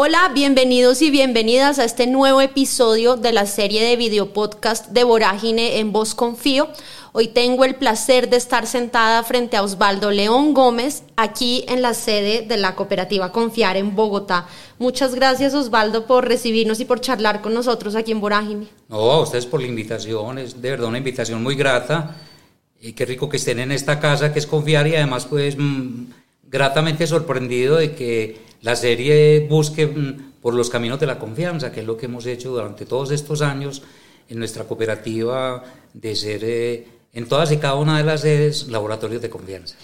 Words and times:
Hola, 0.00 0.30
bienvenidos 0.32 1.02
y 1.02 1.10
bienvenidas 1.10 1.80
a 1.80 1.84
este 1.84 2.06
nuevo 2.06 2.40
episodio 2.40 3.16
de 3.16 3.32
la 3.32 3.46
serie 3.46 3.82
de 3.82 3.96
video 3.96 4.32
podcast 4.32 4.90
de 4.90 5.02
Vorágine 5.02 5.80
en 5.80 5.90
Voz 5.90 6.14
Confío. 6.14 6.68
Hoy 7.10 7.26
tengo 7.26 7.64
el 7.64 7.74
placer 7.74 8.30
de 8.30 8.36
estar 8.36 8.68
sentada 8.68 9.24
frente 9.24 9.56
a 9.56 9.64
Osvaldo 9.64 10.12
León 10.12 10.54
Gómez, 10.54 11.02
aquí 11.16 11.64
en 11.66 11.82
la 11.82 11.94
sede 11.94 12.46
de 12.46 12.56
la 12.58 12.76
cooperativa 12.76 13.32
Confiar 13.32 13.76
en 13.76 13.96
Bogotá. 13.96 14.46
Muchas 14.78 15.16
gracias 15.16 15.52
Osvaldo 15.52 16.06
por 16.06 16.28
recibirnos 16.28 16.78
y 16.78 16.84
por 16.84 17.00
charlar 17.00 17.42
con 17.42 17.52
nosotros 17.52 17.96
aquí 17.96 18.12
en 18.12 18.20
Vorágine. 18.20 18.68
No, 18.88 18.98
a 18.98 19.20
ustedes 19.22 19.46
por 19.46 19.60
la 19.60 19.66
invitación, 19.66 20.38
es 20.38 20.62
de 20.62 20.70
verdad 20.70 20.86
una 20.86 20.98
invitación 20.98 21.42
muy 21.42 21.56
grata. 21.56 22.14
Y 22.80 22.92
qué 22.92 23.04
rico 23.04 23.28
que 23.28 23.38
estén 23.38 23.58
en 23.58 23.72
esta 23.72 23.98
casa 23.98 24.32
que 24.32 24.38
es 24.38 24.46
Confiar 24.46 24.86
y 24.86 24.94
además 24.94 25.26
pues 25.26 25.56
mm, 25.58 26.04
gratamente 26.44 27.04
sorprendido 27.08 27.78
de 27.78 27.96
que 27.96 28.47
la 28.62 28.76
serie 28.76 29.46
busque 29.48 29.86
mm, 29.86 30.40
por 30.40 30.54
los 30.54 30.70
caminos 30.70 31.00
de 31.00 31.06
la 31.06 31.18
confianza, 31.18 31.72
que 31.72 31.80
es 31.80 31.86
lo 31.86 31.96
que 31.96 32.06
hemos 32.06 32.26
hecho 32.26 32.50
durante 32.50 32.86
todos 32.86 33.10
estos 33.10 33.42
años 33.42 33.82
en 34.28 34.38
nuestra 34.38 34.64
cooperativa 34.64 35.62
de 35.94 36.16
ser 36.16 36.40
eh, 36.44 36.86
en 37.12 37.28
todas 37.28 37.50
y 37.52 37.58
cada 37.58 37.74
una 37.74 37.98
de 37.98 38.04
las 38.04 38.20
sedes 38.22 38.68
laboratorios 38.68 39.22
de 39.22 39.30
confianza. 39.30 39.76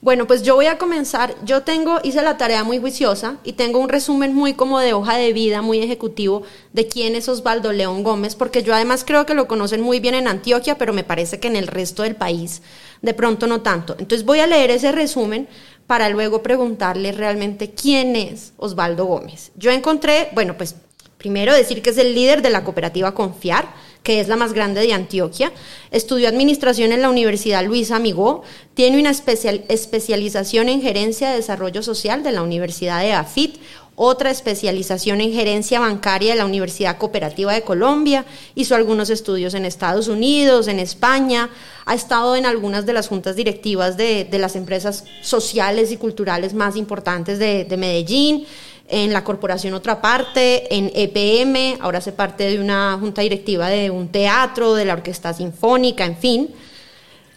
Bueno, 0.00 0.26
pues 0.26 0.42
yo 0.42 0.54
voy 0.54 0.66
a 0.66 0.76
comenzar. 0.76 1.34
Yo 1.44 1.62
tengo, 1.62 1.98
hice 2.02 2.20
la 2.20 2.36
tarea 2.36 2.62
muy 2.62 2.78
juiciosa 2.78 3.38
y 3.42 3.54
tengo 3.54 3.78
un 3.78 3.88
resumen 3.88 4.34
muy 4.34 4.52
como 4.52 4.78
de 4.78 4.92
hoja 4.92 5.16
de 5.16 5.32
vida, 5.32 5.62
muy 5.62 5.78
ejecutivo, 5.78 6.42
de 6.74 6.86
quién 6.86 7.14
es 7.14 7.26
Osvaldo 7.30 7.72
León 7.72 8.02
Gómez, 8.02 8.34
porque 8.34 8.62
yo 8.62 8.74
además 8.74 9.04
creo 9.06 9.24
que 9.24 9.32
lo 9.32 9.48
conocen 9.48 9.80
muy 9.80 10.00
bien 10.00 10.14
en 10.14 10.28
Antioquia, 10.28 10.76
pero 10.76 10.92
me 10.92 11.04
parece 11.04 11.40
que 11.40 11.48
en 11.48 11.56
el 11.56 11.68
resto 11.68 12.02
del 12.02 12.16
país 12.16 12.60
de 13.04 13.14
pronto 13.14 13.46
no 13.46 13.60
tanto. 13.60 13.96
Entonces 13.98 14.24
voy 14.26 14.40
a 14.40 14.46
leer 14.46 14.70
ese 14.70 14.90
resumen 14.90 15.48
para 15.86 16.08
luego 16.08 16.42
preguntarle 16.42 17.12
realmente 17.12 17.70
quién 17.70 18.16
es 18.16 18.52
Osvaldo 18.56 19.04
Gómez. 19.04 19.52
Yo 19.56 19.70
encontré, 19.70 20.28
bueno, 20.32 20.56
pues 20.56 20.76
primero 21.18 21.54
decir 21.54 21.82
que 21.82 21.90
es 21.90 21.98
el 21.98 22.14
líder 22.14 22.42
de 22.42 22.50
la 22.50 22.64
cooperativa 22.64 23.14
Confiar, 23.14 23.66
que 24.02 24.20
es 24.20 24.28
la 24.28 24.36
más 24.36 24.52
grande 24.52 24.82
de 24.82 24.92
Antioquia. 24.92 25.50
Estudió 25.90 26.28
administración 26.28 26.92
en 26.92 27.00
la 27.00 27.08
Universidad 27.08 27.64
Luis 27.64 27.90
Amigó. 27.90 28.42
Tiene 28.74 29.00
una 29.00 29.10
especialización 29.10 30.68
en 30.68 30.82
gerencia 30.82 31.30
de 31.30 31.36
desarrollo 31.36 31.82
social 31.82 32.22
de 32.22 32.32
la 32.32 32.42
Universidad 32.42 33.00
de 33.00 33.12
AFIT 33.14 33.56
otra 33.96 34.30
especialización 34.30 35.20
en 35.20 35.32
gerencia 35.32 35.80
bancaria 35.80 36.32
de 36.32 36.38
la 36.38 36.44
Universidad 36.44 36.98
Cooperativa 36.98 37.52
de 37.52 37.62
Colombia, 37.62 38.24
hizo 38.54 38.74
algunos 38.74 39.10
estudios 39.10 39.54
en 39.54 39.64
Estados 39.64 40.08
Unidos, 40.08 40.68
en 40.68 40.80
España, 40.80 41.50
ha 41.86 41.94
estado 41.94 42.34
en 42.34 42.46
algunas 42.46 42.86
de 42.86 42.92
las 42.92 43.08
juntas 43.08 43.36
directivas 43.36 43.96
de, 43.96 44.28
las 44.32 44.56
empresas 44.56 45.04
sociales 45.22 45.92
y 45.92 45.96
culturales 45.96 46.54
más 46.54 46.76
importantes 46.76 47.38
de, 47.38 47.64
de, 47.64 47.76
Medellín, 47.76 48.46
en 48.88 49.12
la 49.12 49.24
corporación 49.24 49.74
Otra 49.74 50.02
Parte, 50.02 50.74
en 50.74 50.90
EPM, 50.94 51.80
ahora 51.80 51.98
hace 51.98 52.12
parte 52.12 52.44
de 52.44 52.58
una 52.58 52.98
junta 53.00 53.22
directiva 53.22 53.68
de 53.68 53.90
un 53.90 54.08
teatro, 54.08 54.74
de 54.74 54.84
la 54.84 54.94
Orquesta 54.94 55.32
Sinfónica, 55.32 56.04
en 56.04 56.16
fin. 56.16 56.54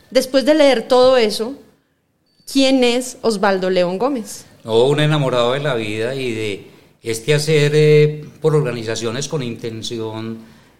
Después 0.09 0.45
de 0.45 0.55
leer 0.55 0.87
todo 0.87 1.17
eso, 1.17 1.53
¿quién 2.51 2.83
es 2.83 3.17
Osvaldo 3.21 3.69
León 3.69 3.97
Gómez? 3.97 4.45
No, 4.67 4.83
un 4.83 4.99
enamorado 4.99 5.53
de 5.53 5.61
la 5.61 5.75
vida 5.75 6.13
y 6.13 6.33
de 6.33 6.67
este 7.01 7.33
hacer 7.33 7.71
eh, 7.73 8.25
por 8.41 8.53
organizaciones 8.53 9.29
con 9.29 9.41
intención 9.41 10.39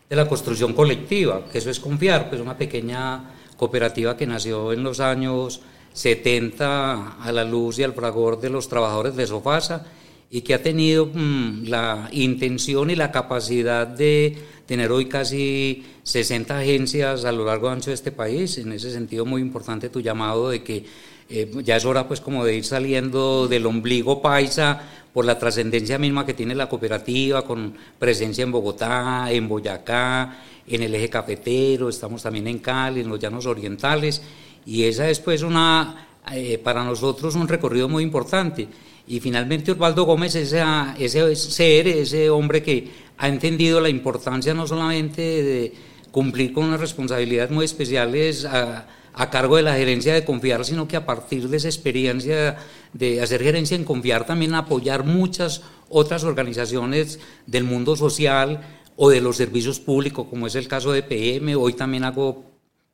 de 0.10 0.14
la 0.14 0.28
construcción 0.28 0.74
colectiva, 0.74 1.46
que 1.50 1.60
eso 1.60 1.70
es 1.70 1.80
confiar, 1.80 2.28
pues 2.28 2.42
una 2.42 2.58
pequeña 2.58 3.34
cooperativa 3.56 4.18
que 4.18 4.28
nació 4.28 4.74
en 4.74 4.84
los 4.84 5.00
años 5.00 5.62
70 5.94 7.14
a 7.14 7.32
la 7.32 7.46
luz 7.46 7.80
y 7.80 7.84
al 7.84 7.94
fragor 7.94 8.42
de 8.42 8.50
los 8.50 8.68
trabajadores 8.68 9.16
de 9.16 9.26
Sofasa 9.26 9.86
y 10.30 10.42
que 10.42 10.54
ha 10.54 10.62
tenido 10.62 11.06
mm, 11.06 11.70
la 11.70 12.10
intención 12.12 12.90
y 12.90 12.98
la 12.98 13.10
capacidad 13.14 13.88
de 13.88 14.38
tener 14.66 14.92
hoy 14.92 15.06
casi 15.06 15.86
60 16.04 16.60
agencias 16.60 17.24
a 17.24 17.32
lo 17.32 17.46
largo 17.46 17.70
y 17.70 17.72
ancho 17.72 17.92
de 17.92 17.94
este 17.94 18.12
país. 18.12 18.58
En 18.58 18.74
ese 18.74 18.92
sentido, 18.92 19.26
muy 19.26 19.42
importante 19.42 19.88
tu 19.88 20.02
llamado 20.02 20.50
de 20.50 20.62
que 20.62 20.84
eh, 21.30 21.52
ya 21.64 21.76
es 21.76 21.86
hora 21.86 22.08
pues 22.08 22.22
como 22.22 22.46
de 22.46 22.56
ir 22.56 22.64
saliendo 22.66 23.48
del 23.48 23.66
ombligo 23.66 24.22
paisa 24.22 24.82
por 25.14 25.26
la 25.26 25.38
trascendencia 25.38 25.98
misma 25.98 26.26
que 26.26 26.34
tiene 26.34 26.54
la 26.56 26.70
cooperativa, 26.70 27.42
con 27.44 27.74
presencia 27.98 28.44
en 28.44 28.52
Bogotá, 28.52 29.32
en 29.32 29.48
Boyacá, 29.48 30.38
en 30.68 30.84
el 30.84 30.94
eje 30.94 31.10
cafetero, 31.10 31.90
estamos 31.90 32.22
también 32.22 32.48
en 32.48 32.60
Cali, 32.60 33.02
en 33.02 33.10
los 33.10 33.20
llanos 33.20 33.46
orientales, 33.46 34.22
y 34.66 34.84
esa 34.84 35.10
es 35.10 35.20
pues 35.20 35.42
una, 35.42 36.08
eh, 36.32 36.60
para 36.60 36.84
nosotros 36.84 37.36
un 37.36 37.48
recorrido 37.48 37.90
muy 37.90 38.04
importante. 38.04 38.68
Y 39.08 39.20
finalmente 39.20 39.72
Osvaldo 39.72 40.04
Gómez 40.04 40.36
es 40.36 40.54
ese 41.00 41.36
ser, 41.36 41.88
ese 41.88 42.30
hombre 42.30 42.62
que 42.62 42.88
ha 43.18 43.28
entendido 43.28 43.80
la 43.80 43.90
importancia 43.90 44.54
no 44.54 44.68
solamente 44.68 45.22
de 45.22 45.74
cumplir 46.12 46.54
con 46.54 46.66
unas 46.66 46.80
responsabilidades 46.80 47.52
muy 47.52 47.66
especiales 47.66 48.46
a, 48.46 48.88
a 49.18 49.32
cargo 49.32 49.56
de 49.56 49.64
la 49.64 49.76
gerencia 49.76 50.14
de 50.14 50.24
confiar, 50.24 50.64
sino 50.64 50.88
que 50.88 50.96
a 50.96 51.06
partir 51.06 51.50
de 51.50 51.58
esa 51.58 51.68
experiencia 51.68 52.58
de 52.94 53.20
hacer 53.20 53.42
gerencia 53.42 53.76
en 53.76 53.84
confiar 53.84 54.28
también 54.28 54.54
apoyar 54.54 55.04
muchas 55.06 55.64
otras 55.90 56.24
organizaciones 56.24 57.20
del 57.48 57.64
mundo 57.64 57.96
social 57.96 58.62
o 58.96 59.10
de 59.10 59.20
los 59.20 59.36
servicios 59.36 59.80
públicos, 59.80 60.28
como 60.30 60.46
es 60.46 60.54
el 60.54 60.68
caso 60.68 60.92
de 60.92 61.02
PM. 61.02 61.56
Hoy 61.56 61.74
también 61.74 62.04
hago 62.04 62.46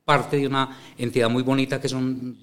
parte 0.06 0.38
de 0.38 0.48
una 0.48 0.78
entidad 0.98 1.30
muy 1.30 1.44
bonita 1.44 1.82
que 1.82 1.90
son 1.90 2.38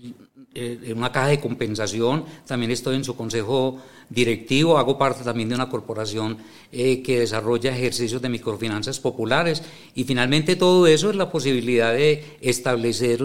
en 0.53 0.99
una 0.99 1.13
caja 1.13 1.29
de 1.29 1.41
compensación, 1.41 2.25
también 2.47 2.73
estoy 2.73 2.97
en 2.97 3.05
su 3.05 3.15
consejo 3.15 3.81
directivo, 4.09 4.79
hago 4.79 4.99
parte 4.99 5.23
también 5.23 5.49
de 5.49 5.55
una 5.55 5.69
corporación 5.69 6.39
eh, 6.73 7.01
que 7.03 7.21
desarrolla 7.21 7.71
ejercicios 7.71 8.21
de 8.21 8.29
microfinanzas 8.29 8.99
populares 8.99 9.63
y 9.95 10.03
finalmente 10.03 10.57
todo 10.57 10.89
eso 10.89 11.11
es 11.11 11.17
la 11.17 11.31
posibilidad 11.31 11.93
de 11.93 12.37
establecer 12.41 13.23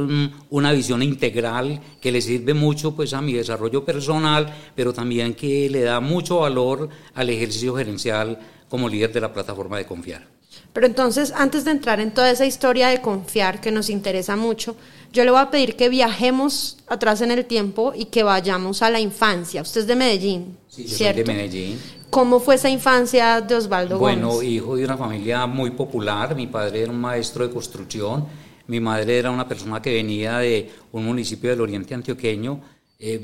una 0.51 0.71
visión 0.71 1.01
integral 1.01 1.81
que 1.99 2.11
le 2.11 2.21
sirve 2.21 2.53
mucho 2.53 2.95
pues 2.95 3.13
a 3.13 3.21
mi 3.21 3.33
desarrollo 3.33 3.83
personal, 3.83 4.53
pero 4.75 4.93
también 4.93 5.33
que 5.33 5.67
le 5.69 5.81
da 5.81 5.99
mucho 5.99 6.41
valor 6.41 6.89
al 7.15 7.29
ejercicio 7.31 7.75
gerencial 7.75 8.37
como 8.69 8.87
líder 8.87 9.11
de 9.11 9.21
la 9.21 9.33
plataforma 9.33 9.79
de 9.79 9.87
confiar. 9.87 10.35
Pero 10.73 10.87
entonces, 10.87 11.31
antes 11.35 11.63
de 11.63 11.71
entrar 11.71 11.99
en 11.99 12.13
toda 12.13 12.29
esa 12.29 12.45
historia 12.45 12.89
de 12.89 13.01
confiar 13.01 13.61
que 13.61 13.71
nos 13.71 13.89
interesa 13.89 14.35
mucho, 14.35 14.75
yo 15.15 15.23
le 15.23 15.31
voy 15.31 15.39
a 15.39 15.49
pedir 15.49 15.77
que 15.77 15.87
viajemos 15.87 16.77
atrás 16.87 17.21
en 17.21 17.31
el 17.31 17.45
tiempo 17.45 17.93
y 17.95 18.05
que 18.05 18.21
vayamos 18.21 18.81
a 18.81 18.89
la 18.89 18.99
infancia. 18.99 19.61
Usted 19.61 19.81
es 19.81 19.87
de 19.87 19.95
Medellín, 19.95 20.57
sí, 20.67 20.85
yo 20.85 20.97
Soy 20.97 21.13
de 21.13 21.23
Medellín. 21.23 21.79
¿Cómo 22.09 22.41
fue 22.41 22.55
esa 22.55 22.69
infancia 22.69 23.39
de 23.39 23.55
Osvaldo 23.55 23.97
Gómez? 23.97 24.21
Bueno, 24.21 24.43
hijo 24.43 24.75
de 24.75 24.83
una 24.83 24.97
familia 24.97 25.45
muy 25.47 25.71
popular. 25.71 26.35
Mi 26.35 26.47
padre 26.47 26.81
era 26.81 26.91
un 26.91 26.99
maestro 26.99 27.47
de 27.47 27.53
construcción. 27.53 28.25
Mi 28.67 28.81
madre 28.81 29.17
era 29.17 29.31
una 29.31 29.47
persona 29.47 29.81
que 29.81 29.93
venía 29.93 30.39
de 30.39 30.69
un 30.91 31.05
municipio 31.05 31.49
del 31.49 31.61
oriente 31.61 31.93
antioqueño, 31.93 32.59
eh, 32.99 33.21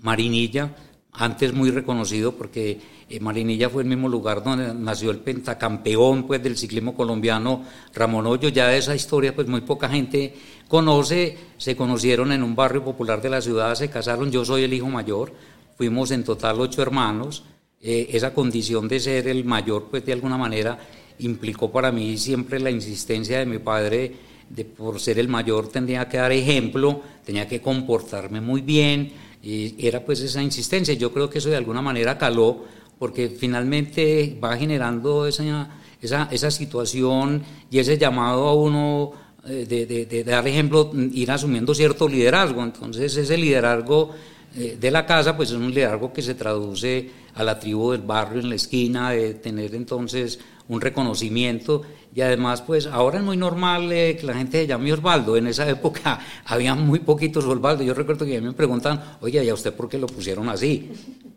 Marinilla, 0.00 0.70
antes 1.12 1.52
muy 1.52 1.70
reconocido 1.70 2.32
porque 2.32 2.80
eh, 3.08 3.20
Marinilla 3.20 3.68
fue 3.68 3.82
el 3.82 3.88
mismo 3.88 4.08
lugar 4.08 4.42
donde 4.42 4.72
nació 4.74 5.10
el 5.10 5.18
pentacampeón 5.18 6.26
pues, 6.26 6.42
del 6.42 6.56
ciclismo 6.56 6.94
colombiano 6.94 7.64
Ramón 7.94 8.26
Hoyo. 8.26 8.48
Ya 8.48 8.68
de 8.68 8.78
esa 8.78 8.94
historia 8.94 9.34
pues 9.34 9.46
muy 9.46 9.60
poca 9.60 9.88
gente 9.88 10.34
conoce. 10.68 11.36
Se 11.58 11.76
conocieron 11.76 12.32
en 12.32 12.42
un 12.42 12.56
barrio 12.56 12.82
popular 12.82 13.20
de 13.20 13.30
la 13.30 13.42
ciudad, 13.42 13.74
se 13.74 13.90
casaron. 13.90 14.30
Yo 14.30 14.44
soy 14.44 14.64
el 14.64 14.72
hijo 14.72 14.88
mayor. 14.88 15.32
Fuimos 15.76 16.10
en 16.10 16.24
total 16.24 16.60
ocho 16.60 16.80
hermanos. 16.80 17.44
Eh, 17.80 18.08
esa 18.12 18.32
condición 18.32 18.88
de 18.88 19.00
ser 19.00 19.28
el 19.28 19.44
mayor 19.44 19.88
pues 19.90 20.06
de 20.06 20.12
alguna 20.12 20.38
manera 20.38 20.78
implicó 21.18 21.70
para 21.70 21.92
mí 21.92 22.16
siempre 22.16 22.60
la 22.60 22.70
insistencia 22.70 23.40
de 23.40 23.46
mi 23.46 23.58
padre 23.58 24.12
de 24.48 24.64
por 24.64 25.00
ser 25.00 25.18
el 25.18 25.28
mayor 25.28 25.68
tenía 25.68 26.08
que 26.08 26.18
dar 26.18 26.30
ejemplo, 26.30 27.00
tenía 27.24 27.48
que 27.48 27.60
comportarme 27.60 28.40
muy 28.40 28.60
bien 28.60 29.12
y 29.42 29.86
era 29.86 30.04
pues 30.04 30.20
esa 30.20 30.42
insistencia. 30.42 30.94
Yo 30.94 31.12
creo 31.12 31.28
que 31.28 31.38
eso 31.38 31.50
de 31.50 31.56
alguna 31.56 31.82
manera 31.82 32.16
caló 32.16 32.64
porque 32.98 33.28
finalmente 33.28 34.38
va 34.42 34.56
generando 34.56 35.26
esa, 35.26 35.68
esa, 36.00 36.28
esa 36.30 36.50
situación 36.50 37.42
y 37.70 37.80
ese 37.80 37.98
llamado 37.98 38.46
a 38.46 38.54
uno 38.54 39.12
eh, 39.44 39.66
de, 39.68 40.06
de, 40.06 40.24
dar 40.24 40.46
ejemplo, 40.46 40.92
ir 40.94 41.30
asumiendo 41.32 41.74
cierto 41.74 42.08
liderazgo. 42.08 42.62
Entonces 42.62 43.16
ese 43.16 43.36
liderazgo 43.36 44.10
eh, 44.54 44.76
de 44.80 44.90
la 44.90 45.04
casa 45.04 45.36
pues 45.36 45.50
es 45.50 45.56
un 45.56 45.74
liderazgo 45.74 46.12
que 46.12 46.22
se 46.22 46.34
traduce 46.34 47.10
a 47.34 47.42
la 47.42 47.58
tribu 47.58 47.90
del 47.90 48.02
barrio 48.02 48.40
en 48.40 48.50
la 48.50 48.54
esquina, 48.54 49.10
de 49.10 49.34
tener 49.34 49.74
entonces 49.74 50.38
un 50.68 50.80
reconocimiento. 50.80 51.82
Y 52.14 52.20
además 52.20 52.62
pues 52.62 52.86
ahora 52.86 53.18
es 53.18 53.24
muy 53.24 53.36
normal 53.36 53.90
eh, 53.92 54.16
que 54.18 54.26
la 54.26 54.34
gente 54.34 54.60
se 54.60 54.66
llame 54.66 54.92
Osvaldo, 54.92 55.36
en 55.36 55.46
esa 55.46 55.68
época 55.68 56.20
había 56.44 56.74
muy 56.74 57.00
poquitos 57.00 57.44
Osvaldo, 57.44 57.82
yo 57.82 57.94
recuerdo 57.94 58.26
que 58.26 58.40
me 58.40 58.52
preguntan, 58.52 59.16
oye, 59.20 59.42
¿y 59.42 59.48
a 59.48 59.54
usted 59.54 59.74
por 59.74 59.88
qué 59.88 59.98
lo 59.98 60.06
pusieron 60.06 60.48
así? 60.48 60.90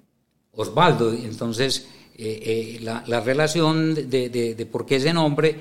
Osvaldo, 0.51 1.13
entonces 1.13 1.88
eh, 2.18 2.77
eh, 2.77 2.80
la, 2.81 3.19
relación 3.19 3.94
de, 3.94 4.30
de, 4.30 4.66
por 4.66 4.86
qué 4.86 4.95
ese 4.95 5.12
nombre, 5.13 5.56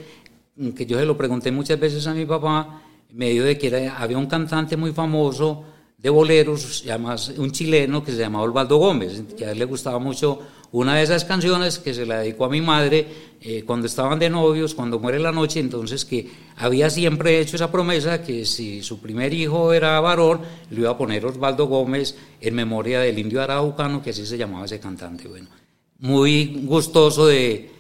que 0.77 0.87
yo 0.87 0.99
se 0.99 1.05
lo 1.05 1.17
pregunté 1.17 1.51
muchas 1.51 1.81
veces 1.81 2.07
a 2.07 2.15
mi 2.15 2.27
papá, 2.27 2.83
en 3.11 3.17
medio 3.17 3.45
de 3.45 3.59
que 3.59 3.89
había 3.89 4.19
un 4.19 4.27
cantante 4.27 4.77
muy 4.77 4.93
famoso 4.93 5.65
de 6.05 6.11
boleros, 6.11 6.85
además 6.87 7.33
un 7.39 7.51
chileno 7.51 8.05
que 8.05 8.13
se 8.13 8.19
llamaba 8.19 8.45
Osvaldo 8.45 8.77
Gómez, 8.77 9.23
que 9.39 9.47
a 9.47 9.53
él 9.53 9.59
le 9.59 9.65
gustaba 9.65 9.99
mucho 9.99 10.39
una 10.71 10.97
de 10.97 11.03
esas 11.03 11.25
canciones 11.25 11.79
que 11.79 11.95
se 11.95 12.05
la 12.05 12.19
dedicó 12.19 12.45
a 12.45 12.51
mi 12.51 12.61
madre 12.61 13.07
eh, 13.41 13.63
cuando 13.65 13.87
estaban 13.87 14.19
de 14.19 14.29
novios, 14.29 14.75
cuando 14.75 14.99
muere 14.99 15.19
la 15.19 15.33
noche, 15.33 15.61
entonces 15.61 16.05
que 16.05 16.31
había 16.57 16.91
siempre 16.91 17.41
hecho 17.41 17.57
esa 17.57 17.73
promesa 17.73 18.23
que 18.23 18.45
si 18.45 18.83
su 18.83 19.01
primer 19.01 19.33
hijo 19.33 19.73
era 19.73 19.99
varón, 20.01 20.43
le 20.69 20.81
iba 20.81 20.91
a 20.91 20.99
poner 20.99 21.25
Osvaldo 21.25 21.69
Gómez 21.69 22.19
en 22.39 22.55
memoria 22.55 23.01
del 23.01 23.19
indio 23.19 23.41
araucano, 23.41 24.03
que 24.03 24.11
así 24.11 24.27
se 24.27 24.37
llamaba 24.37 24.67
ese 24.67 24.79
cantante. 24.79 25.27
Bueno, 25.27 25.49
muy 26.01 26.65
gustoso 26.67 27.25
de 27.29 27.71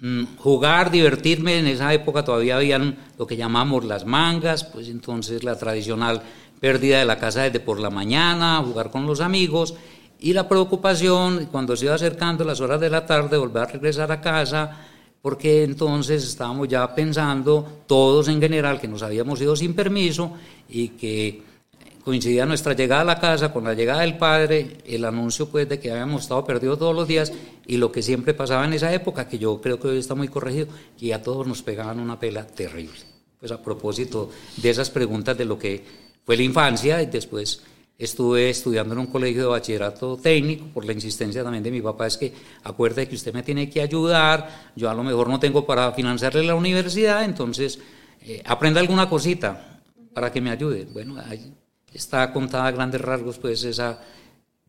mm, 0.00 0.24
jugar, 0.38 0.90
divertirme, 0.90 1.60
en 1.60 1.68
esa 1.68 1.94
época 1.94 2.24
todavía 2.24 2.56
habían 2.56 2.96
lo 3.16 3.24
que 3.24 3.36
llamamos 3.36 3.84
las 3.84 4.04
mangas, 4.04 4.64
pues 4.64 4.88
entonces 4.88 5.44
la 5.44 5.56
tradicional 5.56 6.22
pérdida 6.60 6.98
de 6.98 7.04
la 7.04 7.18
casa 7.18 7.42
desde 7.42 7.60
por 7.60 7.80
la 7.80 7.90
mañana, 7.90 8.62
jugar 8.64 8.90
con 8.90 9.06
los 9.06 9.20
amigos 9.20 9.74
y 10.20 10.32
la 10.32 10.48
preocupación 10.48 11.48
cuando 11.50 11.76
se 11.76 11.86
iba 11.86 11.94
acercando 11.94 12.44
las 12.44 12.60
horas 12.60 12.80
de 12.80 12.90
la 12.90 13.06
tarde 13.06 13.36
volver 13.36 13.62
a 13.62 13.66
regresar 13.66 14.10
a 14.10 14.20
casa 14.20 14.86
porque 15.22 15.64
entonces 15.64 16.24
estábamos 16.24 16.68
ya 16.68 16.94
pensando 16.94 17.82
todos 17.86 18.28
en 18.28 18.40
general 18.40 18.80
que 18.80 18.88
nos 18.88 19.02
habíamos 19.02 19.40
ido 19.40 19.56
sin 19.56 19.74
permiso 19.74 20.32
y 20.68 20.88
que 20.90 21.42
coincidía 22.04 22.46
nuestra 22.46 22.72
llegada 22.72 23.02
a 23.02 23.04
la 23.04 23.20
casa 23.20 23.52
con 23.52 23.64
la 23.64 23.74
llegada 23.74 24.00
del 24.00 24.16
padre, 24.16 24.78
el 24.86 25.04
anuncio 25.04 25.48
pues 25.48 25.68
de 25.68 25.78
que 25.78 25.90
habíamos 25.90 26.22
estado 26.22 26.44
perdidos 26.44 26.78
todos 26.78 26.94
los 26.94 27.06
días 27.06 27.32
y 27.66 27.76
lo 27.76 27.92
que 27.92 28.02
siempre 28.02 28.32
pasaba 28.32 28.64
en 28.64 28.72
esa 28.72 28.92
época, 28.92 29.28
que 29.28 29.38
yo 29.38 29.60
creo 29.60 29.78
que 29.78 29.88
hoy 29.88 29.98
está 29.98 30.14
muy 30.14 30.28
corregido, 30.28 30.68
que 30.98 31.12
a 31.12 31.22
todos 31.22 31.46
nos 31.46 31.62
pegaban 31.62 32.00
una 32.00 32.18
pela 32.18 32.46
terrible. 32.46 32.98
Pues 33.38 33.52
a 33.52 33.62
propósito 33.62 34.30
de 34.56 34.70
esas 34.70 34.88
preguntas 34.88 35.36
de 35.36 35.44
lo 35.44 35.58
que 35.58 36.07
fue 36.28 36.36
la 36.36 36.42
infancia 36.42 37.00
y 37.00 37.06
después 37.06 37.62
estuve 37.96 38.50
estudiando 38.50 38.92
en 38.92 39.00
un 39.00 39.06
colegio 39.06 39.44
de 39.44 39.48
bachillerato 39.48 40.18
técnico 40.18 40.66
por 40.74 40.84
la 40.84 40.92
insistencia 40.92 41.42
también 41.42 41.64
de 41.64 41.70
mi 41.70 41.80
papá, 41.80 42.06
es 42.06 42.18
que 42.18 42.34
acuerde 42.64 43.08
que 43.08 43.14
usted 43.14 43.32
me 43.32 43.42
tiene 43.42 43.70
que 43.70 43.80
ayudar, 43.80 44.72
yo 44.76 44.90
a 44.90 44.94
lo 44.94 45.02
mejor 45.02 45.30
no 45.30 45.40
tengo 45.40 45.64
para 45.64 45.90
financiarle 45.92 46.42
la 46.42 46.54
universidad, 46.54 47.24
entonces 47.24 47.78
eh, 48.20 48.42
aprenda 48.44 48.78
alguna 48.78 49.08
cosita 49.08 49.80
para 50.12 50.30
que 50.30 50.42
me 50.42 50.50
ayude. 50.50 50.86
Bueno, 50.92 51.16
ahí 51.30 51.50
está 51.94 52.30
contada 52.30 52.66
a 52.66 52.72
grandes 52.72 53.00
rasgos 53.00 53.38
pues 53.38 53.64
esa 53.64 53.98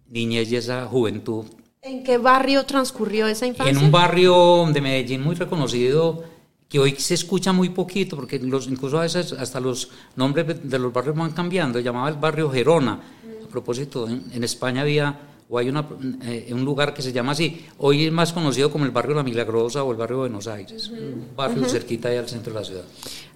niñez 0.08 0.50
y 0.54 0.56
esa 0.56 0.86
juventud. 0.86 1.44
¿En 1.82 2.06
qué 2.06 2.18
barrio 2.18 2.66
transcurrió 2.66 3.28
esa 3.28 3.46
infancia? 3.46 3.78
En 3.78 3.84
un 3.84 3.92
barrio 3.92 4.66
de 4.72 4.80
Medellín 4.80 5.22
muy 5.22 5.36
reconocido 5.36 6.24
que 6.70 6.78
hoy 6.78 6.96
se 6.98 7.16
escucha 7.16 7.52
muy 7.52 7.70
poquito, 7.70 8.16
porque 8.16 8.38
los, 8.38 8.68
incluso 8.68 9.00
a 9.00 9.02
veces 9.02 9.34
hasta 9.34 9.60
los 9.60 9.90
nombres 10.16 10.70
de 10.70 10.80
los 10.80 10.94
barrios 10.94 11.18
van 11.18 11.32
cambiando, 11.32 11.80
llamaba 11.80 12.08
el 12.10 12.16
barrio 12.16 12.52
Gerona. 12.52 13.00
A 13.44 13.50
propósito, 13.50 14.08
en, 14.08 14.44
España 14.44 14.82
había, 14.82 15.20
o 15.50 15.58
hay 15.58 15.68
una, 15.68 15.84
eh, 16.22 16.50
un 16.52 16.64
lugar 16.64 16.94
que 16.94 17.02
se 17.02 17.12
llama 17.12 17.32
así, 17.32 17.66
hoy 17.80 18.06
es 18.06 18.12
más 18.12 18.32
conocido 18.32 18.72
como 18.72 18.86
el 18.86 18.92
barrio 18.92 19.16
La 19.16 19.24
Milagrosa 19.24 19.84
o 19.84 19.92
el 19.92 19.98
barrio 19.98 20.20
Buenos 20.20 20.46
Aires, 20.46 20.90
un 20.90 21.30
barrio 21.36 21.68
cerquita 21.68 22.10
ahí 22.10 22.18
al 22.18 22.30
centro 22.30 22.54
de 22.54 22.60
la 22.60 22.66
ciudad. 22.66 22.84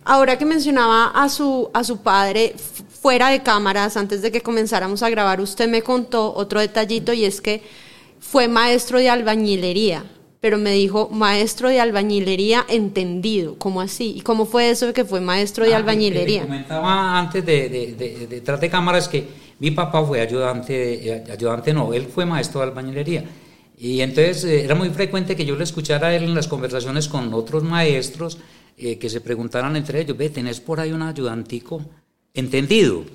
Ahora 0.06 0.38
que 0.38 0.46
mencionaba 0.46 1.08
a 1.08 1.28
su, 1.28 1.72
a 1.74 1.84
su 1.84 1.98
padre, 2.04 2.54
fuera 3.02 3.30
de 3.30 3.42
cámaras, 3.42 3.98
antes 3.98 4.22
de 4.22 4.32
que 4.32 4.42
comenzáramos 4.42 5.02
a 5.02 5.10
grabar, 5.10 5.42
usted 5.42 5.68
me 5.68 5.82
contó 5.82 6.36
otro 6.36 6.60
detallito 6.60 7.14
y 7.14 7.26
es 7.26 7.42
que 7.42 7.64
fue 8.20 8.48
maestro 8.48 9.00
de 9.00 9.10
albañilería 9.10 10.06
pero 10.44 10.58
me 10.58 10.74
dijo 10.74 11.08
maestro 11.10 11.70
de 11.70 11.80
albañilería 11.80 12.66
entendido. 12.68 13.56
¿Cómo 13.58 13.80
así? 13.80 14.16
¿Y 14.18 14.22
cómo 14.24 14.46
fue 14.46 14.72
eso 14.72 14.88
de 14.88 14.92
que 14.92 15.06
fue 15.06 15.22
maestro 15.22 15.64
de 15.64 15.74
ah, 15.74 15.78
albañilería? 15.78 16.42
Te 16.42 16.48
comentaba 16.48 17.18
antes 17.18 17.46
de, 17.46 17.70
de, 17.70 17.94
de, 17.94 18.28
detrás 18.28 18.60
de 18.60 18.70
cámaras 18.70 19.08
que 19.08 19.26
mi 19.60 19.72
papá 19.72 20.04
fue 20.04 20.20
ayudante, 20.20 21.08
eh, 21.16 21.24
ayudante 21.32 21.74
no, 21.74 21.94
él 21.94 22.08
fue 22.08 22.26
maestro 22.26 22.60
de 22.60 22.68
albañilería. 22.68 23.24
Y 23.78 24.02
entonces 24.02 24.44
eh, 24.44 24.66
era 24.66 24.76
muy 24.76 24.90
frecuente 24.90 25.34
que 25.34 25.46
yo 25.46 25.56
le 25.56 25.64
escuchara 25.64 26.10
a 26.10 26.16
él 26.18 26.26
en 26.26 26.36
las 26.36 26.50
conversaciones 26.50 27.08
con 27.08 27.34
otros 27.34 27.64
maestros 27.64 28.38
eh, 28.78 28.98
que 28.98 29.10
se 29.10 29.22
preguntaran 29.22 29.78
entre 29.78 30.02
ellos, 30.02 30.18
ve, 30.18 30.30
tenés 30.30 30.60
por 30.60 30.82
ahí 30.82 30.92
un 30.92 31.04
ayudantico 31.04 31.82
entendido. 32.34 33.06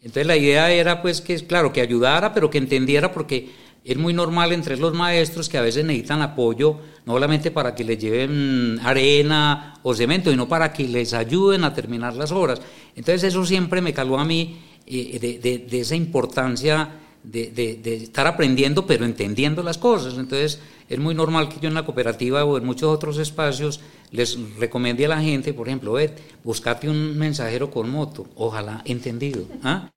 Entonces 0.00 0.26
la 0.26 0.38
idea 0.38 0.72
era 0.72 1.02
pues 1.02 1.20
que, 1.20 1.36
claro, 1.46 1.74
que 1.74 1.82
ayudara, 1.82 2.32
pero 2.32 2.48
que 2.48 2.56
entendiera 2.56 3.12
porque 3.12 3.50
es 3.84 3.96
muy 3.96 4.12
normal 4.12 4.52
entre 4.52 4.76
los 4.76 4.92
maestros 4.94 5.48
que 5.48 5.58
a 5.58 5.62
veces 5.62 5.84
necesitan 5.84 6.20
apoyo, 6.22 6.78
no 7.06 7.14
solamente 7.14 7.50
para 7.50 7.74
que 7.74 7.84
les 7.84 7.98
lleven 7.98 8.78
arena 8.82 9.74
o 9.82 9.94
cemento, 9.94 10.30
sino 10.30 10.48
para 10.48 10.72
que 10.72 10.86
les 10.86 11.14
ayuden 11.14 11.64
a 11.64 11.72
terminar 11.72 12.14
las 12.14 12.30
obras. 12.30 12.60
Entonces 12.94 13.24
eso 13.24 13.44
siempre 13.44 13.80
me 13.80 13.94
caló 13.94 14.18
a 14.18 14.24
mí 14.24 14.60
eh, 14.86 15.66
de, 15.68 15.80
esa 15.80 15.96
importancia 15.96 17.00
de, 17.22 17.80
estar 18.02 18.26
aprendiendo, 18.26 18.86
pero 18.86 19.04
entendiendo 19.04 19.62
las 19.62 19.78
cosas. 19.78 20.18
Entonces 20.18 20.60
es 20.88 20.98
muy 20.98 21.14
normal 21.14 21.48
que 21.48 21.60
yo 21.60 21.68
en 21.68 21.74
la 21.74 21.84
cooperativa 21.84 22.44
o 22.44 22.58
en 22.58 22.66
muchos 22.66 22.94
otros 22.94 23.18
espacios 23.18 23.80
les 24.10 24.38
recomiende 24.58 25.06
a 25.06 25.08
la 25.08 25.22
gente, 25.22 25.54
por 25.54 25.68
ejemplo, 25.68 25.96
buscate 26.44 26.88
un 26.88 27.16
mensajero 27.16 27.70
con 27.70 27.90
moto, 27.90 28.26
ojalá 28.36 28.82
entendido. 28.84 29.44
¿ah? 29.62 29.90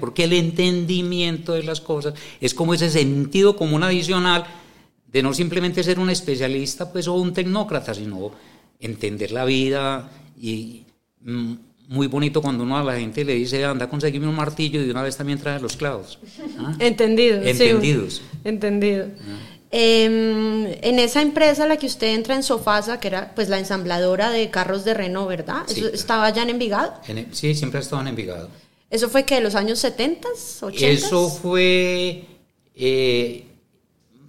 Porque 0.00 0.24
el 0.24 0.32
entendimiento 0.32 1.52
de 1.52 1.62
las 1.62 1.80
cosas 1.80 2.14
es 2.40 2.52
como 2.52 2.74
ese 2.74 2.90
sentido 2.90 3.54
común 3.54 3.84
adicional 3.84 4.44
de 5.06 5.22
no 5.22 5.32
simplemente 5.32 5.84
ser 5.84 6.00
un 6.00 6.10
especialista 6.10 6.90
pues, 6.90 7.06
o 7.06 7.14
un 7.14 7.32
tecnócrata, 7.32 7.94
sino 7.94 8.32
entender 8.80 9.30
la 9.30 9.44
vida 9.44 10.10
y 10.36 10.82
mm, 11.20 11.52
muy 11.88 12.08
bonito 12.08 12.42
cuando 12.42 12.64
uno 12.64 12.76
a 12.76 12.82
la 12.82 12.98
gente 12.98 13.24
le 13.24 13.34
dice, 13.34 13.64
anda 13.64 13.84
a 13.84 13.88
conseguirme 13.88 14.26
un 14.26 14.34
martillo 14.34 14.80
y 14.80 14.86
de 14.86 14.90
una 14.90 15.04
vez 15.04 15.16
también 15.16 15.38
trae 15.38 15.60
los 15.60 15.76
clavos. 15.76 16.18
¿Ah? 16.58 16.74
Entendidos. 16.80 17.46
Entendidos. 17.46 18.22
entendido. 18.42 19.06
Ah. 19.20 19.56
Em, 19.70 20.66
en 20.66 20.98
esa 20.98 21.22
empresa 21.22 21.64
a 21.64 21.66
la 21.68 21.76
que 21.76 21.86
usted 21.86 22.08
entra 22.08 22.34
en 22.34 22.42
Sofasa, 22.42 22.98
que 22.98 23.06
era 23.08 23.32
pues 23.36 23.48
la 23.48 23.60
ensambladora 23.60 24.30
de 24.30 24.50
carros 24.50 24.84
de 24.84 24.94
Renault, 24.94 25.28
¿verdad? 25.28 25.62
¿Estaba 25.70 26.30
ya 26.30 26.42
en 26.42 26.50
Envigado? 26.50 26.94
En, 27.06 27.32
sí, 27.32 27.54
siempre 27.54 27.78
ha 27.78 27.82
estado 27.82 28.02
en 28.02 28.08
Envigado. 28.08 28.48
¿Eso 28.90 29.08
fue 29.08 29.24
que 29.24 29.40
los 29.40 29.54
años 29.54 29.78
70, 29.80 30.28
80? 30.62 30.86
Eso 30.86 31.28
fue 31.28 32.24
eh, 32.74 33.44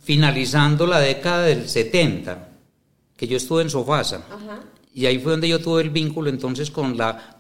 finalizando 0.04 0.88
la 0.88 1.00
década 1.00 1.44
del 1.44 1.70
70, 1.70 2.50
que 3.16 3.28
yo 3.28 3.38
estuve 3.38 3.62
en 3.62 3.70
Sofasa. 3.70 4.26
Y 4.94 5.06
ahí 5.06 5.20
fue 5.20 5.34
donde 5.34 5.48
yo 5.48 5.60
tuve 5.60 5.84
el 5.84 5.92
vínculo 5.92 6.30
entonces 6.30 6.72
con 6.72 6.98
la 6.98 7.38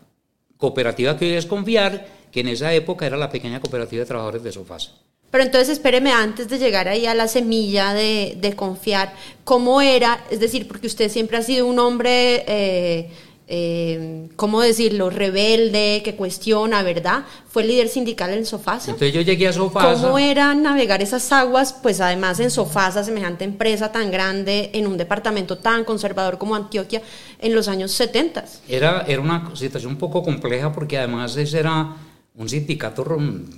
cooperativa 0.57 1.17
que 1.17 1.25
hoy 1.25 1.31
es 1.33 1.45
Confiar, 1.47 2.07
que 2.31 2.41
en 2.41 2.49
esa 2.49 2.71
época 2.73 3.07
era 3.07 3.17
la 3.17 3.29
pequeña 3.29 3.59
cooperativa 3.59 4.01
de 4.01 4.05
trabajadores 4.05 4.43
de 4.43 4.51
Sofasa. 4.51 4.91
Pero 5.31 5.43
entonces 5.43 5.69
espéreme 5.69 6.11
antes 6.11 6.47
de 6.47 6.57
llegar 6.57 6.87
ahí 6.87 7.05
a 7.05 7.15
la 7.15 7.27
semilla 7.27 7.93
de, 7.93 8.37
de 8.39 8.55
confiar, 8.55 9.13
¿cómo 9.43 9.81
era? 9.81 10.23
Es 10.29 10.39
decir, 10.39 10.67
porque 10.67 10.87
usted 10.87 11.11
siempre 11.11 11.37
ha 11.37 11.41
sido 11.41 11.65
un 11.65 11.79
hombre... 11.79 12.45
Eh, 12.47 13.11
eh, 13.49 14.27
¿cómo 14.35 14.61
decirlo?, 14.61 15.09
rebelde, 15.09 16.01
que 16.03 16.15
cuestiona, 16.15 16.83
¿verdad? 16.83 17.23
Fue 17.47 17.63
líder 17.63 17.87
sindical 17.87 18.33
en 18.33 18.45
Sofasa. 18.45 18.91
Entonces 18.91 19.13
yo 19.13 19.21
llegué 19.21 19.47
a 19.47 19.53
Sofasa. 19.53 20.01
¿Cómo 20.01 20.19
era 20.19 20.53
navegar 20.53 21.01
esas 21.01 21.31
aguas? 21.31 21.71
Pues 21.71 22.01
además 22.01 22.41
en 22.41 22.51
Sofasa, 22.51 23.05
semejante 23.05 23.45
empresa 23.45 23.91
tan 23.91 24.11
grande, 24.11 24.69
en 24.73 24.85
un 24.85 24.97
departamento 24.97 25.57
tan 25.57 25.85
conservador 25.85 26.37
como 26.37 26.55
Antioquia, 26.55 27.01
en 27.39 27.55
los 27.55 27.69
años 27.69 27.91
70. 27.93 28.43
Era, 28.67 29.05
era 29.07 29.21
una 29.21 29.55
situación 29.55 29.93
un 29.93 29.97
poco 29.97 30.23
compleja 30.23 30.73
porque 30.73 30.97
además 30.97 31.37
ese 31.37 31.59
era 31.59 31.95
un 32.35 32.49
sindicato 32.49 33.05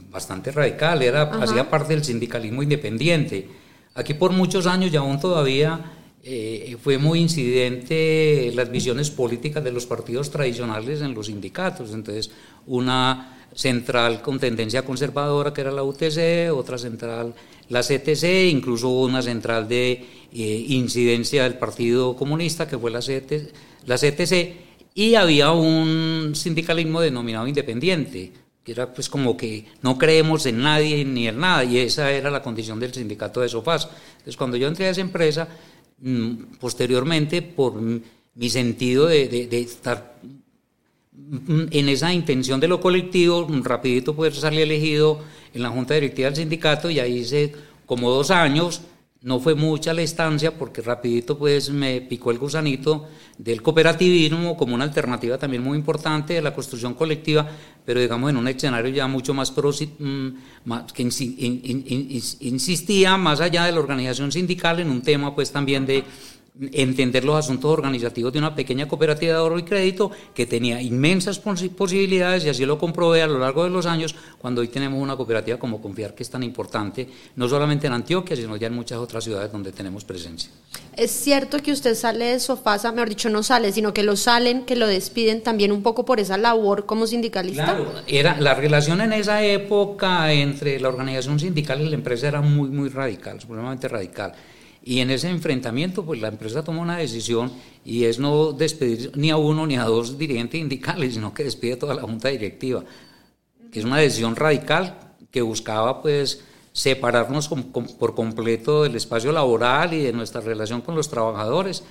bastante 0.10 0.52
radical, 0.52 1.02
era, 1.02 1.24
hacía 1.24 1.70
parte 1.70 1.94
del 1.94 2.04
sindicalismo 2.04 2.62
independiente. 2.64 3.50
Aquí 3.96 4.14
por 4.14 4.32
muchos 4.32 4.68
años 4.68 4.94
y 4.94 4.96
aún 4.96 5.20
todavía 5.20 5.99
eh, 6.24 6.76
fue 6.82 6.98
muy 6.98 7.20
incidente 7.20 8.52
las 8.54 8.70
visiones 8.72 9.10
políticas 9.10 9.64
de 9.64 9.72
los 9.72 9.86
partidos 9.86 10.30
tradicionales 10.30 11.02
en 11.02 11.14
los 11.14 11.28
sindicatos. 11.28 11.92
Entonces, 11.94 12.32
una 12.68 13.38
central 13.54 14.22
con 14.22 14.40
tendencia 14.40 14.84
conservadora 14.84 15.54
que 15.54 15.62
era 15.62 15.72
la 15.72 15.84
UTC, 15.84 16.54
otra 16.54 16.78
central 16.78 17.34
la 17.70 17.82
CTC, 17.82 18.52
incluso 18.52 18.90
una 18.90 19.22
central 19.22 19.68
de 19.68 19.92
eh, 19.92 20.66
incidencia 20.70 21.44
del 21.44 21.56
Partido 21.56 22.16
Comunista 22.16 22.68
que 22.68 22.78
fue 22.78 22.92
la, 22.92 23.00
CTC, 23.00 23.54
la 23.86 23.96
CTC, 23.96 24.70
y 24.96 25.16
había 25.16 25.52
un 25.52 26.34
sindicalismo 26.36 27.00
denominado 27.00 27.48
independiente, 27.48 28.34
que 28.64 28.72
era 28.72 28.92
pues 28.92 29.08
como 29.08 29.38
que 29.38 29.66
no 29.84 29.98
creemos 29.98 30.46
en 30.48 30.62
nadie 30.62 31.06
ni 31.06 31.28
en 31.28 31.40
nada, 31.40 31.64
y 31.64 31.78
esa 31.78 32.12
era 32.12 32.32
la 32.32 32.42
condición 32.42 32.80
del 32.80 32.94
sindicato 32.94 33.42
de 33.42 33.50
Sofás. 33.50 33.88
Entonces 34.14 34.36
cuando 34.36 34.58
yo 34.58 34.68
entré 34.68 34.88
a 34.88 34.90
esa 34.90 35.02
empresa, 35.02 35.48
posteriormente 36.60 37.42
por 37.42 37.74
mi 37.82 38.50
sentido 38.50 39.08
de, 39.08 39.48
estar 39.52 40.20
en 41.72 41.90
esa 41.90 42.14
intención 42.14 42.60
de 42.60 42.68
lo 42.68 42.80
colectivo, 42.80 43.48
rapidito 43.64 44.16
poder 44.16 44.34
salir 44.34 44.62
elegido 44.62 45.20
en 45.54 45.62
la 45.62 45.70
junta 45.70 45.94
directiva 45.94 46.30
del 46.30 46.38
sindicato 46.38 46.90
y 46.90 47.00
ahí 47.00 47.20
hice 47.20 47.54
como 47.86 48.10
dos 48.10 48.32
años 48.32 48.82
no 49.22 49.40
fue 49.42 49.54
mucha 49.54 49.94
la 49.94 50.02
estancia 50.02 50.58
porque 50.58 50.82
rapidito 50.82 51.38
pues 51.38 51.70
me 51.72 52.00
picó 52.00 52.32
el 52.32 52.38
gusanito 52.38 53.10
del 53.38 53.62
cooperativismo 53.62 54.56
como 54.56 54.76
una 54.76 54.86
alternativa 54.86 55.38
también 55.38 55.62
muy 55.62 55.78
importante 55.78 56.36
de 56.36 56.42
la 56.42 56.54
construcción 56.54 56.94
colectiva, 56.94 57.46
pero 57.86 58.00
digamos 58.00 58.30
en 58.30 58.38
un 58.38 58.48
escenario 58.48 58.90
ya 58.92 59.08
mucho 59.08 59.34
más, 59.34 59.52
mm, 59.52 60.30
que 60.94 61.04
insistía 62.40 63.18
más 63.18 63.42
allá 63.42 63.66
de 63.66 63.74
la 63.74 63.80
organización 63.80 64.32
sindical 64.32 64.80
en 64.80 64.90
un 64.90 65.02
tema 65.02 65.36
pues 65.36 65.52
también 65.52 65.86
de 65.86 66.06
entender 66.74 67.24
los 67.24 67.36
asuntos 67.36 67.72
organizativos 67.72 68.34
de 68.34 68.40
una 68.40 68.54
pequeña 68.54 68.88
cooperativa 68.88 69.34
de 69.34 69.40
ahorro 69.40 69.60
y 69.60 69.64
crédito 69.64 70.12
que 70.34 70.46
tenía 70.46 70.82
inmensas 70.82 71.40
posibilidades 71.40 72.46
y 72.46 72.50
así 72.50 72.66
lo 72.66 72.78
comprobé 72.78 73.22
a 73.22 73.28
lo 73.28 73.40
largo 73.40 73.64
de 73.64 73.70
los 73.70 73.86
años 73.86 74.16
cuando 74.38 74.62
hoy 74.62 74.68
tenemos 74.68 75.02
una 75.02 75.16
cooperativa 75.16 75.58
como 75.58 75.82
Confiar 75.82 76.14
que 76.14 76.24
es 76.24 76.30
tan 76.30 76.44
importante, 76.44 77.08
no 77.36 77.48
solamente 77.48 77.88
en 77.88 77.94
Antioquia, 77.94 78.36
sino 78.36 78.58
ya 78.58 78.68
en 78.68 78.74
muchas 78.74 78.98
otras 78.98 79.24
ciudades 79.24 79.52
donde 79.52 79.72
tenemos 79.72 80.04
presencia. 80.04 80.50
Es 80.96 81.12
cierto 81.12 81.60
que 81.60 81.72
usted 81.72 81.96
sale 81.96 82.26
de 82.26 82.40
Sofasa, 82.40 82.92
mejor 82.92 83.10
dicho, 83.10 83.30
no 83.30 83.42
sale, 83.42 83.72
sino 83.72 83.94
que 83.94 84.04
lo 84.04 84.18
salen, 84.18 84.66
que 84.66 84.76
lo 84.76 84.88
despiden 84.88 85.42
también 85.42 85.72
un 85.72 85.82
poco 85.82 86.04
por 86.04 86.20
esa 86.20 86.38
labor 86.38 86.86
como 86.86 87.08
sindicalista. 87.08 87.64
Claro, 87.64 87.92
era, 88.06 88.40
la 88.40 88.54
relación 88.54 89.00
en 89.00 89.14
esa 89.14 89.44
época 89.44 90.34
entre 90.34 90.80
la 90.80 90.90
organización 90.90 91.40
sindical 91.40 91.82
y 91.82 91.90
la 91.90 91.96
empresa 91.96 92.28
era 92.28 92.42
muy, 92.42 92.70
muy 92.70 92.90
radical, 92.90 93.40
supremamente 93.40 93.88
radical. 93.88 94.34
Y 94.90 95.02
en 95.02 95.12
ese 95.12 95.30
enfrentamiento, 95.30 96.04
pues 96.04 96.20
la 96.20 96.30
empresa 96.30 96.64
tomó 96.64 96.82
una 96.82 96.98
decisión 96.98 97.52
y 97.86 98.06
es 98.06 98.18
no 98.18 98.54
despedir 98.54 99.12
ni 99.16 99.30
a 99.30 99.38
uno 99.38 99.68
ni 99.68 99.78
a 99.78 99.84
dos 99.84 100.18
dirigentes 100.18 100.60
sindicales, 100.60 101.14
sino 101.14 101.32
que 101.32 101.44
despide 101.44 101.76
toda 101.76 101.94
la 101.94 102.02
junta 102.02 102.30
directiva, 102.30 102.84
que 103.72 103.78
es 103.78 103.86
una 103.86 103.98
decisión 103.98 104.36
radical 104.36 104.98
que 105.30 105.44
buscaba 105.44 106.02
pues 106.02 106.44
separarnos 106.74 107.50
por 108.00 108.16
completo 108.16 108.82
del 108.82 108.96
espacio 108.96 109.32
laboral 109.32 109.94
y 109.94 110.02
de 110.02 110.12
nuestra 110.12 110.42
relación 110.42 110.82
con 110.82 110.96
los 110.96 111.08
trabajadores 111.08 111.84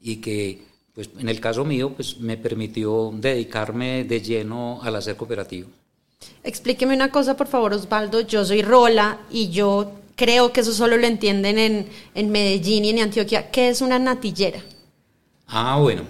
y 0.00 0.18
que 0.18 0.62
pues 0.94 1.10
en 1.18 1.28
el 1.28 1.40
caso 1.40 1.64
mío 1.64 1.92
pues 1.96 2.20
me 2.20 2.36
permitió 2.36 3.12
dedicarme 3.16 4.04
de 4.04 4.20
lleno 4.20 4.78
al 4.84 4.94
hacer 4.94 5.16
cooperativo. 5.16 5.70
Explíqueme 6.44 6.94
una 6.94 7.10
cosa, 7.10 7.36
por 7.36 7.48
favor, 7.48 7.72
Osvaldo. 7.72 8.20
Yo 8.20 8.44
soy 8.44 8.62
Rola 8.62 9.22
y 9.28 9.48
yo 9.48 10.03
creo 10.16 10.52
que 10.52 10.60
eso 10.60 10.72
solo 10.72 10.96
lo 10.96 11.06
entienden 11.06 11.58
en, 11.58 11.88
en 12.14 12.30
Medellín 12.30 12.84
y 12.84 12.90
en 12.90 13.00
Antioquia. 13.00 13.50
¿Qué 13.50 13.68
es 13.68 13.80
una 13.80 13.98
natillera? 13.98 14.62
Ah, 15.46 15.78
bueno. 15.80 16.02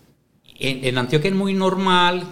en, 0.58 0.84
en, 0.84 0.98
Antioquia 0.98 1.30
es 1.30 1.36
muy 1.36 1.54
normal 1.54 2.24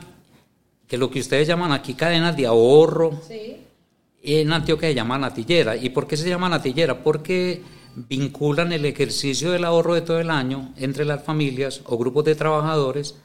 que 0.87 0.99
lo 0.99 1.11
que 1.11 1.21
ustedes 1.21 1.49
llaman 1.49 1.73
aquí 1.73 1.95
cadenas 1.95 2.37
de 2.37 2.47
ahorro, 2.47 3.21
sí. 3.27 3.57
en 4.23 4.53
Antioquia 4.53 4.89
se 4.89 4.95
llama 4.95 5.19
natillera. 5.19 5.77
¿Y 5.77 5.91
por 5.91 6.07
qué 6.07 6.17
se 6.17 6.29
llama 6.29 6.49
natillera? 6.49 7.03
Porque 7.03 7.63
vinculan 7.97 8.73
el 8.73 8.85
ejercicio 8.85 9.53
del 9.53 9.65
ahorro 9.65 9.95
de 9.95 10.03
todo 10.03 10.21
el 10.21 10.31
año 10.31 10.73
entre 10.77 11.05
las 11.05 11.23
familias 11.23 11.83
o 11.85 11.97
grupos 11.97 12.25
de 12.25 12.35
trabajadores 12.35 13.17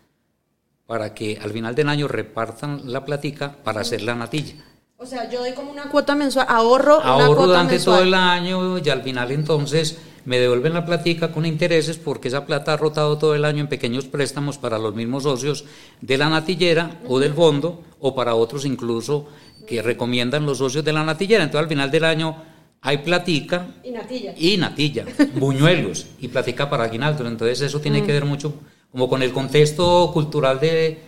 para 0.85 1.13
que 1.13 1.37
al 1.41 1.51
final 1.51 1.75
del 1.75 1.89
año 1.89 2.07
repartan 2.07 2.81
la 2.91 3.05
platica 3.05 3.57
para 3.63 3.81
hacer 3.81 4.01
la 4.01 4.15
natilla. 4.15 4.55
O 5.01 5.05
sea, 5.05 5.29
yo 5.29 5.39
doy 5.39 5.53
como 5.53 5.71
una 5.71 5.89
cuota 5.89 6.13
mensual, 6.13 6.45
ahorro, 6.49 6.95
ahorro 6.95 7.15
una 7.15 7.27
cuota 7.27 7.45
durante 7.45 7.79
todo 7.79 8.01
el 8.01 8.13
año 8.13 8.79
y 8.79 8.89
al 8.89 9.01
final 9.01 9.31
entonces 9.31 9.97
me 10.25 10.39
devuelven 10.39 10.73
la 10.73 10.85
platica 10.85 11.31
con 11.31 11.45
intereses 11.45 11.97
porque 11.97 12.27
esa 12.27 12.45
plata 12.45 12.73
ha 12.73 12.77
rotado 12.77 13.17
todo 13.17 13.33
el 13.33 13.45
año 13.45 13.61
en 13.61 13.69
pequeños 13.69 14.03
préstamos 14.07 14.57
para 14.57 14.77
los 14.77 14.95
mismos 14.95 15.23
socios 15.23 15.63
de 16.01 16.17
la 16.17 16.27
natillera 16.27 16.99
o 17.07 17.17
del 17.17 17.33
fondo 17.33 17.81
o 18.01 18.13
para 18.13 18.35
otros 18.35 18.65
incluso 18.65 19.27
que 19.65 19.81
recomiendan 19.81 20.45
los 20.45 20.57
socios 20.57 20.83
de 20.83 20.91
la 20.91 21.05
natillera. 21.05 21.45
Entonces 21.45 21.63
al 21.63 21.69
final 21.69 21.91
del 21.91 22.03
año 22.03 22.35
hay 22.81 22.97
platica 22.97 23.67
y 23.81 23.91
natilla, 23.91 24.33
y 24.35 24.57
natilla 24.57 25.05
buñuelos 25.35 26.07
y 26.19 26.27
platica 26.27 26.69
para 26.69 26.83
aguinaldo. 26.83 27.25
Entonces 27.25 27.61
eso 27.61 27.79
tiene 27.79 28.03
que 28.03 28.11
ver 28.11 28.25
mucho 28.25 28.53
como 28.91 29.07
con 29.07 29.23
el 29.23 29.31
contexto 29.31 30.11
cultural 30.11 30.59
de, 30.59 30.99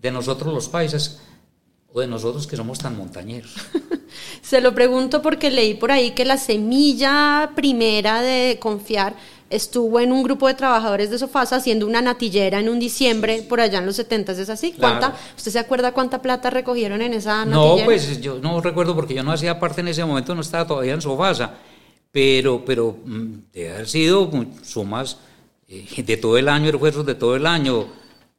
de 0.00 0.10
nosotros 0.10 0.54
los 0.54 0.70
países 0.70 1.20
o 1.94 2.00
de 2.00 2.08
nosotros 2.08 2.46
que 2.48 2.56
somos 2.56 2.78
tan 2.80 2.96
montañeros? 2.98 3.54
Se 4.42 4.60
lo 4.60 4.74
pregunto 4.74 5.22
porque 5.22 5.50
leí 5.50 5.74
por 5.74 5.92
ahí 5.92 6.10
que 6.10 6.24
la 6.24 6.36
semilla 6.36 7.52
primera 7.54 8.20
de 8.20 8.58
confiar 8.60 9.14
estuvo 9.48 10.00
en 10.00 10.10
un 10.10 10.24
grupo 10.24 10.48
de 10.48 10.54
trabajadores 10.54 11.10
de 11.10 11.18
Sofasa 11.18 11.56
haciendo 11.56 11.86
una 11.86 12.02
natillera 12.02 12.58
en 12.58 12.68
un 12.68 12.80
diciembre 12.80 13.46
por 13.48 13.60
allá 13.60 13.78
en 13.78 13.86
los 13.86 13.94
70 13.94 14.32
es 14.32 14.50
así. 14.50 14.72
¿Cuánta, 14.72 15.14
¿Usted 15.36 15.52
se 15.52 15.58
acuerda 15.60 15.92
cuánta 15.92 16.20
plata 16.20 16.50
recogieron 16.50 17.00
en 17.00 17.14
esa 17.14 17.44
natillera? 17.44 17.78
No, 17.78 17.84
pues 17.84 18.20
yo 18.20 18.40
no 18.40 18.60
recuerdo 18.60 18.96
porque 18.96 19.14
yo 19.14 19.22
no 19.22 19.30
hacía 19.30 19.60
parte 19.60 19.80
en 19.80 19.88
ese 19.88 20.04
momento, 20.04 20.34
no 20.34 20.40
estaba 20.40 20.66
todavía 20.66 20.94
en 20.94 21.00
Sofasa, 21.00 21.54
pero, 22.10 22.64
pero 22.64 22.96
mm, 23.04 23.34
debe 23.52 23.72
haber 23.72 23.88
sido 23.88 24.28
sumas 24.64 25.18
eh, 25.68 26.02
de 26.02 26.16
todo 26.16 26.36
el 26.38 26.48
año, 26.48 26.70
esfuerzos 26.70 27.06
de 27.06 27.14
todo 27.14 27.36
el 27.36 27.46
año 27.46 27.86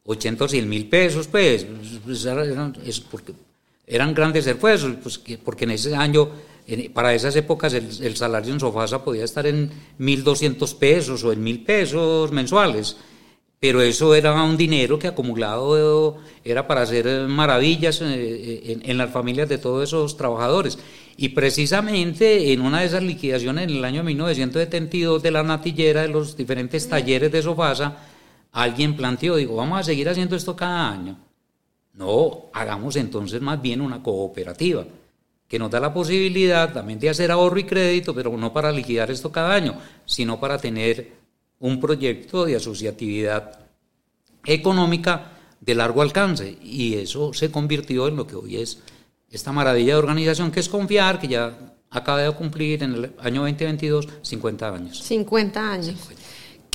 80 0.05 0.45
o 0.45 0.47
100 0.47 0.69
mil 0.69 0.87
pesos, 0.87 1.27
pues, 1.27 1.65
pues 2.05 2.25
eran 3.87 4.13
grandes 4.13 4.47
esfuerzos, 4.47 4.95
pues, 5.01 5.21
porque 5.43 5.65
en 5.65 5.71
ese 5.71 5.95
año, 5.95 6.29
para 6.93 7.13
esas 7.13 7.35
épocas, 7.35 7.73
el, 7.73 8.15
salario 8.15 8.53
en 8.53 8.59
Sofasa 8.59 9.03
podía 9.03 9.23
estar 9.23 9.45
en 9.47 9.69
1.200 9.99 10.77
pesos 10.77 11.23
o 11.23 11.31
en 11.31 11.43
1.000 11.43 11.65
pesos 11.65 12.31
mensuales, 12.31 12.97
pero 13.59 13.81
eso 13.81 14.13
era 14.13 14.43
un 14.43 14.57
dinero 14.57 14.99
que 14.99 15.07
acumulado 15.07 16.19
era 16.43 16.67
para 16.67 16.81
hacer 16.81 17.27
maravillas 17.27 17.99
eh, 18.01 18.05
eh, 18.05 18.79
en, 18.83 18.97
las 18.97 19.09
familias 19.09 19.49
de 19.49 19.57
todos 19.57 19.89
esos 19.89 20.17
trabajadores. 20.17 20.77
Y 21.17 21.29
precisamente 21.29 22.51
en 22.53 22.61
una 22.61 22.81
de 22.81 22.87
esas 22.87 23.01
liquidaciones 23.01 23.63
en 23.69 23.77
el 23.77 23.85
año 23.85 24.03
1972 24.03 25.23
de 25.23 25.31
la 25.31 25.41
natillera 25.41 26.03
de 26.03 26.09
los 26.09 26.37
diferentes 26.37 26.87
talleres 26.87 27.31
de 27.31 27.41
Sofasa, 27.41 27.97
alguien 28.55 28.95
planteó, 28.95 29.35
digo, 29.35 29.55
vamos 29.57 29.79
a 29.79 29.83
seguir 29.83 30.07
haciendo 30.07 30.35
esto 30.35 30.55
cada 30.55 30.89
año. 30.89 31.17
No, 31.93 32.45
hagamos 32.53 32.95
entonces 32.95 33.41
más 33.41 33.61
bien 33.61 33.81
una 33.81 34.01
cooperativa 34.01 34.85
que 35.47 35.59
nos 35.59 35.69
da 35.69 35.79
la 35.79 35.93
posibilidad 35.93 36.73
también 36.73 36.99
de 36.99 37.09
hacer 37.09 37.31
ahorro 37.31 37.59
y 37.59 37.65
crédito, 37.65 38.15
pero 38.15 38.35
no 38.35 38.53
para 38.53 38.71
liquidar 38.71 39.11
esto 39.11 39.31
cada 39.31 39.53
año, 39.53 39.75
sino 40.05 40.39
para 40.39 40.57
tener 40.57 41.13
un 41.59 41.79
proyecto 41.79 42.45
de 42.45 42.55
asociatividad 42.55 43.59
económica 44.45 45.33
de 45.59 45.75
largo 45.75 46.01
alcance. 46.01 46.57
Y 46.63 46.95
eso 46.95 47.33
se 47.33 47.51
convirtió 47.51 48.07
en 48.07 48.15
lo 48.15 48.25
que 48.25 48.35
hoy 48.35 48.57
es 48.57 48.79
esta 49.29 49.51
maravilla 49.51 49.93
de 49.93 49.99
organización 49.99 50.49
que 50.49 50.61
es 50.61 50.69
Confiar, 50.69 51.19
que 51.19 51.27
ya 51.27 51.75
acaba 51.89 52.21
de 52.21 52.31
cumplir 52.31 52.83
en 52.83 52.93
el 52.93 53.13
año 53.19 53.41
2022 53.41 54.07
50 54.21 54.73
años. 54.73 55.03
50 55.03 55.71
años. 55.71 55.95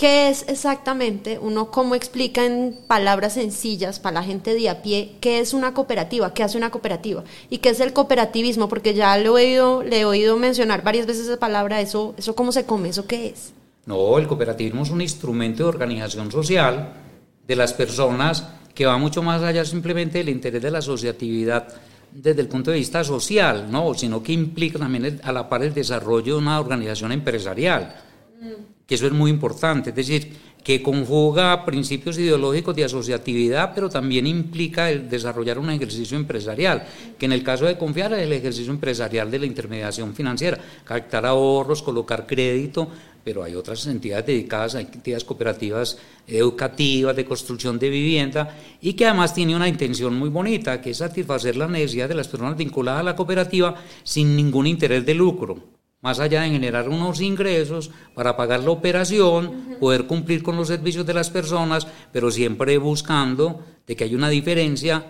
¿Qué 0.00 0.30
es 0.30 0.46
exactamente, 0.48 1.38
uno 1.38 1.70
cómo 1.70 1.94
explica 1.94 2.46
en 2.46 2.74
palabras 2.86 3.34
sencillas 3.34 4.00
para 4.00 4.14
la 4.14 4.22
gente 4.22 4.54
de 4.54 4.70
a 4.70 4.80
pie, 4.80 5.16
qué 5.20 5.40
es 5.40 5.52
una 5.52 5.74
cooperativa, 5.74 6.32
qué 6.32 6.42
hace 6.42 6.56
una 6.56 6.70
cooperativa 6.70 7.22
y 7.50 7.58
qué 7.58 7.68
es 7.68 7.80
el 7.80 7.92
cooperativismo? 7.92 8.66
Porque 8.66 8.94
ya 8.94 9.18
lo 9.18 9.36
he 9.36 9.44
oído, 9.44 9.82
le 9.82 10.00
he 10.00 10.04
oído 10.06 10.38
mencionar 10.38 10.82
varias 10.82 11.04
veces 11.04 11.26
esa 11.26 11.38
palabra, 11.38 11.82
eso, 11.82 12.14
eso 12.16 12.34
cómo 12.34 12.50
se 12.50 12.64
come, 12.64 12.88
eso 12.88 13.06
qué 13.06 13.26
es. 13.26 13.52
No, 13.84 14.16
el 14.16 14.26
cooperativismo 14.26 14.84
es 14.84 14.90
un 14.90 15.02
instrumento 15.02 15.64
de 15.64 15.68
organización 15.68 16.32
social 16.32 16.94
de 17.46 17.56
las 17.56 17.74
personas 17.74 18.48
que 18.74 18.86
va 18.86 18.96
mucho 18.96 19.22
más 19.22 19.42
allá 19.42 19.66
simplemente 19.66 20.16
del 20.16 20.30
interés 20.30 20.62
de 20.62 20.70
la 20.70 20.78
asociatividad 20.78 21.68
desde 22.10 22.40
el 22.40 22.48
punto 22.48 22.70
de 22.70 22.78
vista 22.78 23.04
social, 23.04 23.70
no, 23.70 23.92
sino 23.92 24.22
que 24.22 24.32
implica 24.32 24.78
también 24.78 25.20
a 25.22 25.30
la 25.30 25.46
par 25.46 25.62
el 25.62 25.74
desarrollo 25.74 26.36
de 26.36 26.40
una 26.40 26.58
organización 26.58 27.12
empresarial. 27.12 27.96
Mm 28.40 28.79
que 28.90 28.96
eso 28.96 29.06
es 29.06 29.12
muy 29.12 29.30
importante, 29.30 29.90
es 29.90 29.94
decir, 29.94 30.32
que 30.64 30.82
conjuga 30.82 31.64
principios 31.64 32.18
ideológicos 32.18 32.74
de 32.74 32.82
asociatividad, 32.82 33.70
pero 33.72 33.88
también 33.88 34.26
implica 34.26 34.90
el 34.90 35.08
desarrollar 35.08 35.60
un 35.60 35.70
ejercicio 35.70 36.16
empresarial, 36.16 36.84
que 37.16 37.26
en 37.26 37.30
el 37.30 37.44
caso 37.44 37.66
de 37.66 37.78
confiar 37.78 38.12
es 38.14 38.22
el 38.22 38.32
ejercicio 38.32 38.72
empresarial 38.72 39.30
de 39.30 39.38
la 39.38 39.46
intermediación 39.46 40.12
financiera, 40.12 40.58
captar 40.82 41.24
ahorros, 41.24 41.84
colocar 41.84 42.26
crédito, 42.26 42.88
pero 43.22 43.44
hay 43.44 43.54
otras 43.54 43.86
entidades 43.86 44.26
dedicadas, 44.26 44.74
hay 44.74 44.88
entidades 44.92 45.22
cooperativas 45.22 45.96
educativas, 46.26 47.14
de 47.14 47.24
construcción 47.24 47.78
de 47.78 47.90
vivienda, 47.90 48.58
y 48.80 48.94
que 48.94 49.06
además 49.06 49.32
tiene 49.32 49.54
una 49.54 49.68
intención 49.68 50.18
muy 50.18 50.30
bonita, 50.30 50.80
que 50.80 50.90
es 50.90 50.96
satisfacer 50.96 51.54
la 51.54 51.68
necesidad 51.68 52.08
de 52.08 52.16
las 52.16 52.26
personas 52.26 52.56
vinculadas 52.56 53.02
a 53.02 53.04
la 53.04 53.14
cooperativa 53.14 53.76
sin 54.02 54.34
ningún 54.34 54.66
interés 54.66 55.06
de 55.06 55.14
lucro 55.14 55.79
más 56.02 56.18
allá 56.18 56.42
de 56.42 56.50
generar 56.50 56.88
unos 56.88 57.20
ingresos 57.20 57.90
para 58.14 58.36
pagar 58.36 58.60
la 58.60 58.70
operación, 58.70 59.76
poder 59.78 60.06
cumplir 60.06 60.42
con 60.42 60.56
los 60.56 60.68
servicios 60.68 61.04
de 61.04 61.14
las 61.14 61.30
personas, 61.30 61.86
pero 62.12 62.30
siempre 62.30 62.78
buscando 62.78 63.64
de 63.86 63.96
que 63.96 64.04
hay 64.04 64.14
una 64.14 64.28
diferencia 64.28 65.06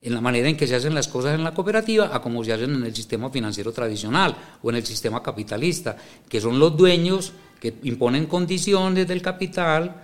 en 0.00 0.14
la 0.14 0.20
manera 0.20 0.48
en 0.48 0.56
que 0.56 0.66
se 0.66 0.76
hacen 0.76 0.94
las 0.94 1.08
cosas 1.08 1.34
en 1.34 1.44
la 1.44 1.52
cooperativa 1.52 2.14
a 2.14 2.22
como 2.22 2.44
se 2.44 2.52
hacen 2.52 2.74
en 2.74 2.84
el 2.84 2.94
sistema 2.94 3.28
financiero 3.30 3.72
tradicional 3.72 4.36
o 4.62 4.70
en 4.70 4.76
el 4.76 4.86
sistema 4.86 5.22
capitalista, 5.22 5.96
que 6.28 6.40
son 6.40 6.58
los 6.58 6.76
dueños 6.76 7.32
que 7.60 7.74
imponen 7.82 8.26
condiciones 8.26 9.08
del 9.08 9.20
capital 9.20 10.02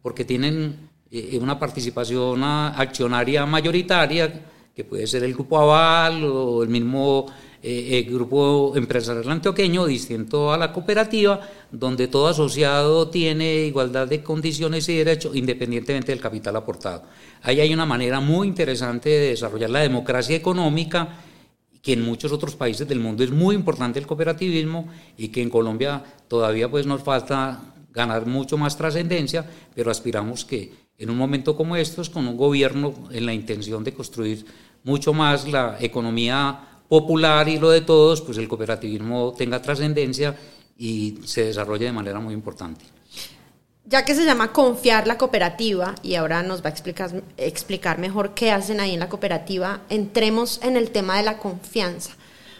porque 0.00 0.24
tienen 0.24 0.88
eh, 1.10 1.38
una 1.40 1.58
participación 1.58 2.42
accionaria 2.42 3.44
mayoritaria, 3.44 4.32
que 4.74 4.84
puede 4.84 5.06
ser 5.06 5.22
el 5.24 5.34
grupo 5.34 5.58
aval 5.58 6.24
o 6.24 6.62
el 6.62 6.70
mismo 6.70 7.26
eh, 7.62 8.02
el 8.04 8.12
grupo 8.12 8.72
empresarial 8.74 9.30
antioqueño 9.30 9.86
distinto 9.86 10.52
a 10.52 10.58
la 10.58 10.72
cooperativa, 10.72 11.40
donde 11.70 12.08
todo 12.08 12.26
asociado 12.26 13.08
tiene 13.08 13.66
igualdad 13.66 14.08
de 14.08 14.22
condiciones 14.22 14.88
y 14.88 14.96
derechos 14.96 15.36
independientemente 15.36 16.10
del 16.10 16.20
capital 16.20 16.56
aportado. 16.56 17.04
Ahí 17.42 17.60
hay 17.60 17.72
una 17.72 17.86
manera 17.86 18.18
muy 18.18 18.48
interesante 18.48 19.10
de 19.10 19.28
desarrollar 19.28 19.70
la 19.70 19.80
democracia 19.80 20.34
económica 20.34 21.20
que 21.80 21.92
en 21.92 22.02
muchos 22.02 22.32
otros 22.32 22.56
países 22.56 22.88
del 22.88 22.98
mundo 22.98 23.22
es 23.22 23.30
muy 23.30 23.54
importante 23.54 24.00
el 24.00 24.06
cooperativismo 24.06 24.88
y 25.16 25.28
que 25.28 25.42
en 25.42 25.50
Colombia 25.50 26.02
todavía 26.26 26.68
pues 26.68 26.86
nos 26.86 27.02
falta 27.02 27.60
ganar 27.92 28.26
mucho 28.26 28.58
más 28.58 28.76
trascendencia, 28.76 29.48
pero 29.74 29.90
aspiramos 29.90 30.44
que 30.44 30.72
en 30.98 31.10
un 31.10 31.16
momento 31.16 31.56
como 31.56 31.76
estos, 31.76 32.10
con 32.10 32.26
un 32.26 32.36
gobierno 32.36 32.94
en 33.12 33.26
la 33.26 33.34
intención 33.34 33.84
de 33.84 33.92
construir 33.92 34.46
mucho 34.84 35.12
más 35.12 35.46
la 35.48 35.76
economía 35.80 36.71
popular 36.92 37.48
y 37.48 37.58
lo 37.58 37.70
de 37.70 37.80
todos, 37.80 38.20
pues 38.20 38.36
el 38.36 38.46
cooperativismo 38.46 39.32
tenga 39.32 39.62
trascendencia 39.62 40.36
y 40.76 41.20
se 41.24 41.46
desarrolle 41.46 41.86
de 41.86 41.92
manera 41.92 42.20
muy 42.20 42.34
importante. 42.34 42.84
Ya 43.86 44.04
que 44.04 44.14
se 44.14 44.26
llama 44.26 44.52
confiar 44.52 45.06
la 45.06 45.16
cooperativa 45.16 45.94
y 46.02 46.16
ahora 46.16 46.42
nos 46.42 46.62
va 46.62 46.66
a 46.66 46.72
explicar, 46.72 47.22
explicar 47.38 47.96
mejor 47.96 48.34
qué 48.34 48.50
hacen 48.50 48.78
ahí 48.78 48.92
en 48.92 49.00
la 49.00 49.08
cooperativa, 49.08 49.80
entremos 49.88 50.60
en 50.62 50.76
el 50.76 50.90
tema 50.90 51.16
de 51.16 51.22
la 51.22 51.38
confianza. 51.38 52.12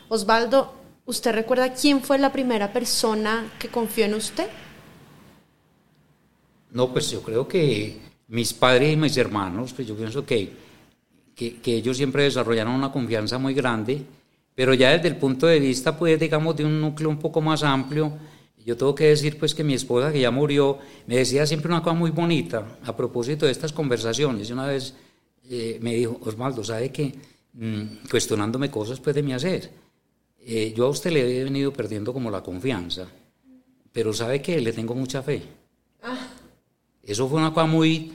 Osvaldo, 0.08 0.72
¿usted 1.04 1.32
recuerda 1.32 1.74
quién 1.74 2.00
fue 2.00 2.16
la 2.16 2.32
primera 2.32 2.72
persona 2.72 3.52
que 3.58 3.68
confió 3.68 4.06
en 4.06 4.14
usted? 4.14 4.48
No, 6.70 6.90
pues 6.90 7.10
yo 7.10 7.20
creo 7.20 7.46
que 7.46 8.00
mis 8.28 8.54
padres 8.54 8.94
y 8.94 8.96
mis 8.96 9.14
hermanos, 9.18 9.74
pues 9.74 9.86
yo 9.86 9.94
pienso 9.94 10.24
que, 10.24 10.56
que, 11.34 11.76
ellos 11.76 11.98
siempre 11.98 12.22
desarrollaron 12.22 12.72
una 12.72 12.90
confianza 12.90 13.36
muy 13.36 13.52
grande, 13.52 14.06
pero 14.54 14.74
ya 14.74 14.90
desde 14.90 15.08
el 15.08 15.16
punto 15.16 15.46
de 15.46 15.60
vista, 15.60 15.96
pues 15.96 16.18
digamos, 16.18 16.56
de 16.56 16.64
un 16.64 16.80
núcleo 16.80 17.08
un 17.08 17.18
poco 17.18 17.40
más 17.40 17.62
amplio, 17.62 18.12
yo 18.64 18.76
tengo 18.76 18.94
que 18.94 19.08
decir 19.08 19.38
pues 19.38 19.54
que 19.54 19.64
mi 19.64 19.74
esposa 19.74 20.12
que 20.12 20.20
ya 20.20 20.30
murió 20.30 20.78
me 21.06 21.16
decía 21.16 21.46
siempre 21.46 21.68
una 21.68 21.82
cosa 21.82 21.96
muy 21.96 22.10
bonita 22.10 22.78
a 22.84 22.96
propósito 22.96 23.46
de 23.46 23.52
estas 23.52 23.72
conversaciones. 23.72 24.48
Y 24.48 24.52
una 24.52 24.66
vez 24.66 24.94
eh, 25.50 25.78
me 25.82 25.94
dijo, 25.94 26.20
Osvaldo, 26.22 26.62
¿sabe 26.62 26.92
que 26.92 27.12
mm, 27.54 28.08
cuestionándome 28.10 28.70
cosas 28.70 29.00
pues 29.00 29.16
de 29.16 29.22
mi 29.22 29.32
hacer, 29.32 29.70
eh, 30.44 30.72
yo 30.76 30.86
a 30.86 30.90
usted 30.90 31.10
le 31.12 31.40
he 31.40 31.44
venido 31.44 31.72
perdiendo 31.72 32.12
como 32.12 32.30
la 32.30 32.42
confianza, 32.42 33.08
pero 33.92 34.12
sabe 34.12 34.40
que 34.40 34.60
le 34.60 34.72
tengo 34.72 34.94
mucha 34.94 35.22
fe. 35.22 35.42
Ah. 36.02 36.28
Eso 37.02 37.28
fue 37.28 37.38
una 37.38 37.52
cosa 37.52 37.66
muy 37.66 38.12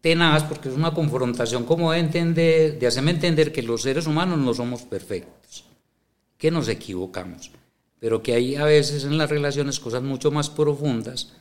tenaz 0.00 0.44
porque 0.44 0.68
es 0.68 0.76
una 0.76 0.92
confrontación 0.92 1.64
como 1.64 1.90
de 1.90 1.98
entender, 1.98 2.78
de 2.78 2.86
hacerme 2.86 3.12
entender 3.12 3.52
que 3.52 3.62
los 3.62 3.82
seres 3.82 4.06
humanos 4.06 4.38
no 4.38 4.54
somos 4.54 4.82
perfectos, 4.82 5.35
que 6.38 6.50
nos 6.50 6.68
equivocamos 6.68 7.50
pero 7.98 8.22
que 8.22 8.34
hay 8.34 8.56
a 8.56 8.64
veces 8.64 9.04
en 9.04 9.18
las 9.18 9.30
relaciones 9.30 9.80
cosas 9.80 10.02
mucho 10.02 10.30
más 10.30 10.50
profundas 10.50 11.32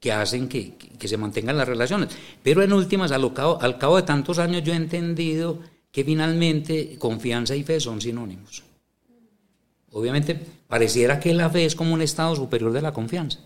que 0.00 0.12
hacen 0.12 0.48
que, 0.48 0.74
se 1.04 1.16
mantengan 1.16 1.56
las 1.56 1.68
relaciones. 1.68 2.08
Pero 2.42 2.62
en 2.62 2.72
últimas, 2.72 3.12
al 3.12 3.32
cabo, 3.32 3.60
al 3.60 3.78
cabo 3.78 3.96
de 3.96 4.02
tantos 4.02 4.38
años, 4.38 4.62
yo 4.64 4.72
he 4.72 4.76
entendido 4.76 5.60
que 5.90 6.04
finalmente 6.04 6.96
confianza 6.98 7.54
y 7.54 7.62
fe 7.62 7.78
son 7.78 8.00
sinónimos. 8.00 8.62
Obviamente, 9.92 10.40
pareciera 10.66 11.20
que 11.20 11.34
la 11.34 11.50
fe 11.50 11.66
es 11.66 11.76
como 11.76 11.94
un 11.94 12.02
estado 12.02 12.34
superior 12.34 12.72
de 12.72 12.82
la 12.82 12.92
confianza. 12.92 13.40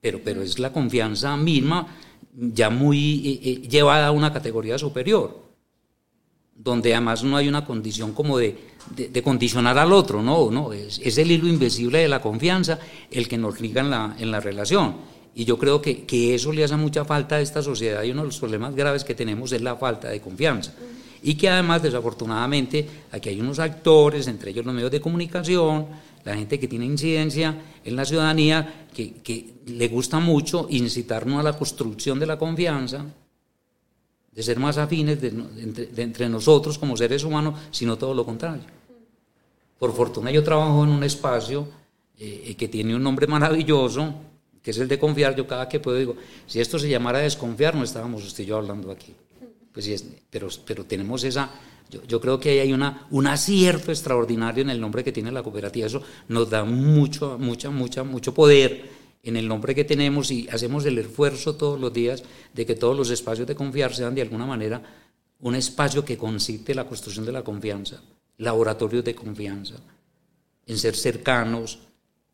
Pero, 0.00 0.20
pero 0.24 0.42
es 0.42 0.58
la 0.58 0.72
confianza 0.72 1.36
misma 1.36 1.86
ya 2.34 2.68
muy 2.68 3.28
eh, 3.28 3.50
eh, 3.50 3.68
llevada 3.68 4.08
a 4.08 4.10
una 4.10 4.32
categoría 4.32 4.76
superior 4.78 5.51
donde 6.54 6.94
además 6.94 7.24
no 7.24 7.36
hay 7.36 7.48
una 7.48 7.64
condición 7.64 8.12
como 8.12 8.38
de, 8.38 8.56
de, 8.94 9.22
condicionar 9.22 9.78
al 9.78 9.92
otro, 9.92 10.22
no, 10.22 10.50
no, 10.50 10.72
es, 10.72 11.00
es, 11.02 11.18
el 11.18 11.30
hilo 11.30 11.48
invisible 11.48 11.98
de 11.98 12.08
la 12.08 12.20
confianza 12.20 12.78
el 13.10 13.28
que 13.28 13.38
nos 13.38 13.60
liga 13.60 13.80
en 13.80 13.90
la, 13.90 14.16
en 14.18 14.30
la 14.30 14.40
relación. 14.40 14.96
Y 15.34 15.44
yo 15.44 15.58
creo 15.58 15.80
que, 15.80 16.04
que, 16.04 16.34
eso 16.34 16.52
le 16.52 16.62
hace 16.62 16.76
mucha 16.76 17.04
falta 17.04 17.36
a 17.36 17.40
esta 17.40 17.62
sociedad 17.62 18.02
y 18.02 18.10
uno 18.10 18.22
de 18.22 18.26
los 18.26 18.38
problemas 18.38 18.74
graves 18.74 19.02
que 19.02 19.14
tenemos 19.14 19.50
es 19.52 19.62
la 19.62 19.76
falta 19.76 20.08
de 20.08 20.20
confianza. 20.20 20.74
Y 21.22 21.36
que 21.36 21.48
además, 21.48 21.82
desafortunadamente, 21.82 22.86
aquí 23.12 23.30
hay 23.30 23.40
unos 23.40 23.58
actores, 23.58 24.26
entre 24.26 24.50
ellos 24.50 24.66
los 24.66 24.74
medios 24.74 24.90
de 24.90 25.00
comunicación, 25.00 25.86
la 26.24 26.34
gente 26.34 26.60
que 26.60 26.68
tiene 26.68 26.84
incidencia 26.84 27.56
en 27.84 27.96
la 27.96 28.04
ciudadanía, 28.04 28.86
que, 28.94 29.14
que 29.14 29.54
le 29.66 29.88
gusta 29.88 30.20
mucho 30.20 30.66
incitarnos 30.68 31.40
a 31.40 31.42
la 31.42 31.56
construcción 31.56 32.18
de 32.18 32.26
la 32.26 32.38
confianza, 32.38 33.06
de 34.32 34.42
ser 34.42 34.58
más 34.58 34.78
afines 34.78 35.18
entre 35.22 36.28
nosotros 36.28 36.78
como 36.78 36.96
seres 36.96 37.22
humanos, 37.24 37.58
sino 37.70 37.96
todo 37.98 38.14
lo 38.14 38.24
contrario. 38.24 38.64
Por 39.78 39.92
fortuna 39.94 40.30
yo 40.30 40.42
trabajo 40.42 40.84
en 40.84 40.90
un 40.90 41.04
espacio 41.04 41.68
eh, 42.18 42.54
que 42.56 42.68
tiene 42.68 42.94
un 42.96 43.02
nombre 43.02 43.26
maravilloso, 43.26 44.14
que 44.62 44.70
es 44.70 44.78
el 44.78 44.88
de 44.88 44.98
confiar. 44.98 45.34
Yo 45.36 45.46
cada 45.46 45.68
que 45.68 45.80
puedo 45.80 45.98
digo, 45.98 46.16
si 46.46 46.60
esto 46.60 46.78
se 46.78 46.88
llamara 46.88 47.18
desconfiar, 47.18 47.74
no 47.74 47.84
estábamos 47.84 48.24
usted 48.24 48.44
y 48.44 48.46
yo 48.46 48.56
hablando 48.56 48.90
aquí. 48.90 49.14
Pues 49.72 49.84
sí, 49.84 49.96
pero, 50.30 50.48
pero 50.64 50.84
tenemos 50.84 51.24
esa, 51.24 51.50
yo, 51.90 52.02
yo, 52.04 52.20
creo 52.20 52.38
que 52.38 52.50
ahí 52.50 52.58
hay 52.60 52.72
una, 52.72 53.06
un 53.10 53.26
acierto 53.26 53.90
extraordinario 53.90 54.62
en 54.62 54.70
el 54.70 54.80
nombre 54.80 55.02
que 55.02 55.12
tiene 55.12 55.32
la 55.32 55.42
cooperativa. 55.42 55.86
Eso 55.86 56.02
nos 56.28 56.48
da 56.48 56.64
mucho, 56.64 57.38
mucha, 57.38 57.70
mucha, 57.70 58.04
mucho 58.04 58.32
poder 58.32 59.01
en 59.22 59.36
el 59.36 59.46
nombre 59.46 59.74
que 59.74 59.84
tenemos 59.84 60.30
y 60.30 60.48
hacemos 60.48 60.84
el 60.84 60.98
esfuerzo 60.98 61.54
todos 61.54 61.80
los 61.80 61.92
días 61.92 62.24
de 62.52 62.66
que 62.66 62.74
todos 62.74 62.96
los 62.96 63.10
espacios 63.10 63.46
de 63.46 63.54
confiar 63.54 63.94
sean 63.94 64.14
de 64.14 64.22
alguna 64.22 64.46
manera 64.46 64.82
un 65.40 65.54
espacio 65.54 66.04
que 66.04 66.16
consiste 66.16 66.72
en 66.72 66.76
la 66.76 66.86
construcción 66.86 67.26
de 67.26 67.32
la 67.32 67.42
confianza, 67.42 68.02
laboratorios 68.38 69.04
de 69.04 69.14
confianza, 69.14 69.74
en 70.66 70.78
ser 70.78 70.96
cercanos, 70.96 71.80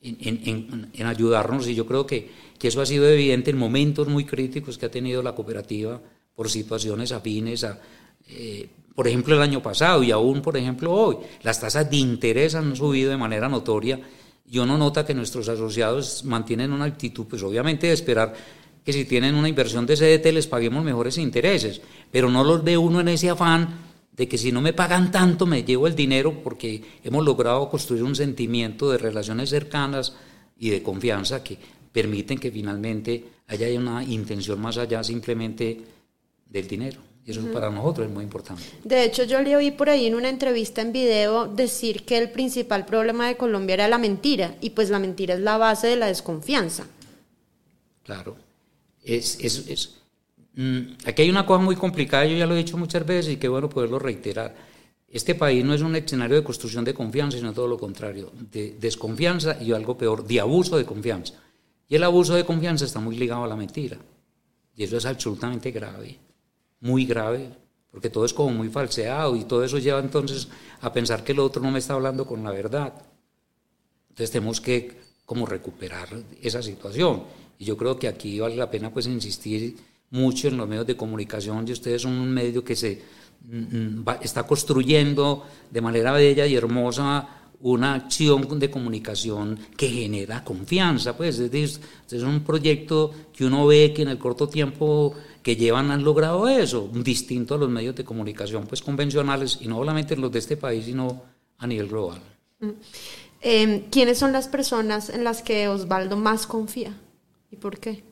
en, 0.00 1.06
ayudarnos. 1.06 1.66
Y 1.68 1.74
yo 1.74 1.86
creo 1.86 2.06
que, 2.06 2.30
que, 2.58 2.68
eso 2.68 2.80
ha 2.80 2.86
sido 2.86 3.08
evidente 3.08 3.50
en 3.50 3.58
momentos 3.58 4.08
muy 4.08 4.24
críticos 4.24 4.76
que 4.76 4.86
ha 4.86 4.90
tenido 4.90 5.22
la 5.22 5.34
cooperativa 5.34 6.00
por 6.34 6.50
situaciones 6.50 7.12
afines 7.12 7.64
a, 7.64 7.80
eh, 8.28 8.68
por 8.94 9.06
ejemplo, 9.06 9.34
el 9.34 9.42
año 9.42 9.62
pasado 9.62 10.02
y 10.02 10.10
aún, 10.10 10.42
por 10.42 10.56
ejemplo, 10.56 10.92
hoy. 10.92 11.16
Las 11.42 11.60
tasas 11.60 11.88
de 11.88 11.96
interés 11.98 12.54
han 12.54 12.74
subido 12.76 13.10
de 13.10 13.16
manera 13.16 13.48
notoria 13.48 14.00
y 14.50 14.58
uno 14.58 14.78
nota 14.78 15.04
que 15.04 15.14
nuestros 15.14 15.48
asociados 15.48 16.24
mantienen 16.24 16.72
una 16.72 16.86
actitud, 16.86 17.26
pues 17.26 17.42
obviamente 17.42 17.88
de 17.88 17.92
esperar 17.92 18.34
que 18.84 18.92
si 18.92 19.04
tienen 19.04 19.34
una 19.34 19.48
inversión 19.48 19.84
de 19.84 19.96
CDT 19.96 20.32
les 20.32 20.46
paguemos 20.46 20.82
mejores 20.82 21.18
intereses, 21.18 21.82
pero 22.10 22.30
no 22.30 22.42
los 22.42 22.64
ve 22.64 22.78
uno 22.78 23.00
en 23.00 23.08
ese 23.08 23.28
afán 23.28 23.68
de 24.12 24.26
que 24.26 24.38
si 24.38 24.50
no 24.50 24.60
me 24.60 24.72
pagan 24.72 25.12
tanto 25.12 25.46
me 25.46 25.62
llevo 25.62 25.86
el 25.86 25.94
dinero 25.94 26.42
porque 26.42 26.82
hemos 27.04 27.24
logrado 27.24 27.68
construir 27.68 28.02
un 28.02 28.16
sentimiento 28.16 28.90
de 28.90 28.98
relaciones 28.98 29.50
cercanas 29.50 30.14
y 30.58 30.70
de 30.70 30.82
confianza 30.82 31.44
que 31.44 31.58
permiten 31.92 32.38
que 32.38 32.50
finalmente 32.50 33.24
haya 33.46 33.68
una 33.78 34.02
intención 34.02 34.60
más 34.60 34.78
allá 34.78 35.04
simplemente 35.04 35.82
del 36.46 36.66
dinero. 36.66 37.07
Y 37.28 37.32
eso 37.32 37.42
para 37.52 37.68
nosotros 37.68 38.06
es 38.06 38.12
muy 38.14 38.24
importante. 38.24 38.62
De 38.84 39.04
hecho, 39.04 39.22
yo 39.24 39.42
le 39.42 39.54
oí 39.54 39.70
por 39.70 39.90
ahí 39.90 40.06
en 40.06 40.14
una 40.14 40.30
entrevista 40.30 40.80
en 40.80 40.92
video 40.92 41.46
decir 41.46 42.06
que 42.06 42.16
el 42.16 42.30
principal 42.30 42.86
problema 42.86 43.28
de 43.28 43.36
Colombia 43.36 43.74
era 43.74 43.86
la 43.86 43.98
mentira, 43.98 44.54
y 44.62 44.70
pues 44.70 44.88
la 44.88 44.98
mentira 44.98 45.34
es 45.34 45.40
la 45.40 45.58
base 45.58 45.88
de 45.88 45.96
la 45.96 46.06
desconfianza. 46.06 46.86
Claro. 48.02 48.34
Es, 49.04 49.38
es, 49.40 49.68
es 49.68 49.96
mm, 50.54 50.80
aquí 51.04 51.20
hay 51.20 51.28
una 51.28 51.44
cosa 51.44 51.62
muy 51.62 51.76
complicada, 51.76 52.24
yo 52.24 52.34
ya 52.34 52.46
lo 52.46 52.54
he 52.54 52.58
dicho 52.64 52.78
muchas 52.78 53.04
veces 53.04 53.34
y 53.34 53.36
qué 53.36 53.48
bueno 53.48 53.68
poderlo 53.68 53.98
reiterar. 53.98 54.56
Este 55.06 55.34
país 55.34 55.62
no 55.62 55.74
es 55.74 55.82
un 55.82 55.96
escenario 55.96 56.36
de 56.36 56.42
construcción 56.42 56.82
de 56.82 56.94
confianza, 56.94 57.36
sino 57.36 57.52
todo 57.52 57.68
lo 57.68 57.76
contrario, 57.76 58.32
de 58.50 58.78
desconfianza 58.80 59.62
y 59.62 59.72
algo 59.72 59.98
peor, 59.98 60.26
de 60.26 60.40
abuso 60.40 60.78
de 60.78 60.86
confianza. 60.86 61.34
Y 61.90 61.94
el 61.94 62.04
abuso 62.04 62.34
de 62.34 62.46
confianza 62.46 62.86
está 62.86 63.00
muy 63.00 63.18
ligado 63.18 63.44
a 63.44 63.48
la 63.48 63.56
mentira. 63.56 63.98
Y 64.74 64.84
eso 64.84 64.96
es 64.96 65.04
absolutamente 65.04 65.70
grave 65.72 66.27
muy 66.80 67.04
grave, 67.04 67.50
porque 67.90 68.10
todo 68.10 68.24
es 68.24 68.34
como 68.34 68.50
muy 68.50 68.68
falseado 68.68 69.36
y 69.36 69.44
todo 69.44 69.64
eso 69.64 69.78
lleva 69.78 70.00
entonces 70.00 70.48
a 70.80 70.92
pensar 70.92 71.24
que 71.24 71.32
el 71.32 71.40
otro 71.40 71.62
no 71.62 71.70
me 71.70 71.78
está 71.78 71.94
hablando 71.94 72.26
con 72.26 72.42
la 72.44 72.50
verdad. 72.50 72.92
Entonces 74.10 74.30
tenemos 74.30 74.60
que 74.60 74.98
como 75.24 75.46
recuperar 75.46 76.08
esa 76.42 76.62
situación. 76.62 77.24
Y 77.58 77.64
yo 77.64 77.76
creo 77.76 77.98
que 77.98 78.08
aquí 78.08 78.40
vale 78.40 78.56
la 78.56 78.70
pena 78.70 78.90
pues 78.92 79.06
insistir 79.06 79.76
mucho 80.10 80.48
en 80.48 80.56
los 80.56 80.68
medios 80.68 80.86
de 80.86 80.96
comunicación 80.96 81.66
y 81.68 81.72
ustedes 81.72 82.02
son 82.02 82.12
un 82.12 82.32
medio 82.32 82.64
que 82.64 82.74
se 82.74 83.02
mm, 83.42 84.00
mm, 84.00 84.04
está 84.22 84.44
construyendo 84.44 85.44
de 85.70 85.80
manera 85.80 86.12
bella 86.12 86.46
y 86.46 86.54
hermosa 86.54 87.28
una 87.60 87.94
acción 87.94 88.58
de 88.58 88.70
comunicación 88.70 89.58
que 89.76 89.88
genera 89.88 90.44
confianza, 90.44 91.16
pues 91.16 91.38
es, 91.38 91.80
un 92.12 92.40
proyecto 92.44 93.12
que 93.32 93.44
uno 93.44 93.66
ve 93.66 93.92
que 93.92 94.02
en 94.02 94.08
el 94.08 94.18
corto 94.18 94.48
tiempo 94.48 95.14
que 95.42 95.56
llevan 95.56 95.90
han 95.90 96.04
logrado 96.04 96.46
eso, 96.46 96.88
distinto 96.92 97.54
a 97.54 97.58
los 97.58 97.68
medios 97.68 97.96
de 97.96 98.04
comunicación 98.04 98.66
pues 98.66 98.82
convencionales 98.82 99.58
y 99.60 99.68
no 99.68 99.76
solamente 99.76 100.16
los 100.16 100.30
de 100.30 100.38
este 100.38 100.56
país, 100.56 100.84
sino 100.84 101.22
a 101.58 101.66
nivel 101.66 101.88
global. 101.88 102.20
Em, 103.40 103.82
¿Quiénes 103.90 104.18
son 104.18 104.32
las 104.32 104.48
personas 104.48 105.10
en 105.10 105.24
las 105.24 105.42
que 105.42 105.68
Osvaldo 105.68 106.16
más 106.16 106.46
confía 106.46 106.94
y 107.50 107.56
por 107.56 107.78
qué? 107.78 108.04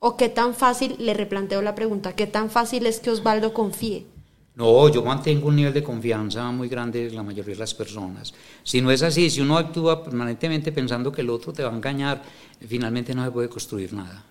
¿O 0.00 0.16
qué 0.16 0.28
tan 0.28 0.54
fácil, 0.54 0.96
le 0.98 1.14
replanteo 1.14 1.62
la 1.62 1.74
pregunta, 1.74 2.14
qué 2.14 2.26
tan 2.26 2.50
fácil 2.50 2.86
es 2.86 3.00
que 3.00 3.10
Osvaldo 3.10 3.54
confíe? 3.54 4.06
No, 4.54 4.88
yo 4.90 5.02
mantengo 5.02 5.48
un 5.48 5.56
nivel 5.56 5.72
de 5.72 5.82
confianza 5.82 6.50
muy 6.50 6.68
grande 6.68 7.06
en 7.06 7.16
la 7.16 7.22
mayoría 7.22 7.54
de 7.54 7.60
las 7.60 7.72
personas. 7.72 8.34
Si 8.62 8.82
no 8.82 8.90
es 8.90 9.02
así, 9.02 9.30
si 9.30 9.40
uno 9.40 9.56
actúa 9.56 10.04
permanentemente 10.04 10.72
pensando 10.72 11.10
que 11.10 11.22
el 11.22 11.30
otro 11.30 11.52
te 11.52 11.62
va 11.62 11.70
a 11.70 11.76
engañar, 11.76 12.22
finalmente 12.60 13.14
no 13.14 13.24
se 13.24 13.30
puede 13.30 13.48
construir 13.48 13.94
nada. 13.94 14.24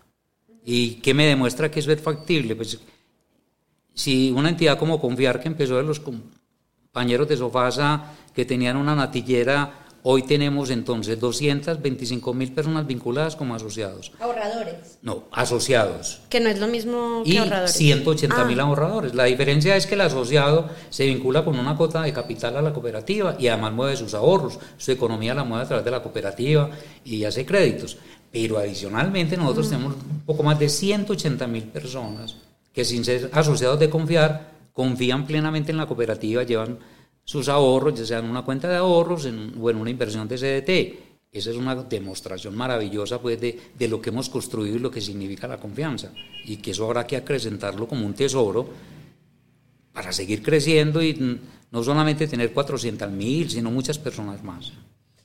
¿Y 0.63 0.95
qué 0.95 1.15
me 1.15 1.25
demuestra 1.25 1.71
que 1.71 1.79
eso 1.79 1.91
es 1.91 1.99
factible? 1.99 2.55
Pues 2.55 2.79
si 3.95 4.31
una 4.31 4.49
entidad 4.49 4.77
como 4.77 5.01
Confiar, 5.01 5.39
que 5.39 5.47
empezó 5.47 5.77
de 5.77 5.83
los 5.83 5.99
compañeros 5.99 7.27
de 7.27 7.37
Sofasa 7.37 8.13
que 8.33 8.45
tenían 8.45 8.77
una 8.77 8.95
natillera 8.95 9.87
Hoy 10.03 10.23
tenemos 10.23 10.71
entonces 10.71 11.19
225 11.19 12.33
mil 12.33 12.51
personas 12.51 12.87
vinculadas 12.87 13.35
como 13.35 13.53
asociados. 13.53 14.11
¿Ahorradores? 14.19 14.97
No, 15.01 15.25
asociados. 15.31 16.21
Que 16.29 16.39
no 16.39 16.49
es 16.49 16.59
lo 16.59 16.67
mismo 16.67 17.21
que 17.23 17.31
y 17.31 17.37
ahorradores. 17.37 17.73
180 17.73 18.45
mil 18.45 18.59
ah. 18.59 18.63
ahorradores. 18.63 19.13
La 19.13 19.25
diferencia 19.25 19.75
es 19.75 19.85
que 19.85 19.95
el 19.95 20.01
asociado 20.01 20.69
se 20.89 21.05
vincula 21.05 21.45
con 21.45 21.59
una 21.59 21.77
cuota 21.77 22.01
de 22.01 22.13
capital 22.13 22.57
a 22.57 22.61
la 22.61 22.73
cooperativa 22.73 23.35
y 23.37 23.47
además 23.47 23.73
mueve 23.73 23.95
sus 23.95 24.13
ahorros. 24.13 24.57
Su 24.77 24.91
economía 24.91 25.35
la 25.35 25.43
mueve 25.43 25.65
a 25.65 25.67
través 25.67 25.85
de 25.85 25.91
la 25.91 26.01
cooperativa 26.01 26.69
y 27.05 27.23
hace 27.23 27.45
créditos. 27.45 27.97
Pero 28.31 28.57
adicionalmente 28.57 29.37
nosotros 29.37 29.67
mm. 29.67 29.69
tenemos 29.69 29.93
un 29.93 30.21
poco 30.25 30.41
más 30.41 30.57
de 30.57 30.69
180 30.69 31.45
mil 31.47 31.63
personas 31.63 32.37
que 32.73 32.85
sin 32.85 33.03
ser 33.03 33.29
asociados 33.33 33.79
de 33.79 33.89
confiar, 33.89 34.51
confían 34.73 35.25
plenamente 35.25 35.71
en 35.71 35.77
la 35.77 35.85
cooperativa, 35.85 36.43
llevan 36.43 36.79
sus 37.31 37.47
ahorros, 37.47 37.97
ya 37.97 38.05
sea 38.05 38.19
en 38.19 38.25
una 38.25 38.41
cuenta 38.41 38.67
de 38.67 38.75
ahorros 38.75 39.25
o 39.25 39.69
en 39.69 39.77
una 39.77 39.89
inversión 39.89 40.27
de 40.27 40.35
CDT. 40.35 41.31
Esa 41.31 41.51
es 41.51 41.55
una 41.55 41.75
demostración 41.75 42.53
maravillosa 42.57 43.21
pues, 43.21 43.39
de, 43.39 43.57
de, 43.79 43.87
lo 43.87 44.01
que 44.01 44.09
hemos 44.09 44.27
construido 44.27 44.75
y 44.75 44.79
lo 44.79 44.91
que 44.91 44.99
significa 44.99 45.47
la 45.47 45.57
confianza. 45.57 46.11
Y 46.43 46.57
que 46.57 46.71
eso 46.71 46.83
habrá 46.83 47.07
que 47.07 47.15
acrecentarlo 47.15 47.87
como 47.87 48.05
un 48.05 48.13
tesoro 48.13 48.67
para 49.93 50.11
seguir 50.11 50.43
creciendo 50.43 51.01
y 51.01 51.39
no 51.71 51.81
solamente 51.81 52.27
tener 52.27 52.51
400 52.51 53.09
mil, 53.09 53.49
sino 53.49 53.71
muchas 53.71 53.97
personas 53.97 54.43
más. 54.43 54.73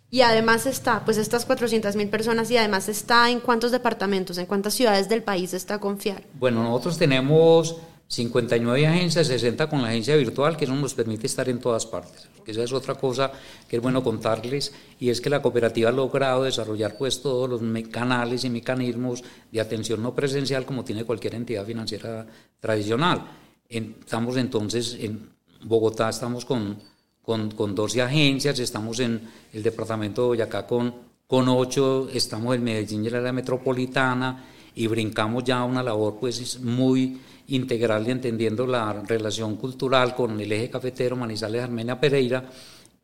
Y 0.09 0.21
además 0.21 0.67
está, 0.67 1.05
pues 1.05 1.17
estas 1.17 1.45
400 1.45 1.97
mil 1.97 2.09
personas 2.09 2.49
y 2.53 2.57
además 2.57 2.89
está 2.89 3.29
en 3.33 3.41
cuántos 3.41 3.73
departamentos, 3.73 4.39
en 4.39 4.47
cuántas 4.47 4.75
ciudades 4.75 5.09
del 5.09 5.25
país 5.25 5.55
está 5.55 5.81
Confiar. 5.81 6.23
Bueno, 6.39 6.63
nosotros 6.63 6.99
tenemos 6.99 7.79
59 8.09 8.87
agencias, 8.87 9.27
60 9.27 9.69
con 9.69 9.83
la 9.83 9.89
agencia 9.89 10.15
virtual, 10.17 10.57
que 10.57 10.65
eso 10.65 10.75
nos 10.75 10.95
permite 10.95 11.27
estar 11.27 11.49
en 11.49 11.59
todas 11.59 11.87
partes. 11.87 12.29
Esa 12.47 12.63
es 12.63 12.73
otra 12.73 12.95
cosa 12.95 13.33
que 13.69 13.77
es 13.77 13.83
bueno 13.83 14.05
contarles, 14.05 14.73
y 15.01 15.11
es 15.11 15.21
que 15.21 15.29
la 15.29 15.43
cooperativa 15.43 15.91
ha 15.91 15.93
logrado 15.93 16.45
desarrollar 16.45 16.97
pues 16.97 17.21
todos 17.21 17.51
los 17.51 17.61
canales 17.89 18.45
y 18.45 18.51
mecanismos 18.51 19.25
de 19.51 19.61
atención 19.61 20.03
no 20.03 20.15
presencial 20.15 20.65
como 20.65 20.85
tiene 20.85 21.05
cualquier 21.05 21.35
entidad 21.35 21.67
financiera 21.67 22.27
tradicional. 22.61 23.27
Estamos 23.69 24.37
entonces 24.37 24.97
en 25.01 25.29
Bogotá, 25.65 26.09
estamos 26.09 26.45
con, 26.45 26.79
con, 27.23 27.51
con 27.51 27.75
12 27.75 28.03
agencias, 28.03 28.61
estamos 28.61 29.01
en 29.01 29.21
el 29.53 29.63
departamento 29.65 30.23
de 30.23 30.29
Boyacá 30.29 30.65
con, 30.65 30.95
con 31.27 31.49
8, 31.49 32.11
estamos 32.15 32.55
en 32.55 32.63
Medellín 32.63 33.05
y 33.05 33.09
en 33.09 33.25
la 33.25 33.33
metropolitana, 33.33 34.45
y 34.77 34.87
brincamos 34.87 35.43
ya 35.43 35.59
a 35.59 35.65
una 35.65 35.83
labor 35.83 36.19
pues 36.21 36.61
muy 36.61 37.19
integral 37.49 38.07
y 38.07 38.11
entendiendo 38.11 38.67
la 38.67 38.93
relación 38.93 39.57
cultural 39.57 40.15
con 40.15 40.41
el 40.41 40.51
eje 40.53 40.71
cafetero 40.71 41.17
Manizales 41.17 41.63
Armenia 41.63 42.01
Pereira. 42.01 42.45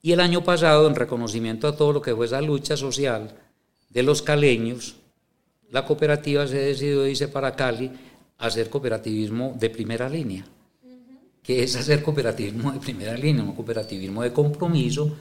Y 0.03 0.13
el 0.13 0.21
año 0.21 0.43
pasado, 0.43 0.89
en 0.89 0.95
reconocimiento 0.95 1.69
a 1.69 1.77
todo 1.77 1.93
lo 1.93 2.03
que 2.03 2.15
fue 2.15 2.27
esa 2.27 2.41
lucha 2.41 2.77
social 2.77 3.33
de 3.91 4.03
los 4.03 4.23
caleños, 4.23 4.97
la 5.71 5.85
cooperativa 5.85 6.47
se 6.47 6.59
decidió 6.59 7.07
irse 7.07 7.29
para 7.29 7.55
Cali 7.55 7.91
hacer 8.39 8.69
cooperativismo 8.69 9.55
de 9.59 9.71
primera 9.71 10.09
línea. 10.09 10.45
que 11.43 11.65
es 11.65 11.75
hacer 11.75 12.05
cooperativismo 12.05 12.71
de 12.71 12.79
primera 12.79 13.17
línea? 13.17 13.43
Un 13.43 13.55
cooperativismo 13.55 14.23
de 14.23 14.33
compromiso 14.33 15.17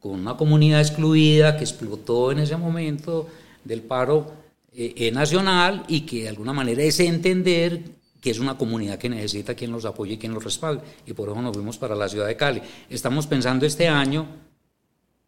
con 0.00 0.12
una 0.12 0.36
comunidad 0.36 0.80
excluida 0.80 1.56
que 1.56 1.64
explotó 1.64 2.32
en 2.32 2.38
ese 2.38 2.56
momento 2.56 3.28
del 3.64 3.82
paro 3.82 4.32
eh, 4.72 4.94
eh, 4.96 5.10
nacional 5.10 5.84
y 5.88 6.02
que 6.02 6.22
de 6.22 6.28
alguna 6.28 6.52
manera 6.52 6.82
es 6.82 7.00
entender 7.00 7.82
que 8.20 8.30
es 8.30 8.38
una 8.38 8.56
comunidad 8.56 8.98
que 8.98 9.08
necesita 9.08 9.54
quien 9.54 9.70
los 9.70 9.84
apoye 9.84 10.14
y 10.14 10.18
quien 10.18 10.34
los 10.34 10.42
respalde. 10.42 10.82
Y 11.06 11.12
por 11.12 11.28
eso 11.28 11.40
nos 11.40 11.54
fuimos 11.54 11.78
para 11.78 11.94
la 11.94 12.08
ciudad 12.08 12.26
de 12.26 12.36
Cali. 12.36 12.62
Estamos 12.90 13.26
pensando 13.26 13.64
este 13.64 13.88
año 13.88 14.26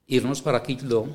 irnos 0.07 0.43
para 0.43 0.63
Quito, 0.63 1.07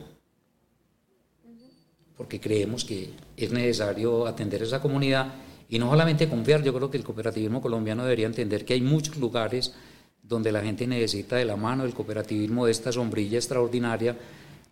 porque 2.15 2.39
creemos 2.39 2.85
que 2.85 3.11
es 3.35 3.51
necesario 3.51 4.25
atender 4.25 4.63
esa 4.63 4.81
comunidad 4.81 5.33
y 5.67 5.79
no 5.79 5.89
solamente 5.89 6.29
confiar, 6.29 6.63
yo 6.63 6.73
creo 6.73 6.89
que 6.89 6.97
el 6.97 7.03
cooperativismo 7.03 7.61
colombiano 7.61 8.03
debería 8.03 8.27
entender 8.27 8.63
que 8.63 8.73
hay 8.73 8.81
muchos 8.81 9.17
lugares 9.17 9.73
donde 10.21 10.51
la 10.51 10.61
gente 10.61 10.87
necesita 10.87 11.35
de 11.35 11.45
la 11.45 11.55
mano 11.55 11.83
del 11.83 11.93
cooperativismo, 11.93 12.65
de 12.65 12.71
esta 12.71 12.91
sombrilla 12.91 13.37
extraordinaria 13.37 14.17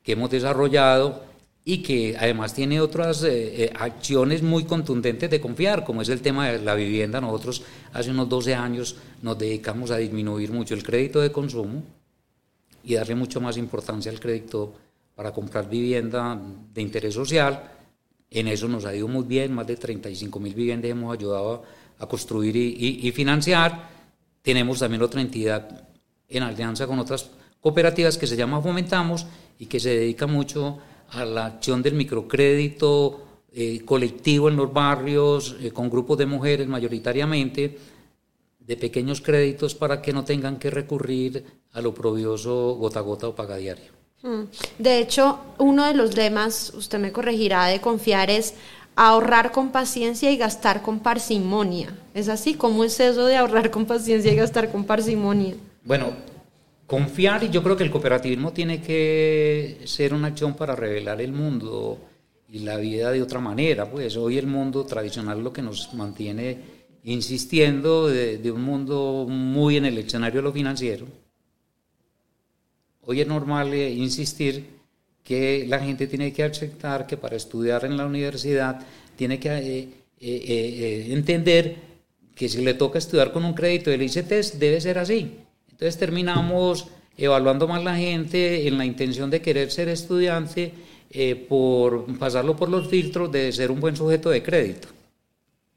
que 0.04 0.14
hemos 0.14 0.30
desarrollado 0.30 1.33
y 1.66 1.78
que 1.78 2.16
además 2.20 2.54
tiene 2.54 2.82
otras 2.82 3.24
eh, 3.24 3.64
eh, 3.64 3.74
acciones 3.76 4.44
muy 4.44 4.66
contundentes 4.66 5.30
de 5.30 5.40
confiar, 5.40 5.86
como 5.86 6.02
es 6.02 6.10
el 6.10 6.22
tema 6.22 6.50
de 6.50 6.60
la 6.60 6.76
vivienda. 6.76 7.22
Nosotros 7.22 7.64
hace 7.94 8.12
unos 8.12 8.28
12 8.28 8.56
años 8.56 8.98
nos 9.22 9.38
dedicamos 9.38 9.92
a 9.92 9.98
disminuir 9.98 10.52
mucho 10.52 10.74
el 10.74 10.84
crédito 10.84 11.22
de 11.22 11.32
consumo 11.32 11.84
y 12.84 12.96
darle 12.96 13.16
mucho 13.16 13.40
más 13.40 13.56
importancia 13.56 14.12
al 14.12 14.20
crédito 14.20 14.74
para 15.16 15.32
comprar 15.32 15.70
vivienda 15.70 16.38
de 16.74 16.82
interés 16.82 17.14
social. 17.14 17.72
En 18.30 18.50
eso 18.50 18.68
nos 18.68 18.84
ha 18.84 18.94
ido 18.94 19.08
muy 19.08 19.24
bien, 19.24 19.54
más 19.54 19.68
de 19.68 19.78
35 19.78 20.40
mil 20.40 20.54
viviendas 20.54 20.92
hemos 20.92 21.16
ayudado 21.16 21.64
a, 21.98 22.08
construir 22.08 22.58
y, 22.58 23.08
y 23.08 23.12
financiar. 23.14 23.90
Tenemos 24.42 24.80
también 24.80 25.02
otra 25.02 25.22
entidad 25.22 25.88
en 26.28 26.44
alianza 26.44 26.88
con 26.88 27.00
otras 27.00 27.30
cooperativas 27.62 28.18
que 28.18 28.28
se 28.28 28.36
llama 28.36 28.62
Fomentamos 28.62 29.26
y 29.60 29.68
que 29.68 29.80
se 29.80 29.92
dedica 29.92 30.28
mucho 30.28 30.80
a 30.80 30.93
la 31.14 31.46
acción 31.46 31.82
del 31.82 31.94
microcrédito 31.94 33.24
eh, 33.56 33.82
colectivo 33.86 34.50
en 34.50 34.56
los 34.56 34.74
barrios, 34.74 35.56
eh, 35.62 35.72
con 35.72 35.90
grupos 35.90 36.18
de 36.18 36.26
mujeres 36.26 36.68
mayoritariamente, 36.68 37.78
de 38.60 38.78
pequeños 38.78 39.22
créditos 39.22 39.76
para 39.76 40.02
que 40.02 40.12
no 40.12 40.24
tengan 40.24 40.58
que 40.58 40.72
recurrir 40.72 41.46
a 41.74 41.82
lo 41.82 41.94
probioso 41.94 42.76
gota 42.76 43.00
a 43.00 43.04
gota 43.04 43.28
o 43.28 43.36
paga 43.36 43.58
diario. 43.58 43.92
Mm. 44.24 44.44
De 44.80 45.00
hecho, 45.00 45.40
uno 45.60 45.86
de 45.86 45.94
los 45.94 46.16
lemas, 46.16 46.74
usted 46.74 46.98
me 46.98 47.12
corregirá, 47.12 47.68
de 47.68 47.80
confiar 47.80 48.32
es 48.32 48.56
ahorrar 48.96 49.52
con 49.52 49.72
paciencia 49.72 50.32
y 50.32 50.38
gastar 50.38 50.82
con 50.82 51.00
parsimonia. 51.00 51.96
¿Es 52.14 52.30
así? 52.30 52.56
¿Cómo 52.56 52.84
es 52.84 53.00
eso 53.00 53.26
de 53.26 53.36
ahorrar 53.36 53.70
con 53.70 53.86
paciencia 53.86 54.32
y 54.32 54.36
gastar 54.36 54.72
con 54.72 54.86
parsimonia? 54.86 55.56
Bueno, 55.84 56.14
Confiar, 56.94 57.44
y 57.44 57.50
yo 57.50 57.64
creo 57.64 57.76
que 57.76 57.84
el 57.84 57.90
cooperativismo 57.90 58.54
tiene 58.54 58.80
que 58.80 59.80
ser 59.86 60.14
una 60.14 60.28
acción 60.28 60.54
para 60.54 60.76
revelar 60.76 61.22
el 61.22 61.32
mundo 61.32 61.98
y 62.48 62.60
la 62.60 62.78
vida 62.78 63.12
de 63.12 63.20
otra 63.20 63.40
manera. 63.40 63.90
Pues 63.90 64.16
hoy 64.16 64.38
el 64.38 64.46
mundo 64.46 64.86
tradicional 64.86 65.44
lo 65.44 65.52
que 65.52 65.64
nos 65.64 65.92
mantiene 65.96 66.56
insistiendo 67.06 68.08
de, 68.08 68.52
un 68.52 68.62
mundo 68.62 69.26
muy 69.28 69.78
en 69.78 69.86
el 69.86 69.98
escenario 69.98 70.42
de 70.42 70.44
lo 70.44 70.54
financiero. 70.54 71.08
Hoy 73.02 73.22
es 73.22 73.28
normal 73.28 73.74
eh, 73.74 73.90
insistir 73.90 74.64
que 75.24 75.66
la 75.68 75.80
gente 75.80 76.06
tiene 76.06 76.32
que 76.32 76.44
aceptar 76.44 77.08
que 77.08 77.18
para 77.18 77.38
estudiar 77.38 77.86
en 77.86 77.98
la 77.98 78.06
universidad 78.06 78.86
tiene 79.16 79.40
que 79.40 79.50
eh, 79.50 79.90
eh, 80.22 81.08
entender 81.10 81.76
que 82.36 82.48
si 82.48 82.62
le 82.62 82.76
toca 82.76 83.00
estudiar 83.00 83.32
con 83.32 83.46
un 83.46 83.56
crédito 83.56 83.90
del 83.90 84.04
ICT 84.04 84.60
debe 84.60 84.80
ser 84.80 85.00
así 85.00 85.43
entonces 85.84 86.00
terminamos 86.00 86.88
evaluando 87.18 87.68
más 87.68 87.84
la 87.84 87.98
gente 87.98 88.66
en 88.70 88.78
la 88.78 88.86
intención 88.86 89.30
de 89.30 89.42
querer 89.42 89.70
ser 89.70 89.90
estudiante 89.90 90.72
eh, 91.12 91.36
por 91.36 92.06
pasarlo 92.18 92.56
por 92.56 92.70
los 92.70 92.88
filtros 92.88 93.30
de 93.30 93.52
ser 93.52 93.70
un 93.70 93.82
buen 93.82 93.94
sujeto 93.94 94.30
de 94.30 94.42
crédito. 94.42 94.88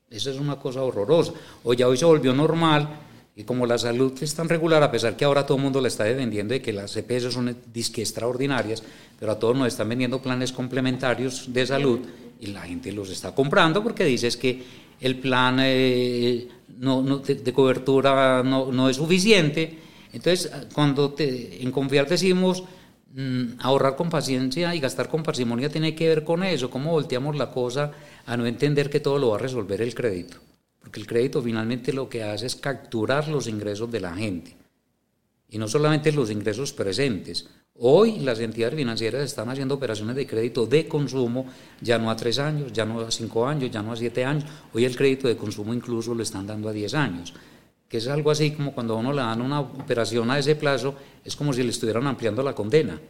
Esa 0.08 0.30
es 0.30 0.38
una 0.38 0.60
cosa 0.60 0.84
horrorosa. 0.84 1.32
O 1.64 1.70
hoy 1.70 1.96
se 1.96 2.04
volvió 2.04 2.32
normal 2.32 2.88
y 3.34 3.42
como 3.42 3.66
la 3.66 3.78
salud 3.78 4.12
es 4.20 4.32
tan 4.32 4.48
regular, 4.48 4.80
a 4.80 4.92
pesar 4.92 5.16
que 5.16 5.24
ahora 5.24 5.44
todo 5.44 5.56
el 5.56 5.64
mundo 5.64 5.80
la 5.80 5.88
está 5.88 6.04
defendiendo 6.04 6.54
de 6.54 6.62
que 6.62 6.72
las 6.72 6.92
CPS 6.92 7.32
son 7.32 7.56
disque 7.74 8.00
extraordinarias, 8.00 8.84
pero 9.18 9.32
a 9.32 9.38
todos 9.40 9.56
nos 9.56 9.66
están 9.66 9.88
vendiendo 9.88 10.22
planes 10.22 10.52
complementarios 10.52 11.52
de 11.52 11.66
salud 11.66 11.98
y 12.38 12.46
la 12.46 12.60
gente 12.60 12.92
los 12.92 13.10
está 13.10 13.34
comprando 13.34 13.82
porque 13.82 14.04
dices 14.04 14.36
que 14.36 14.62
el 15.00 15.18
plan 15.18 15.58
eh, 15.62 16.46
de, 16.68 17.52
cobertura 17.52 18.44
no, 18.44 18.70
no 18.70 18.88
es 18.88 18.98
suficiente 18.98 19.85
entonces, 20.16 20.50
cuando 20.72 21.12
te, 21.12 21.62
en 21.62 21.70
confiar 21.70 22.08
decimos 22.08 22.64
mm, 23.12 23.60
ahorrar 23.60 23.96
con 23.96 24.08
paciencia 24.08 24.74
y 24.74 24.80
gastar 24.80 25.10
con 25.10 25.22
parsimonia 25.22 25.68
tiene 25.68 25.94
que 25.94 26.08
ver 26.08 26.24
con 26.24 26.42
eso, 26.42 26.70
cómo 26.70 26.92
volteamos 26.92 27.36
la 27.36 27.50
cosa 27.50 27.92
a 28.24 28.36
no 28.36 28.46
entender 28.46 28.88
que 28.88 29.00
todo 29.00 29.18
lo 29.18 29.28
va 29.28 29.36
a 29.36 29.40
resolver 29.40 29.82
el 29.82 29.94
crédito. 29.94 30.38
Porque 30.80 31.00
el 31.00 31.06
crédito 31.06 31.42
finalmente 31.42 31.92
lo 31.92 32.08
que 32.08 32.22
hace 32.22 32.46
es 32.46 32.56
capturar 32.56 33.28
los 33.28 33.46
ingresos 33.46 33.90
de 33.90 34.00
la 34.00 34.14
gente. 34.14 34.56
Y 35.50 35.58
no 35.58 35.68
solamente 35.68 36.10
los 36.12 36.30
ingresos 36.30 36.72
presentes. 36.72 37.46
Hoy 37.78 38.20
las 38.20 38.40
entidades 38.40 38.74
financieras 38.74 39.22
están 39.22 39.50
haciendo 39.50 39.74
operaciones 39.74 40.16
de 40.16 40.26
crédito 40.26 40.64
de 40.64 40.88
consumo 40.88 41.46
ya 41.82 41.98
no 41.98 42.10
a 42.10 42.16
tres 42.16 42.38
años, 42.38 42.72
ya 42.72 42.86
no 42.86 43.00
a 43.00 43.10
cinco 43.10 43.46
años, 43.46 43.70
ya 43.70 43.82
no 43.82 43.92
a 43.92 43.96
siete 43.96 44.24
años. 44.24 44.44
Hoy 44.72 44.86
el 44.86 44.96
crédito 44.96 45.28
de 45.28 45.36
consumo 45.36 45.74
incluso 45.74 46.14
lo 46.14 46.22
están 46.22 46.46
dando 46.46 46.70
a 46.70 46.72
diez 46.72 46.94
años. 46.94 47.34
Que 47.88 47.98
es 47.98 48.08
algo 48.08 48.30
así 48.30 48.52
como 48.52 48.72
cuando 48.72 48.94
a 48.94 48.98
uno 48.98 49.12
le 49.12 49.22
dan 49.22 49.40
una 49.40 49.60
operación 49.60 50.30
a 50.30 50.38
ese 50.38 50.56
plazo, 50.56 50.94
es 51.24 51.36
como 51.36 51.52
si 51.52 51.62
le 51.62 51.70
estuvieran 51.70 52.06
ampliando 52.06 52.42
la 52.42 52.54
condena. 52.54 53.00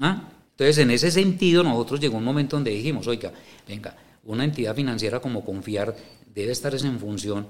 ¿Ah? 0.00 0.28
Entonces, 0.52 0.78
en 0.78 0.90
ese 0.90 1.10
sentido, 1.10 1.62
nosotros 1.62 2.00
llegó 2.00 2.18
un 2.18 2.24
momento 2.24 2.56
donde 2.56 2.70
dijimos, 2.70 3.06
oiga, 3.06 3.32
venga, 3.66 3.96
una 4.24 4.44
entidad 4.44 4.74
financiera 4.74 5.20
como 5.20 5.44
Confiar 5.44 5.96
debe 6.34 6.52
estar 6.52 6.74
en 6.74 6.98
función 6.98 7.46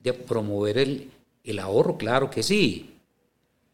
de 0.00 0.12
promover 0.12 0.78
el, 0.78 1.10
el 1.44 1.58
ahorro, 1.58 1.96
claro 1.96 2.30
que 2.30 2.42
sí, 2.42 2.92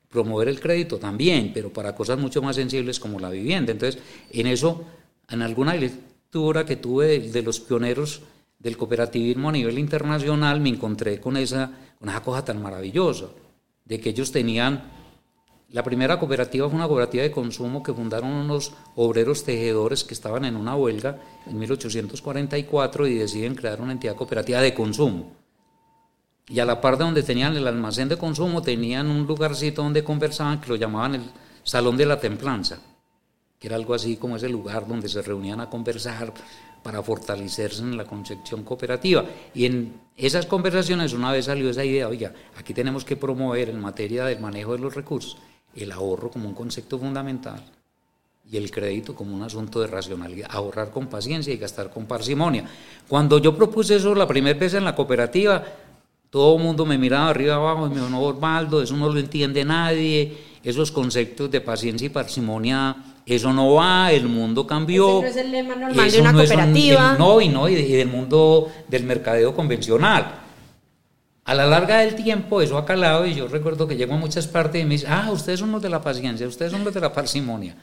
promover 0.08 0.48
el 0.48 0.60
crédito 0.60 0.98
también, 0.98 1.52
pero 1.52 1.72
para 1.72 1.94
cosas 1.94 2.18
mucho 2.18 2.40
más 2.42 2.56
sensibles 2.56 2.98
como 2.98 3.20
la 3.20 3.30
vivienda. 3.30 3.72
Entonces, 3.72 4.00
en 4.30 4.46
eso, 4.46 4.84
en 5.28 5.42
alguna 5.42 5.74
lectura 5.74 6.64
que 6.64 6.76
tuve 6.76 7.18
de, 7.20 7.42
los 7.42 7.60
pioneros 7.60 8.22
del 8.58 8.76
cooperativismo 8.76 9.50
a 9.50 9.52
nivel 9.52 9.78
internacional, 9.78 10.60
me 10.60 10.70
encontré 10.70 11.20
con 11.20 11.36
esa, 11.36 11.70
con 11.98 12.08
esa 12.08 12.22
cosa 12.22 12.44
tan 12.44 12.62
maravillosa, 12.62 13.26
de 13.84 14.00
que 14.00 14.10
ellos 14.10 14.30
tenían, 14.30 14.90
la 15.70 15.82
primera 15.82 16.18
cooperativa 16.18 16.68
fue 16.68 16.76
una 16.76 16.86
cooperativa 16.86 17.22
de 17.22 17.30
consumo 17.30 17.82
que 17.82 17.92
fundaron 17.92 18.30
unos 18.30 18.72
obreros 18.96 19.44
tejedores 19.44 20.04
que 20.04 20.14
estaban 20.14 20.44
en 20.44 20.56
una 20.56 20.76
huelga 20.76 21.18
en 21.46 21.58
1844 21.58 23.06
y 23.06 23.14
deciden 23.14 23.54
crear 23.54 23.80
una 23.80 23.92
entidad 23.92 24.16
cooperativa 24.16 24.60
de 24.60 24.74
consumo. 24.74 25.32
Y 26.48 26.60
a 26.60 26.64
la 26.64 26.80
par 26.80 26.96
de 26.96 27.04
donde 27.04 27.22
tenían 27.22 27.56
el 27.56 27.66
almacén 27.66 28.08
de 28.08 28.16
consumo 28.16 28.62
tenían 28.62 29.08
un 29.08 29.26
lugarcito 29.26 29.82
donde 29.82 30.04
conversaban 30.04 30.60
que 30.60 30.68
lo 30.68 30.76
llamaban 30.76 31.16
el 31.16 31.30
Salón 31.62 31.98
de 31.98 32.06
la 32.06 32.18
Templanza, 32.18 32.78
que 33.58 33.66
era 33.66 33.76
algo 33.76 33.92
así 33.92 34.16
como 34.16 34.36
ese 34.36 34.48
lugar 34.48 34.86
donde 34.86 35.08
se 35.08 35.20
reunían 35.20 35.60
a 35.60 35.68
conversar 35.68 36.32
para 36.88 37.02
fortalecerse 37.02 37.82
en 37.82 37.98
la 37.98 38.06
concepción 38.06 38.64
cooperativa. 38.64 39.22
Y 39.54 39.66
en 39.66 40.00
esas 40.16 40.46
conversaciones 40.46 41.12
una 41.12 41.30
vez 41.30 41.44
salió 41.44 41.68
esa 41.68 41.84
idea, 41.84 42.08
oiga, 42.08 42.32
aquí 42.56 42.72
tenemos 42.72 43.04
que 43.04 43.14
promover 43.14 43.68
en 43.68 43.78
materia 43.78 44.24
del 44.24 44.40
manejo 44.40 44.72
de 44.72 44.78
los 44.78 44.94
recursos 44.94 45.36
el 45.76 45.92
ahorro 45.92 46.30
como 46.30 46.48
un 46.48 46.54
concepto 46.54 46.98
fundamental 46.98 47.62
y 48.50 48.56
el 48.56 48.70
crédito 48.70 49.14
como 49.14 49.36
un 49.36 49.42
asunto 49.42 49.82
de 49.82 49.86
racionalidad, 49.86 50.48
ahorrar 50.50 50.90
con 50.90 51.08
paciencia 51.08 51.52
y 51.52 51.58
gastar 51.58 51.90
con 51.90 52.06
parsimonia. 52.06 52.64
Cuando 53.06 53.36
yo 53.36 53.54
propuse 53.54 53.96
eso 53.96 54.14
la 54.14 54.26
primera 54.26 54.58
vez 54.58 54.72
en 54.72 54.84
la 54.84 54.94
cooperativa, 54.94 55.62
todo 56.30 56.56
el 56.56 56.62
mundo 56.62 56.86
me 56.86 56.96
miraba 56.96 57.28
arriba 57.28 57.56
abajo 57.56 57.86
y 57.86 57.90
me 57.90 57.96
dijo, 57.96 58.08
no, 58.08 58.22
Osvaldo, 58.22 58.80
eso 58.80 58.96
no 58.96 59.12
lo 59.12 59.20
entiende 59.20 59.62
nadie, 59.62 60.38
esos 60.64 60.90
conceptos 60.90 61.50
de 61.50 61.60
paciencia 61.60 62.06
y 62.06 62.08
parsimonia, 62.08 62.96
eso 63.34 63.52
no 63.52 63.74
va, 63.74 64.12
el 64.12 64.28
mundo 64.28 64.66
cambió. 64.66 65.18
Ese 65.18 65.22
no 65.22 65.28
es 65.28 65.36
el 65.36 65.52
lema 65.52 65.74
normal 65.76 66.10
de 66.10 66.20
una 66.20 66.32
cooperativa. 66.32 67.16
no, 67.18 67.40
y 67.40 67.48
no, 67.48 67.68
y, 67.68 67.74
del 67.74 68.08
mundo 68.08 68.70
del 68.88 69.04
mercadeo 69.04 69.54
convencional. 69.54 70.40
A 71.44 71.54
la 71.54 71.66
larga 71.66 71.98
del 71.98 72.14
tiempo 72.14 72.60
eso 72.60 72.76
ha 72.76 72.84
calado 72.84 73.26
y 73.26 73.34
yo 73.34 73.48
recuerdo 73.48 73.88
que 73.88 73.96
llego 73.96 74.14
a 74.14 74.18
muchas 74.18 74.46
partes 74.46 74.82
y 74.82 74.84
me 74.84 74.94
dicen, 74.94 75.10
ah, 75.10 75.30
ustedes 75.32 75.60
son 75.60 75.72
los 75.72 75.80
de 75.80 75.88
la 75.88 76.02
paciencia, 76.02 76.46
ustedes 76.46 76.72
son 76.72 76.84
los 76.84 76.92
de 76.92 77.00
la 77.00 77.12
parsimonia. 77.12 77.74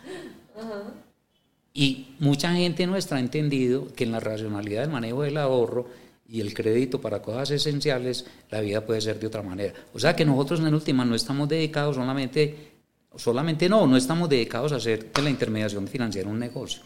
Y 1.74 2.16
mucha 2.20 2.54
gente 2.54 2.88
nuestra 2.88 3.18
ha 3.18 3.20
entendido 3.20 3.88
que 3.96 4.04
en 4.04 4.12
la 4.12 4.20
racionalidad 4.20 4.82
del 4.82 4.92
manejo 4.92 5.24
del 5.24 5.38
ahorro, 5.38 5.88
y 6.28 6.42
el 6.42 6.54
crédito 6.54 7.00
para 7.00 7.22
cosas 7.22 7.52
esenciales, 7.52 8.26
la 8.50 8.62
vida 8.62 8.82
puede 8.86 9.02
ser 9.02 9.20
de 9.20 9.28
otra 9.28 9.44
manera. 9.44 9.74
O 9.94 10.00
sea 10.00 10.16
que 10.16 10.26
nosotros 10.26 10.60
en 10.60 10.74
última 10.74 11.06
no 11.06 11.16
estamos 11.16 11.48
dedicados 11.48 11.96
solamente, 11.96 12.75
solamente 13.18 13.70
no, 13.70 13.88
no 13.88 13.98
estamos 13.98 14.30
dedicados 14.30 14.72
a 14.72 14.78
hacer 14.78 15.12
de 15.12 15.22
la 15.22 15.30
intermediación 15.30 15.88
financiera 15.88 16.30
un 16.30 16.40
negocio. 16.40 16.82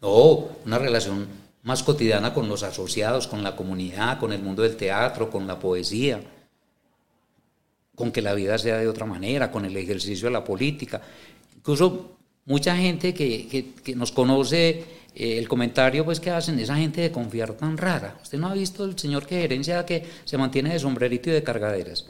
No, 0.00 0.48
una 0.64 0.78
relación 0.78 1.26
más 1.62 1.82
cotidiana 1.82 2.32
con 2.34 2.48
los 2.48 2.62
asociados, 2.62 3.26
con 3.26 3.42
la 3.42 3.56
comunidad, 3.56 4.18
con 4.18 4.32
el 4.32 4.42
mundo 4.42 4.62
del 4.62 4.76
teatro, 4.76 5.30
con 5.30 5.46
la 5.46 5.58
poesía, 5.58 6.20
con 7.94 8.12
que 8.12 8.22
la 8.22 8.34
vida 8.34 8.58
sea 8.58 8.78
de 8.78 8.88
otra 8.88 9.06
manera, 9.06 9.50
con 9.50 9.64
el 9.64 9.76
ejercicio 9.76 10.28
de 10.28 10.32
la 10.32 10.44
política. 10.44 11.00
Incluso 11.56 12.18
mucha 12.44 12.76
gente 12.76 13.14
que, 13.14 13.72
que, 13.82 13.96
nos 13.96 14.12
conoce 14.12 14.68
eh, 15.14 15.38
el 15.38 15.48
comentario 15.48 16.04
pues 16.04 16.20
que 16.20 16.30
hacen 16.30 16.58
esa 16.58 16.76
gente 16.76 17.00
de 17.00 17.10
confiar 17.10 17.54
tan 17.54 17.78
rara. 17.78 18.18
Usted 18.22 18.38
no 18.38 18.48
ha 18.48 18.54
visto 18.54 18.84
el 18.84 18.98
señor 18.98 19.26
que 19.26 19.40
gerencia 19.40 19.86
que 19.86 20.04
se 20.24 20.36
mantiene 20.36 20.72
de 20.74 20.78
sombrerito 20.78 21.30
y 21.30 21.32
de 21.32 21.42
cargaderas. 21.42 22.04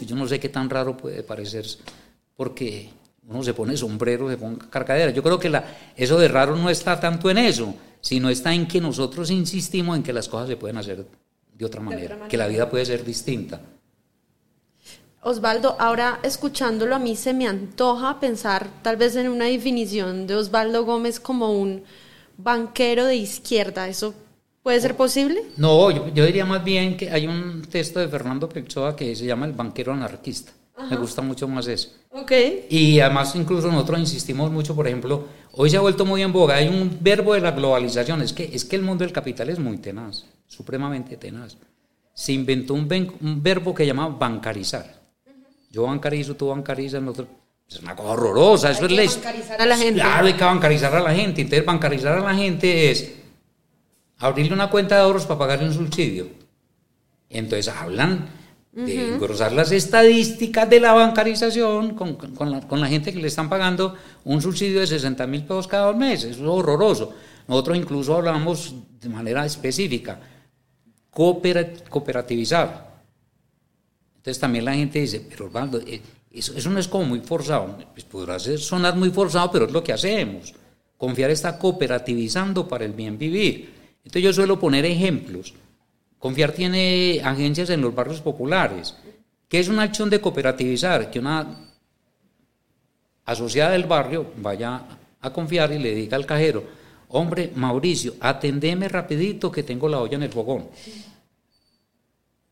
yo 0.00 0.16
no 0.16 0.26
sé 0.26 0.40
qué 0.40 0.48
tan 0.48 0.70
raro 0.70 0.96
puede 0.96 1.22
parecer 1.22 1.66
porque 2.36 2.90
uno 3.26 3.42
se 3.42 3.54
pone 3.54 3.76
sombrero, 3.76 4.28
se 4.30 4.36
pone 4.36 4.58
cargaderas. 4.70 5.14
Yo 5.14 5.22
creo 5.22 5.38
que 5.38 5.50
la, 5.50 5.64
eso 5.96 6.18
de 6.18 6.28
raro 6.28 6.56
no 6.56 6.70
está 6.70 7.00
tanto 7.00 7.30
en 7.30 7.38
eso, 7.38 7.74
sino 8.00 8.28
está 8.28 8.54
en 8.54 8.66
que 8.68 8.80
nosotros 8.80 9.30
insistimos 9.30 9.96
en 9.96 10.02
que 10.02 10.12
las 10.12 10.28
cosas 10.28 10.48
se 10.48 10.56
pueden 10.56 10.76
hacer 10.76 11.06
de 11.52 11.64
otra 11.64 11.80
manera, 11.80 12.28
que 12.28 12.36
la 12.36 12.46
vida 12.46 12.68
puede 12.68 12.84
ser 12.84 13.04
distinta. 13.04 13.60
Osvaldo, 15.22 15.74
ahora 15.80 16.20
escuchándolo 16.22 16.94
a 16.94 17.00
mí 17.00 17.16
se 17.16 17.34
me 17.34 17.48
antoja 17.48 18.20
pensar 18.20 18.68
tal 18.82 18.96
vez 18.96 19.16
en 19.16 19.28
una 19.28 19.46
definición 19.46 20.28
de 20.28 20.36
Osvaldo 20.36 20.84
Gómez 20.84 21.18
como 21.18 21.50
un 21.50 21.82
banquero 22.36 23.06
de 23.06 23.16
izquierda. 23.16 23.88
¿Eso 23.88 24.14
puede 24.62 24.80
ser 24.80 24.96
posible? 24.96 25.42
No, 25.56 25.90
yo, 25.90 26.24
diría 26.24 26.44
más 26.44 26.62
bien 26.62 26.96
que 26.96 27.10
hay 27.10 27.26
un 27.26 27.62
texto 27.62 27.98
de 27.98 28.06
Fernando 28.06 28.48
Pechoa 28.48 28.94
que 28.94 29.16
se 29.16 29.26
llama 29.26 29.46
El 29.46 29.52
banquero 29.52 29.92
anarquista. 29.92 30.52
Me 30.90 30.96
gusta 30.96 31.22
mucho 31.22 31.48
más 31.48 31.66
eso. 31.66 31.90
Okay. 32.10 32.66
Y 32.68 33.00
además 33.00 33.34
incluso 33.34 33.70
nosotros 33.70 33.98
insistimos 33.98 34.50
mucho, 34.50 34.74
por 34.74 34.86
ejemplo, 34.86 35.26
hoy 35.52 35.70
se 35.70 35.76
ha 35.76 35.80
vuelto 35.80 36.04
muy 36.04 36.22
en 36.22 36.32
boga, 36.32 36.56
hay 36.56 36.68
un 36.68 36.98
verbo 37.00 37.34
de 37.34 37.40
la 37.40 37.52
globalización, 37.52 38.22
es 38.22 38.32
que, 38.32 38.50
es 38.52 38.64
que 38.64 38.76
el 38.76 38.82
mundo 38.82 39.04
del 39.04 39.12
capital 39.12 39.48
es 39.48 39.58
muy 39.58 39.78
tenaz, 39.78 40.26
supremamente 40.46 41.16
tenaz. 41.16 41.56
Se 42.12 42.32
inventó 42.32 42.74
un, 42.74 42.88
un 43.20 43.42
verbo 43.42 43.74
que 43.74 43.86
llama 43.86 44.08
bancarizar. 44.08 45.02
Yo 45.70 45.82
bancarizo, 45.82 46.36
tú 46.36 46.48
bancarizas, 46.48 47.02
nosotros 47.02 47.28
es 47.68 47.80
una 47.80 47.96
cosa 47.96 48.10
horrorosa, 48.10 48.70
eso 48.70 48.86
hay 48.86 48.98
es 49.00 49.16
que 49.16 49.20
bancarizar 49.20 49.60
a 49.60 49.66
la 49.66 49.76
gente. 49.76 50.00
Claro, 50.00 50.26
hay 50.26 50.34
que 50.34 50.44
bancarizar 50.44 50.94
a 50.94 51.00
la 51.00 51.14
gente. 51.14 51.40
Entonces, 51.42 51.66
bancarizar 51.66 52.18
a 52.18 52.20
la 52.20 52.34
gente 52.34 52.90
es 52.90 53.12
abrirle 54.18 54.54
una 54.54 54.70
cuenta 54.70 54.94
de 54.94 55.02
ahorros 55.02 55.26
para 55.26 55.38
pagarle 55.38 55.66
un 55.66 55.74
subsidio. 55.74 56.28
Entonces, 57.28 57.68
hablan 57.68 58.28
de 58.84 59.14
engrosar 59.14 59.52
las 59.52 59.72
estadísticas 59.72 60.68
de 60.68 60.80
la 60.80 60.92
bancarización 60.92 61.94
con, 61.94 62.14
con, 62.16 62.50
la, 62.50 62.60
con, 62.60 62.78
la, 62.78 62.88
gente 62.88 63.10
que 63.10 63.18
le 63.18 63.28
están 63.28 63.48
pagando 63.48 63.94
un 64.24 64.42
subsidio 64.42 64.80
de 64.80 64.86
60 64.86 65.26
mil 65.26 65.42
pesos 65.42 65.66
cada 65.66 65.92
mes. 65.94 66.24
Eso 66.24 66.42
es 66.42 66.48
horroroso. 66.48 67.14
Nosotros 67.48 67.78
incluso 67.78 68.14
hablamos 68.14 68.74
de 69.00 69.08
manera 69.08 69.46
específica, 69.46 70.20
cooperativizar. 71.10 72.86
Entonces 74.16 74.38
también 74.38 74.66
la 74.66 74.74
gente 74.74 75.00
dice, 75.00 75.24
pero 75.26 75.46
Osvaldo, 75.46 75.80
eh, 75.80 76.02
eso, 76.30 76.68
no 76.68 76.78
es 76.78 76.88
como 76.88 77.06
muy 77.06 77.20
forzado, 77.20 77.78
pues 77.94 78.04
podrá 78.04 78.38
sonar 78.38 78.94
muy 78.94 79.08
forzado, 79.10 79.50
pero 79.50 79.64
es 79.64 79.72
lo 79.72 79.82
que 79.82 79.94
hacemos. 79.94 80.52
Confiar 80.98 81.30
está 81.30 81.58
cooperativizando 81.58 82.68
para 82.68 82.84
el 82.84 82.92
bien 82.92 83.16
vivir. 83.16 83.70
Entonces 84.04 84.22
yo 84.22 84.32
suelo 84.34 84.60
poner 84.60 84.84
ejemplos. 84.84 85.54
Confiar 86.18 86.52
tiene 86.52 87.20
agencias 87.22 87.70
en 87.70 87.80
los 87.80 87.94
barrios 87.94 88.20
populares. 88.20 88.94
¿Qué 89.48 89.60
es 89.60 89.68
una 89.68 89.82
acción 89.82 90.10
de 90.10 90.20
cooperativizar? 90.20 91.10
Que 91.10 91.18
una 91.18 91.46
asociada 93.24 93.72
del 93.72 93.84
barrio 93.84 94.32
vaya 94.38 94.82
a 95.20 95.32
confiar 95.32 95.72
y 95.72 95.78
le 95.78 95.94
diga 95.94 96.16
al 96.16 96.26
cajero, 96.26 96.64
hombre, 97.08 97.52
Mauricio, 97.54 98.14
atendeme 98.20 98.88
rapidito 98.88 99.50
que 99.50 99.62
tengo 99.62 99.88
la 99.88 100.00
olla 100.00 100.16
en 100.16 100.22
el 100.22 100.32
fogón. 100.32 100.68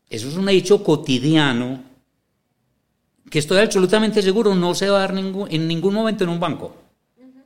Eso 0.09 0.27
es 0.27 0.35
un 0.35 0.47
hecho 0.49 0.83
cotidiano 0.83 1.83
que 3.29 3.39
estoy 3.39 3.57
absolutamente 3.57 4.21
seguro 4.21 4.53
no 4.53 4.75
se 4.75 4.89
va 4.89 4.97
a 4.97 5.01
dar 5.01 5.13
ningún, 5.13 5.51
en 5.51 5.67
ningún 5.67 5.93
momento 5.93 6.23
en 6.23 6.29
un 6.29 6.39
banco, 6.39 6.75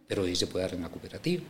pero 0.07 0.25
sí 0.25 0.35
se 0.35 0.47
puede 0.47 0.65
dar 0.65 0.73
en 0.73 0.79
una 0.79 0.89
cooperativa. 0.89 1.43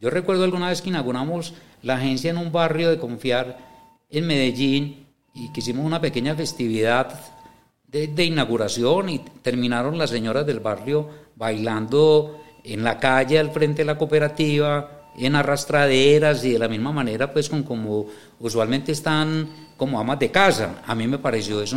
Yo 0.00 0.10
recuerdo 0.10 0.44
alguna 0.44 0.68
vez 0.68 0.82
que 0.82 0.88
inauguramos 0.88 1.54
la 1.82 1.96
agencia 1.96 2.30
en 2.30 2.38
un 2.38 2.50
barrio 2.50 2.90
de 2.90 2.98
confiar 2.98 3.69
en 4.10 4.26
Medellín 4.26 5.06
y 5.34 5.52
que 5.52 5.60
hicimos 5.60 5.84
una 5.84 6.00
pequeña 6.00 6.34
festividad 6.34 7.20
de, 7.88 8.24
inauguración 8.24 9.08
y 9.08 9.20
terminaron 9.42 9.98
las 9.98 10.10
señoras 10.10 10.46
del 10.46 10.60
barrio 10.60 11.08
bailando 11.36 12.40
en 12.64 12.84
la 12.84 12.98
calle 12.98 13.38
al 13.38 13.50
frente 13.50 13.82
de 13.82 13.86
la 13.86 13.98
cooperativa, 13.98 15.10
en 15.16 15.34
arrastraderas 15.34 16.44
y 16.44 16.52
de 16.52 16.58
la 16.58 16.68
misma 16.68 16.92
manera 16.92 17.32
pues 17.32 17.48
con 17.48 17.62
como 17.62 18.06
usualmente 18.38 18.92
están 18.92 19.48
como 19.76 19.98
amas 19.98 20.18
de 20.18 20.30
casa. 20.30 20.82
A 20.86 20.94
mí 20.94 21.06
me 21.06 21.18
pareció 21.18 21.62
eso 21.62 21.76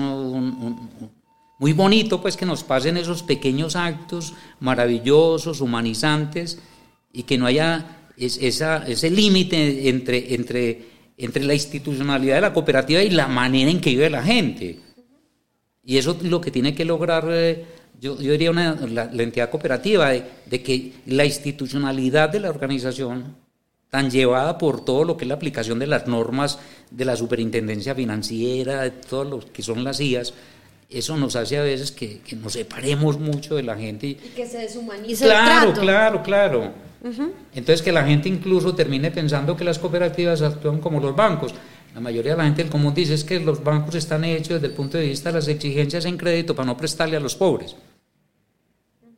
muy 1.60 1.74
bonito 1.74 2.22
pues 2.22 2.38
que 2.38 2.46
nos 2.46 2.64
pasen 2.64 2.98
esos 2.98 3.24
pequeños 3.24 3.76
actos 3.76 4.34
maravillosos, 4.60 5.62
humanizantes, 5.62 6.60
y 7.14 7.24
que 7.24 7.38
no 7.38 7.46
haya 7.46 8.10
ese 8.18 9.10
límite 9.10 9.88
entre, 9.88 10.34
entre, 10.34 10.93
entre 11.18 11.44
la 11.44 11.54
institucionalidad 11.54 12.36
de 12.36 12.42
la 12.42 12.54
cooperativa 12.54 13.02
y 13.02 13.10
la 13.10 13.28
manera 13.28 13.70
en 13.70 13.80
que 13.80 13.92
vive 13.92 14.10
la 14.10 14.24
gente. 14.24 14.80
Y 15.84 15.98
eso 15.98 16.12
es 16.12 16.24
lo 16.24 16.40
que 16.40 16.52
tiene 16.52 16.74
que 16.74 16.86
lograr, 16.86 17.28
eh, 17.30 17.66
yo, 18.00 18.20
yo, 18.20 18.32
diría, 18.32 18.52
la, 18.52 19.24
entidad 19.24 19.50
cooperativa, 19.50 20.10
de, 20.10 20.24
de, 20.46 20.64
que 20.64 20.94
la 21.08 21.26
institucionalidad 21.26 22.30
de 22.30 22.40
la 22.40 22.50
organización 22.50 23.36
tan 23.90 24.10
llevada 24.10 24.58
por 24.58 24.84
todo 24.84 25.04
lo 25.04 25.18
que 25.18 25.26
es 25.26 25.28
la 25.28 25.36
aplicación 25.36 25.78
de 25.78 25.86
las 25.86 26.08
normas 26.08 26.58
de 26.90 27.06
la 27.06 27.16
superintendencia 27.16 27.94
financiera, 27.94 28.82
de 28.82 28.92
todo 28.92 29.24
lo 29.24 29.40
que 29.40 29.62
son 29.62 29.84
las 29.84 30.00
IAS, 30.00 30.34
eso 30.90 31.18
nos 31.18 31.36
hace 31.36 31.58
a 31.58 31.64
veces 31.64 31.92
que, 31.92 32.22
nos 32.42 32.54
separemos 32.54 33.20
mucho 33.20 33.56
de 33.56 33.64
la 33.64 33.76
gente. 33.76 34.08
Y, 34.08 34.16
que 34.16 34.46
se 34.46 34.60
deshumanice 34.60 35.26
claro, 35.26 35.70
el 35.70 35.74
trato. 35.74 35.82
Claro, 35.82 36.24
claro, 36.24 36.72
Entonces 37.54 37.82
que 37.82 37.92
la 37.92 38.06
gente 38.06 38.30
incluso 38.30 38.76
termine 38.76 39.12
pensando 39.12 39.56
que 39.56 39.64
las 39.64 39.80
cooperativas 39.80 40.42
actúan 40.42 40.80
como 40.80 41.00
los 41.00 41.16
bancos. 41.16 41.54
La 41.94 42.00
mayoría 42.00 42.32
de 42.32 42.38
la 42.38 42.46
gente 42.46 42.64
del 42.64 42.72
común 42.72 42.94
dice 42.94 43.14
es 43.14 43.24
que 43.24 43.40
los 43.40 43.64
bancos 43.64 43.96
están 43.96 44.24
hechos 44.24 44.56
desde 44.56 44.68
el 44.68 44.74
punto 44.74 44.98
de 44.98 45.08
vista 45.08 45.30
de 45.30 45.36
las 45.36 45.48
exigencias 45.48 46.06
en 46.06 46.18
crédito 46.18 46.56
para 46.56 46.66
no 46.66 46.78
prestarle 46.78 47.18
a 47.18 47.20
los 47.20 47.36
pobres. 47.36 47.76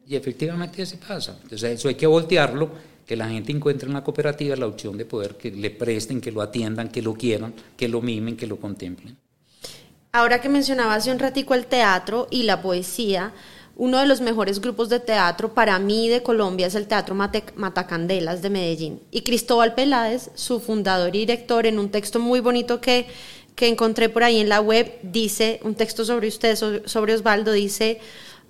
Y 0.07 0.15
efectivamente 0.15 0.81
así 0.81 0.97
pasa. 0.97 1.37
Entonces 1.41 1.79
eso 1.79 1.87
hay 1.87 1.95
que 1.95 2.05
voltearlo 2.05 2.69
que 3.05 3.15
la 3.15 3.29
gente 3.29 3.51
encuentre 3.51 3.87
en 3.87 3.93
la 3.93 4.03
cooperativa 4.03 4.55
la 4.55 4.67
opción 4.67 4.97
de 4.97 5.05
poder 5.05 5.35
que 5.35 5.51
le 5.51 5.69
presten, 5.69 6.19
que 6.19 6.31
lo 6.31 6.41
atiendan, 6.41 6.89
que 6.89 7.01
lo 7.01 7.13
quieran, 7.13 7.53
que 7.77 7.87
lo 7.87 8.01
mimen, 8.01 8.35
que 8.35 8.47
lo 8.47 8.57
contemplen. 8.57 9.15
Ahora 10.15 10.39
que 10.39 10.47
mencionaba 10.47 10.93
hace 10.93 11.11
un 11.11 11.19
ratico 11.19 11.55
el 11.55 11.65
teatro 11.65 12.29
y 12.31 12.43
la 12.43 12.61
poesía, 12.61 13.33
uno 13.75 13.97
de 13.99 14.05
los 14.05 14.21
mejores 14.21 14.61
grupos 14.61 14.87
de 14.87 15.01
teatro 15.01 15.53
para 15.53 15.77
mí 15.77 16.07
de 16.07 16.23
Colombia 16.23 16.67
es 16.67 16.75
el 16.75 16.87
Teatro 16.87 17.15
Matacandelas 17.15 18.41
de 18.41 18.49
Medellín. 18.49 19.01
Y 19.11 19.23
Cristóbal 19.23 19.75
Peláez, 19.75 20.29
su 20.35 20.61
fundador 20.61 21.13
y 21.17 21.19
director, 21.19 21.65
en 21.65 21.79
un 21.79 21.89
texto 21.89 22.21
muy 22.21 22.39
bonito 22.39 22.79
que, 22.79 23.07
que 23.55 23.67
encontré 23.67 24.07
por 24.07 24.23
ahí 24.23 24.39
en 24.39 24.47
la 24.47 24.61
web, 24.61 24.99
dice, 25.03 25.59
un 25.63 25.75
texto 25.75 26.05
sobre 26.05 26.29
usted, 26.29 26.55
sobre 26.85 27.13
Osvaldo, 27.13 27.51
dice, 27.51 27.99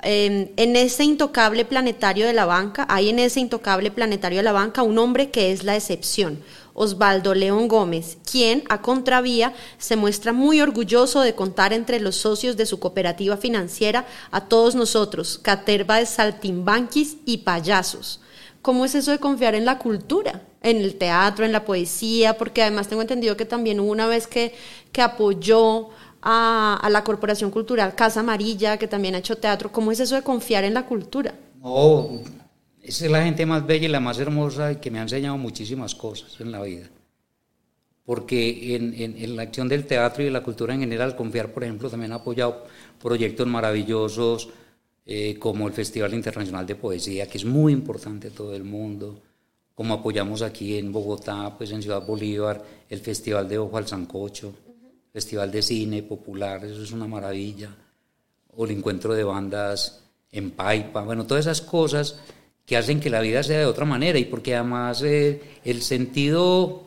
Em, 0.07 0.49
en 0.57 0.75
ese 0.75 1.03
intocable 1.03 1.65
planetario 1.65 2.27
de 2.27 2.33
la 2.33 2.45
banca, 2.45 2.85
hay 2.89 3.09
en 3.09 3.17
ese 3.17 3.39
intocable 3.39 3.91
planetario 3.91 4.37
de 4.37 4.43
la 4.43 4.51
banca 4.51 4.83
un 4.83 4.97
hombre 4.97 5.31
que 5.31 5.51
es 5.51 5.63
la 5.63 5.75
excepción, 5.75 6.43
Osvaldo 6.75 7.33
León 7.33 7.67
Gómez, 7.67 8.17
quien 8.29 8.63
a 8.69 8.81
contravía 8.81 9.53
se 9.79 9.95
muestra 9.95 10.33
muy 10.33 10.61
orgulloso 10.61 11.21
de 11.21 11.33
contar 11.33 11.73
entre 11.73 11.99
los 11.99 12.17
socios 12.17 12.57
de 12.57 12.67
su 12.67 12.79
cooperativa 12.79 13.37
financiera 13.37 14.05
a 14.29 14.41
todos 14.41 14.75
nosotros, 14.75 15.39
caterva 15.41 15.97
de 15.97 16.05
saltimbanquis 16.05 17.17
y 17.25 17.39
payasos. 17.39 18.19
¿Cómo 18.61 18.85
es 18.85 18.93
eso 18.93 19.11
de 19.11 19.19
confiar 19.19 19.55
en 19.55 19.65
la 19.65 19.79
cultura? 19.79 20.41
En 20.61 20.77
el 20.77 20.95
teatro, 20.95 21.45
en 21.45 21.51
la 21.51 21.65
poesía, 21.65 22.37
porque 22.37 22.61
además 22.61 22.87
tengo 22.87 23.01
entendido 23.01 23.37
que 23.37 23.45
también 23.45 23.79
hubo 23.79 23.91
una 23.91 24.07
vez 24.07 24.27
que, 24.27 24.53
que 24.91 25.01
apoyó 25.01 25.89
a, 26.21 26.87
la 26.89 27.03
Corporación 27.03 27.51
Cultural 27.51 27.95
Casa 27.95 28.21
Amarilla, 28.21 28.77
que 28.77 28.87
también 28.87 29.15
ha 29.15 29.19
hecho 29.19 29.37
teatro. 29.37 29.71
¿Cómo 29.71 29.91
es 29.91 29.99
eso 29.99 30.15
de 30.15 30.23
confiar 30.23 30.63
en 30.63 30.73
la 30.73 30.85
cultura? 30.87 31.35
Oh, 31.61 32.19
esa 32.87 33.05
es 33.05 33.11
la 33.11 33.23
gente 33.23 33.45
más 33.45 33.65
bella 33.65 33.85
y 33.85 33.91
la 33.91 33.99
más 33.99 34.19
hermosa 34.19 34.71
y 34.71 34.75
que 34.77 34.91
me 34.91 34.99
ha 34.99 35.03
enseñado 35.03 35.37
muchísimas 35.37 35.95
cosas 35.95 36.39
en 36.39 36.51
la 36.51 36.61
vida. 36.61 36.89
Porque 38.05 38.75
en, 38.75 38.93
en, 38.93 39.35
la 39.35 39.43
acción 39.43 39.67
del 39.67 39.85
teatro 39.85 40.21
y 40.21 40.25
de 40.25 40.31
la 40.31 40.43
cultura 40.43 40.73
en 40.73 40.81
general, 40.81 41.15
confiar, 41.15 41.51
por 41.51 41.63
ejemplo, 41.63 41.89
también 41.89 42.11
ha 42.11 42.15
apoyado 42.15 42.65
proyectos 43.01 43.47
maravillosos 43.47 44.49
eh, 45.05 45.37
como 45.39 45.67
el 45.67 45.73
Festival 45.73 46.13
Internacional 46.13 46.67
de 46.67 46.75
Poesía, 46.75 47.27
que 47.27 47.39
es 47.39 47.45
muy 47.45 47.73
importante 47.73 48.27
en 48.27 48.33
todo 48.33 48.55
el 48.55 48.63
mundo, 48.63 49.21
como 49.73 49.95
apoyamos 49.95 50.43
aquí 50.43 50.77
en 50.77 50.91
Bogotá, 50.91 51.55
pues 51.57 51.71
en 51.71 51.81
Ciudad 51.81 52.05
Bolívar, 52.05 52.63
el 52.89 52.99
Festival 52.99 53.49
de 53.49 53.57
Ojo 53.57 53.77
al 53.77 53.87
Sancocho 53.87 54.53
Festival 55.15 55.49
de 55.49 55.61
Cine 55.61 56.03
Popular, 56.03 56.65
eso 56.65 56.83
es 56.83 56.91
una 56.91 57.07
maravilla, 57.07 57.73
o 58.53 58.65
el 58.65 58.71
encuentro 58.71 59.13
de 59.13 59.23
bandas 59.23 60.03
en 60.29 60.51
Paipa, 60.51 61.03
bueno, 61.03 61.25
todas 61.25 61.45
esas 61.45 61.61
cosas 61.61 62.19
que 62.65 62.77
hacen 62.77 62.99
que 62.99 63.09
la 63.09 63.21
vida 63.21 63.43
sea 63.43 63.59
de 63.59 63.65
otra 63.65 63.85
manera 63.85 64.17
y 64.17 64.25
porque 64.25 64.55
además 64.55 65.01
eh, 65.03 65.41
el 65.63 65.81
sentido 65.81 66.83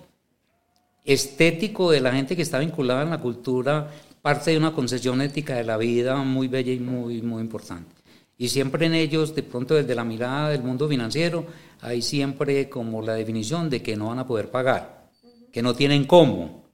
estético 1.05 1.91
de 1.91 2.01
la 2.01 2.13
gente 2.13 2.37
que 2.37 2.43
está 2.43 2.59
vinculada 2.59 3.03
en 3.03 3.11
la 3.11 3.21
cultura 3.21 3.91
parte 4.21 4.51
de 4.51 4.59
una 4.59 4.73
concesión 4.73 5.23
ética 5.23 5.55
de 5.55 5.65
la 5.65 5.77
vida 5.77 6.17
muy 6.17 6.49
bella 6.49 6.73
y 6.73 6.81
muy, 6.81 7.23
muy 7.23 7.41
importante. 7.41 7.95
Y 8.37 8.49
siempre 8.49 8.87
en 8.87 8.95
ellos, 8.95 9.35
de 9.35 9.43
pronto 9.43 9.75
desde 9.75 9.95
la 9.95 10.05
mirada 10.05 10.51
del 10.51 10.63
mundo 10.63 10.89
financiero, 10.89 11.47
hay 11.81 12.03
siempre 12.03 12.69
como 12.69 13.03
la 13.03 13.15
definición 13.15 13.71
de 13.71 13.83
que 13.83 13.97
no 13.97 14.09
van 14.09 14.19
a 14.19 14.27
poder 14.27 14.51
pagar, 14.51 15.09
que 15.53 15.63
no 15.63 15.75
tienen 15.75 16.05
cómo, 16.05 16.69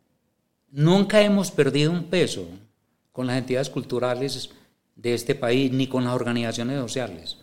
Nunca 0.77 1.23
hemos 1.23 1.53
perdido 1.53 1.93
un 1.93 2.07
peso 2.07 2.49
con 3.13 3.29
las 3.29 3.39
entidades 3.39 3.71
culturales 3.71 4.51
de 4.97 5.15
este 5.15 5.37
país 5.37 5.71
ni 5.71 5.87
con 5.87 6.05
las 6.05 6.15
organizaciones 6.15 6.81
sociales. 6.81 7.39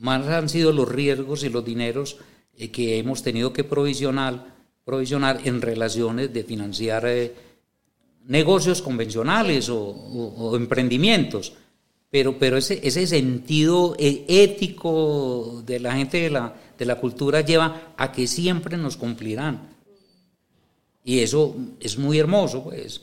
Más 0.00 0.26
han 0.28 0.48
sido 0.48 0.72
los 0.72 0.88
riesgos 0.88 1.44
y 1.44 1.50
los 1.50 1.64
dineros 1.64 2.16
eh, 2.56 2.70
que 2.70 2.98
hemos 2.98 3.22
tenido 3.22 3.52
que 3.52 3.64
provisionar, 3.64 4.46
provisionar 4.84 5.40
en 5.44 5.60
relaciones 5.60 6.32
de 6.32 6.42
financiar 6.42 7.04
eh, 7.06 7.34
negocios 8.26 8.80
convencionales 8.80 9.68
o, 9.68 10.56
emprendimientos. 10.56 11.52
Pero, 12.10 12.38
pero 12.38 12.56
ese, 12.56 12.80
ese 12.82 13.06
sentido 13.06 13.94
eh, 13.98 14.24
ético 14.26 15.62
de 15.66 15.78
la 15.78 15.92
gente 15.92 16.22
de 16.22 16.30
la, 16.30 16.54
de 16.78 16.84
la 16.86 16.96
cultura 16.96 17.42
lleva 17.42 17.92
a 17.96 18.10
que 18.10 18.26
siempre 18.26 18.78
nos 18.78 18.96
cumplirán 18.96 19.68
y 21.04 21.20
eso 21.20 21.56
es 21.80 21.98
muy 21.98 22.18
hermoso, 22.18 22.62
pues. 22.62 23.00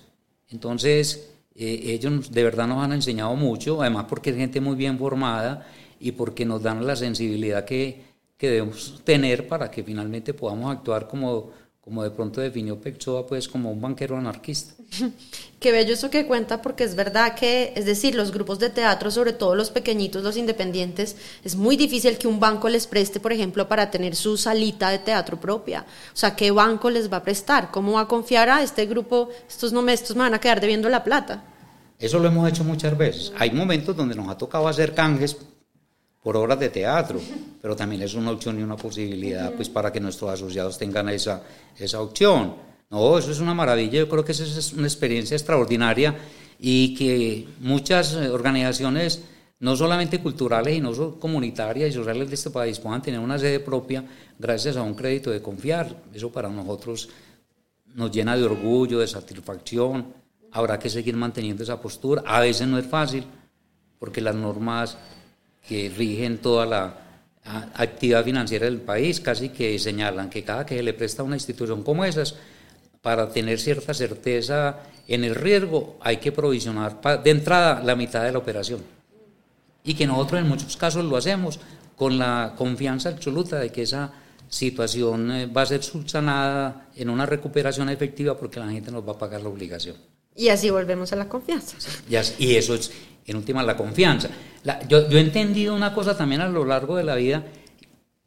Entonces, 0.50 1.32
ellos 1.56 2.32
de 2.32 2.44
verdad 2.44 2.68
nos 2.68 2.84
han 2.84 2.94
enseñado 2.94 3.36
mucho, 3.36 3.82
además 3.82 4.06
porque 4.08 4.30
es 4.30 4.36
gente 4.36 4.62
muy 4.62 4.76
bien 4.76 5.00
formada 5.00 5.68
y 6.00 6.12
porque 6.12 6.46
nos 6.46 6.64
dan 6.64 6.86
la 6.86 6.96
sensibilidad 6.96 7.66
que, 7.66 8.04
que 8.38 8.50
debemos 8.50 9.02
tener 9.04 9.48
para 9.48 9.72
que 9.72 9.84
finalmente 9.84 10.34
podamos 10.34 10.76
actuar 10.76 11.08
como 11.08 11.52
como 11.88 12.04
de 12.04 12.12
pronto 12.12 12.42
definió 12.42 12.82
Pexoa, 12.82 13.26
pues 13.26 13.48
como 13.48 13.72
un 13.72 13.80
banquero 13.80 14.18
anarquista. 14.18 14.74
Qué 15.62 15.72
bello 15.72 15.94
eso 15.94 16.10
que 16.10 16.26
cuenta, 16.26 16.62
porque 16.62 16.84
es 16.84 16.96
verdad 16.96 17.34
que, 17.34 17.72
es 17.78 17.86
decir, 17.86 18.14
los 18.14 18.34
grupos 18.34 18.60
de 18.60 18.70
teatro, 18.70 19.10
sobre 19.10 19.32
todo 19.32 19.56
los 19.56 19.70
pequeñitos, 19.70 20.22
los 20.22 20.36
independientes, 20.36 21.16
es 21.46 21.56
muy 21.56 21.78
difícil 21.78 22.18
que 22.18 22.28
un 22.28 22.42
banco 22.42 22.68
les 22.68 22.88
preste, 22.88 23.22
por 23.22 23.32
ejemplo, 23.32 23.70
para 23.70 23.90
tener 23.90 24.18
su 24.18 24.36
salita 24.36 24.90
de 24.90 25.00
teatro 25.00 25.40
propia. 25.40 25.86
O 26.14 26.18
sea, 26.18 26.36
¿qué 26.36 26.52
banco 26.52 26.90
les 26.90 27.10
va 27.10 27.18
a 27.18 27.24
prestar? 27.24 27.72
¿Cómo 27.72 27.94
va 27.94 28.02
a 28.02 28.08
confiar 28.10 28.50
a 28.50 28.62
este 28.62 28.86
grupo? 28.86 29.30
Estos 29.48 29.72
no 29.72 29.82
me, 29.82 29.94
estos 29.94 30.14
me 30.18 30.24
van 30.24 30.34
a 30.34 30.42
quedar 30.42 30.60
debiendo 30.60 30.90
la 30.90 31.06
plata. 31.06 31.46
Eso 31.98 32.20
lo 32.20 32.28
hemos 32.28 32.50
hecho 32.50 32.66
muchas 32.66 32.98
veces. 32.98 33.32
Hay 33.38 33.52
momentos 33.52 33.96
donde 33.96 34.14
nos 34.14 34.28
ha 34.28 34.38
tocado 34.38 34.68
hacer 34.68 34.94
canjes 34.94 35.38
por 36.28 36.36
obras 36.36 36.60
de 36.60 36.68
teatro, 36.68 37.22
pero 37.62 37.74
también 37.74 38.02
es 38.02 38.14
una 38.14 38.32
opción 38.32 38.60
y 38.60 38.62
una 38.62 38.76
posibilidad 38.76 39.54
pues 39.54 39.70
para 39.70 39.94
que 39.94 40.02
nuestros 40.02 40.30
asociados 40.30 40.78
tengan 40.78 41.08
esa, 41.08 41.42
esa 41.80 42.02
opción. 42.02 42.54
No, 42.90 43.18
eso 43.18 43.32
es 43.32 43.40
una 43.40 43.54
maravilla, 43.54 44.00
yo 44.00 44.10
creo 44.10 44.26
que 44.26 44.34
es 44.34 44.74
una 44.74 44.88
experiencia 44.88 45.38
extraordinaria 45.38 46.18
y 46.60 46.94
que 46.96 47.48
muchas 47.62 48.14
eh, 48.16 48.28
organizaciones, 48.28 49.24
no 49.62 49.78
solamente 49.78 50.20
culturales 50.20 50.76
y 50.76 50.82
no 50.82 50.94
solo 50.94 51.18
comunitarias 51.18 51.92
y 51.92 51.94
sociales 51.94 52.28
de 52.28 52.36
este 52.36 52.50
país, 52.50 52.78
puedan 52.78 53.02
tener 53.02 53.22
una 53.22 53.40
sede 53.40 53.62
propia 53.62 54.04
gracias 54.38 54.76
a 54.76 54.82
un 54.82 54.96
crédito 54.96 55.32
de 55.32 55.42
confiar. 55.42 55.96
Eso 56.14 56.30
para 56.30 56.50
nosotros 56.50 57.08
nos 57.96 58.12
llena 58.12 58.36
de 58.36 58.44
orgullo, 58.44 59.00
de 59.00 59.08
satisfacción. 59.08 60.14
Habrá 60.52 60.78
que 60.78 60.90
seguir 60.90 61.16
manteniendo 61.16 61.64
esa 61.64 61.80
postura. 61.80 62.22
A 62.26 62.42
veces 62.42 62.68
no 62.68 62.78
es 62.78 62.86
fácil, 62.86 63.24
porque 63.98 64.20
las 64.20 64.36
normas 64.36 64.98
que 65.68 65.92
rigen 65.96 66.38
toda 66.40 66.66
la 66.66 66.98
actividad 67.76 68.24
financiera 68.24 68.66
del 68.66 68.82
país, 68.82 69.20
casi 69.20 69.50
que 69.50 69.78
señalan 69.80 70.30
que 70.30 70.44
cada 70.44 70.66
que 70.66 70.76
se 70.76 70.84
le 70.84 70.94
presta 70.94 71.22
a 71.22 71.26
una 71.26 71.36
institución 71.36 71.84
como 71.84 72.04
esas, 72.04 72.36
para 73.02 73.30
tener 73.30 73.60
cierta 73.60 73.94
certeza 73.94 74.80
en 75.08 75.24
el 75.24 75.36
riesgo, 75.36 75.98
hay 76.02 76.18
que 76.18 76.32
provisionar 76.32 77.00
de 77.24 77.32
entrada 77.32 77.82
la 77.84 77.96
mitad 77.96 78.24
de 78.24 78.32
la 78.32 78.40
operación. 78.40 78.82
Y 79.84 79.94
que 79.94 80.06
nosotros 80.06 80.42
en 80.42 80.48
muchos 80.48 80.76
casos 80.76 81.06
lo 81.06 81.16
hacemos 81.16 81.60
con 81.96 82.18
la 82.18 82.54
confianza 82.58 83.10
absoluta 83.10 83.58
de 83.60 83.72
que 83.72 83.84
esa 83.84 84.12
situación 84.50 85.32
eh, 85.32 85.46
va 85.46 85.62
a 85.62 85.66
ser 85.66 85.84
subsanada 85.84 86.90
en 86.96 87.10
una 87.10 87.26
recuperación 87.26 87.90
efectiva 87.90 88.38
porque 88.38 88.60
la 88.60 88.70
gente 88.70 88.92
nos 88.92 89.08
va 89.08 89.14
a 89.14 89.18
pagar 89.18 89.42
la 89.42 89.50
obligación. 89.50 89.96
Y 90.36 90.50
así 90.50 90.70
volvemos 90.70 91.12
a 91.14 91.16
la 91.16 91.28
confianza. 91.28 91.78
Y 92.38 92.56
eso 92.56 92.76
es, 92.76 92.92
en 93.28 93.36
última, 93.36 93.62
la 93.62 93.78
confianza. 93.78 94.30
yo, 94.88 95.00
he 95.00 95.20
entendido 95.20 95.76
una 95.76 95.94
cosa 95.94 96.18
también 96.18 96.42
a 96.42 96.48
lo 96.48 96.66
largo 96.66 96.96
de 96.96 97.04
la 97.04 97.16
vida, 97.16 97.44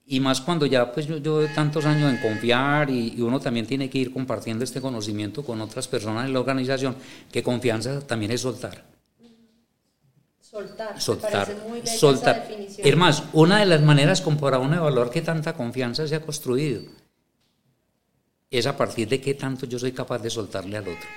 y 0.07 0.21
más 0.21 0.41
cuando 0.41 0.67
ya 0.67 0.93
pues 0.93 1.07
yo, 1.07 1.19
yo 1.19 1.47
tantos 1.55 1.85
años 1.87 2.13
en 2.13 2.21
confiar 2.21 2.91
y, 2.91 3.21
uno 3.21 3.41
también 3.41 3.67
tiene 3.67 3.89
que 3.89 3.99
ir 3.99 4.13
compartiendo 4.13 4.65
este 4.65 4.81
conocimiento 4.81 5.45
con 5.45 5.61
otras 5.61 5.89
personas 5.89 6.27
en 6.27 6.33
la 6.33 6.41
organización, 6.41 6.97
que 7.33 7.43
confianza 7.43 8.01
también 8.01 8.31
es 8.33 8.41
soltar. 8.41 8.85
Soltar. 10.41 11.01
Soltar. 11.01 11.57
Muy 11.69 11.87
soltar. 11.87 12.49
Es 12.77 12.97
más, 12.97 13.23
una 13.33 13.61
de 13.61 13.67
las 13.67 13.83
maneras 13.83 14.21
como 14.21 14.37
para 14.39 14.59
uno 14.59 14.75
evaluar 14.77 15.11
qué 15.11 15.23
tanta 15.23 15.53
confianza 15.53 16.09
se 16.09 16.17
ha 16.17 16.21
construido 16.21 16.83
es 18.51 18.67
a 18.67 18.77
partir 18.77 19.09
de 19.09 19.21
qué 19.21 19.35
tanto 19.35 19.65
yo 19.67 19.79
soy 19.79 19.93
capaz 19.93 20.19
de 20.19 20.29
soltarle 20.29 20.77
al 20.77 20.89
otro. 20.89 21.09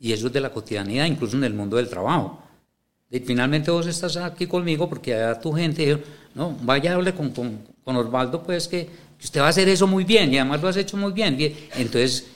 Y 0.00 0.12
eso 0.12 0.28
es 0.28 0.32
de 0.32 0.40
la 0.40 0.50
cotidianidad, 0.50 1.06
incluso 1.06 1.36
en 1.36 1.44
el 1.44 1.54
mundo 1.54 1.76
del 1.76 1.88
trabajo. 1.88 2.42
Y 3.10 3.20
finalmente 3.20 3.70
vos 3.70 3.86
estás 3.86 4.16
aquí 4.16 4.46
conmigo 4.46 4.88
porque 4.88 5.14
a 5.14 5.40
tu 5.40 5.52
gente, 5.52 6.02
no, 6.34 6.56
vaya 6.62 6.92
a 6.92 6.94
hable 6.94 7.14
con, 7.14 7.30
con, 7.30 7.96
Osvaldo, 7.96 8.42
pues 8.42 8.68
que, 8.68 8.86
que 8.86 9.24
usted 9.24 9.40
va 9.40 9.46
a 9.46 9.48
hacer 9.48 9.68
eso 9.68 9.86
muy 9.86 10.04
bien 10.04 10.32
y 10.32 10.38
además 10.38 10.60
lo 10.60 10.68
has 10.68 10.76
hecho 10.76 10.96
muy 10.96 11.12
bien. 11.12 11.36
Entonces, 11.74 12.26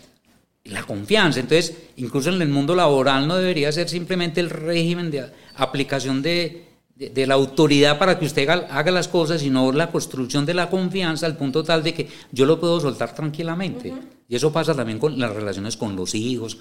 la 0.64 0.82
confianza. 0.84 1.40
Entonces, 1.40 1.76
incluso 1.96 2.30
en 2.30 2.40
el 2.40 2.48
mundo 2.48 2.74
laboral 2.74 3.26
no 3.26 3.36
debería 3.36 3.70
ser 3.72 3.88
simplemente 3.88 4.40
el 4.40 4.50
régimen 4.50 5.10
de 5.10 5.26
aplicación 5.56 6.22
de, 6.22 6.72
de, 6.94 7.26
la 7.26 7.34
autoridad 7.34 7.98
para 7.98 8.18
que 8.18 8.24
usted 8.24 8.48
haga, 8.48 8.90
las 8.90 9.08
cosas, 9.08 9.40
sino 9.40 9.72
la 9.72 9.90
construcción 9.90 10.46
de 10.46 10.54
la 10.54 10.70
confianza 10.70 11.26
al 11.26 11.36
punto 11.36 11.64
tal 11.64 11.82
de 11.82 11.94
que 11.94 12.08
yo 12.30 12.46
lo 12.46 12.60
puedo 12.60 12.80
soltar 12.80 13.14
tranquilamente. 13.14 13.92
Y 14.28 14.36
eso 14.36 14.52
pasa 14.52 14.74
también 14.74 14.98
con 14.98 15.18
las 15.18 15.32
relaciones 15.32 15.76
con 15.76 15.96
los 15.96 16.14
hijos, 16.14 16.58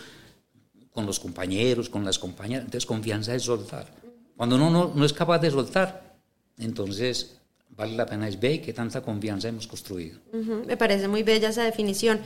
con 0.94 1.06
los 1.06 1.20
compañeros, 1.20 1.90
con 1.90 2.04
las 2.04 2.20
compañeras. 2.20 2.66
Entonces, 2.66 2.86
confianza 2.86 3.34
es 3.36 3.44
soltar. 3.44 3.88
Cuando 4.36 4.56
uno 4.56 4.70
no, 4.70 4.92
no 4.96 5.06
es 5.06 5.14
capaz 5.14 5.40
de 5.40 5.52
soltar, 5.52 6.16
entonces 6.58 7.38
vale 7.76 7.96
la 7.96 8.06
pena 8.06 8.28
es 8.28 8.40
ver 8.40 8.62
qué 8.62 8.74
tanta 8.74 9.02
confianza 9.02 9.48
hemos 9.48 9.68
construido. 9.68 10.20
Me 10.68 10.78
parece 10.78 11.08
muy 11.08 11.24
bella 11.24 11.50
esa 11.50 11.64
definición. 11.64 12.20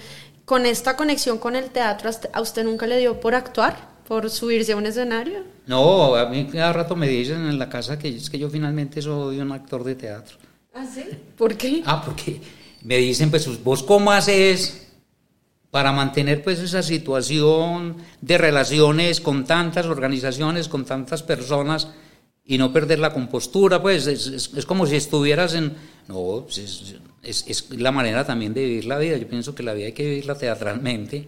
Con 0.44 0.66
esta 0.66 0.96
conexión 0.96 1.38
con 1.38 1.56
el 1.56 1.70
teatro, 1.70 2.10
¿a 2.34 2.42
usted 2.42 2.64
nunca 2.64 2.88
le 2.88 3.00
dio 3.00 3.20
por 3.20 3.36
actuar? 3.36 3.96
¿Por 4.08 4.30
subirse 4.30 4.74
a 4.74 4.78
un 4.78 4.86
escenario? 4.86 5.44
No, 5.66 6.16
a 6.16 6.30
mí 6.30 6.48
cada 6.52 6.74
rato 6.74 6.96
me 6.96 7.08
dicen 7.08 7.48
en 7.48 7.58
la 7.58 7.70
casa 7.70 7.98
que 7.98 8.10
es 8.10 8.30
que 8.30 8.38
yo 8.38 8.50
finalmente 8.50 9.02
soy 9.02 9.40
un 9.40 9.52
actor 9.52 9.84
de 9.84 9.96
teatro. 9.96 10.38
¿Ah, 10.74 10.86
sí? 10.86 11.06
¿Por 11.36 11.56
qué? 11.58 11.82
Ah, 11.86 12.04
porque 12.06 12.40
me 12.84 12.98
dicen, 12.98 13.32
pues, 13.32 13.64
¿vos 13.64 13.82
cómo 13.82 14.12
haces 14.12 14.85
para 15.76 15.92
mantener 15.92 16.42
pues 16.42 16.60
esa 16.60 16.82
situación 16.82 17.98
de 18.22 18.38
relaciones 18.38 19.20
con 19.20 19.44
tantas 19.44 19.88
organizaciones, 19.88 20.70
con 20.70 20.86
tantas 20.86 21.22
personas 21.22 21.90
y 22.46 22.58
no 22.58 22.72
perder 22.72 23.00
la 23.00 23.12
compostura? 23.12 23.82
Pues 23.82 24.08
es, 24.08 24.66
como 24.66 24.86
si 24.86 24.96
estuvieras 24.96 25.54
en... 25.54 25.74
No, 26.08 26.46
pues, 26.46 26.96
es, 27.24 27.44
es 27.46 27.70
la 27.72 27.92
manera 27.92 28.26
también 28.26 28.54
de 28.54 28.64
vivir 28.64 28.86
la 28.86 28.98
vida. 28.98 29.18
Yo 29.18 29.28
pienso 29.28 29.54
que 29.54 29.64
la 29.64 29.74
vida 29.74 29.88
hay 29.88 29.92
que 29.92 30.06
vivirla 30.08 30.38
teatralmente 30.38 31.28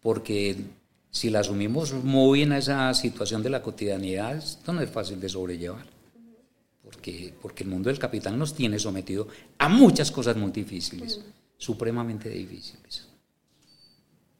porque 0.00 0.58
si 1.10 1.30
la 1.30 1.40
asumimos 1.40 1.92
muy 1.92 2.42
en 2.42 2.52
esa 2.52 2.94
situación 2.94 3.42
de 3.42 3.50
la 3.50 3.62
cotidianidad, 3.62 4.36
esto 4.36 4.72
no 4.72 4.80
es 4.80 4.90
fácil 4.90 5.18
de 5.18 5.28
sobrellevar. 5.28 5.86
Porque, 6.84 7.34
porque 7.42 7.64
el 7.64 7.70
mundo 7.70 7.88
del 7.88 7.98
capital 7.98 8.38
nos 8.38 8.54
tiene 8.54 8.78
sometido 8.78 9.26
a 9.58 9.68
muchas 9.68 10.12
cosas 10.12 10.36
muy 10.36 10.52
difíciles, 10.52 11.20
supremamente 11.58 12.28
difíciles, 12.28 13.08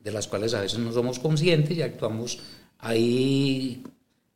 de 0.03 0.11
las 0.11 0.27
cuales 0.27 0.55
a 0.55 0.61
veces 0.61 0.79
no 0.79 0.93
somos 0.93 1.19
conscientes 1.19 1.77
y 1.77 1.83
actuamos 1.83 2.41
ahí 2.79 3.83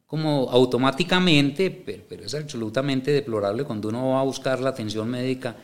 como 0.07 0.49
automáticamente, 0.51 1.71
pero, 1.71 2.25
es 2.25 2.35
absolutamente 2.35 3.11
deplorable 3.11 3.65
cuando 3.65 3.89
uno 3.89 4.11
va 4.11 4.21
a 4.21 4.25
buscar 4.25 4.61
la 4.61 4.71
atención 4.71 5.09
médica 5.09 5.57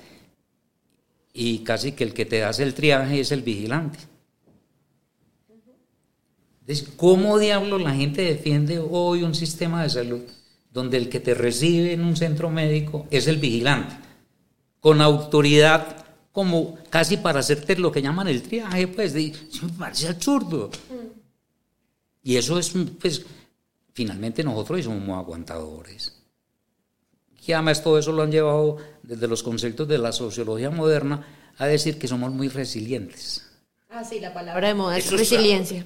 y 1.32 1.60
casi 1.60 1.92
que 1.92 2.04
el 2.04 2.12
que 2.12 2.26
te 2.26 2.42
hace 2.42 2.64
el 2.64 2.74
triaje 2.74 3.20
es 3.20 3.32
el 3.32 3.42
vigilante. 3.42 3.98
¿cómo 6.96 7.38
diablo 7.38 7.78
la 7.78 7.94
gente 7.94 8.22
defiende 8.22 8.78
hoy 8.78 9.24
un 9.24 9.34
sistema 9.34 9.82
de 9.82 9.90
salud 9.90 10.22
donde 10.72 10.96
el 10.96 11.08
que 11.08 11.20
te 11.20 11.34
recibe 11.34 11.92
en 11.92 12.02
un 12.02 12.16
centro 12.16 12.48
médico 12.48 13.06
es 13.10 13.26
el 13.26 13.36
vigilante, 13.36 13.94
con 14.80 15.02
autoridad 15.02 16.01
como 16.32 16.78
casi 16.90 17.18
para 17.18 17.40
hacerte 17.40 17.76
lo 17.76 17.92
que 17.92 18.02
llaman 18.02 18.28
el 18.28 18.42
triaje, 18.42 18.88
pues, 18.88 19.12
de, 19.12 19.32
me 19.62 19.72
parece 19.78 20.08
absurdo. 20.08 20.70
Mm. 20.90 21.20
Y 22.24 22.36
eso 22.36 22.58
es, 22.58 22.72
pues, 23.00 23.24
finalmente 23.92 24.42
nosotros 24.42 24.84
somos 24.84 25.02
muy 25.02 25.14
aguantadores. 25.14 26.18
Y 27.46 27.52
además 27.52 27.82
todo 27.82 27.98
eso 27.98 28.12
lo 28.12 28.22
han 28.22 28.30
llevado 28.30 28.78
desde 29.02 29.26
los 29.28 29.42
conceptos 29.42 29.86
de 29.88 29.98
la 29.98 30.12
sociología 30.12 30.70
moderna 30.70 31.26
a 31.58 31.66
decir 31.66 31.98
que 31.98 32.08
somos 32.08 32.32
muy 32.32 32.48
resilientes. 32.48 33.50
Ah, 33.90 34.04
sí, 34.04 34.20
la 34.20 34.32
palabra 34.32 34.68
de 34.68 34.74
moda 34.74 34.96
es 34.96 35.10
resiliencia 35.10 35.84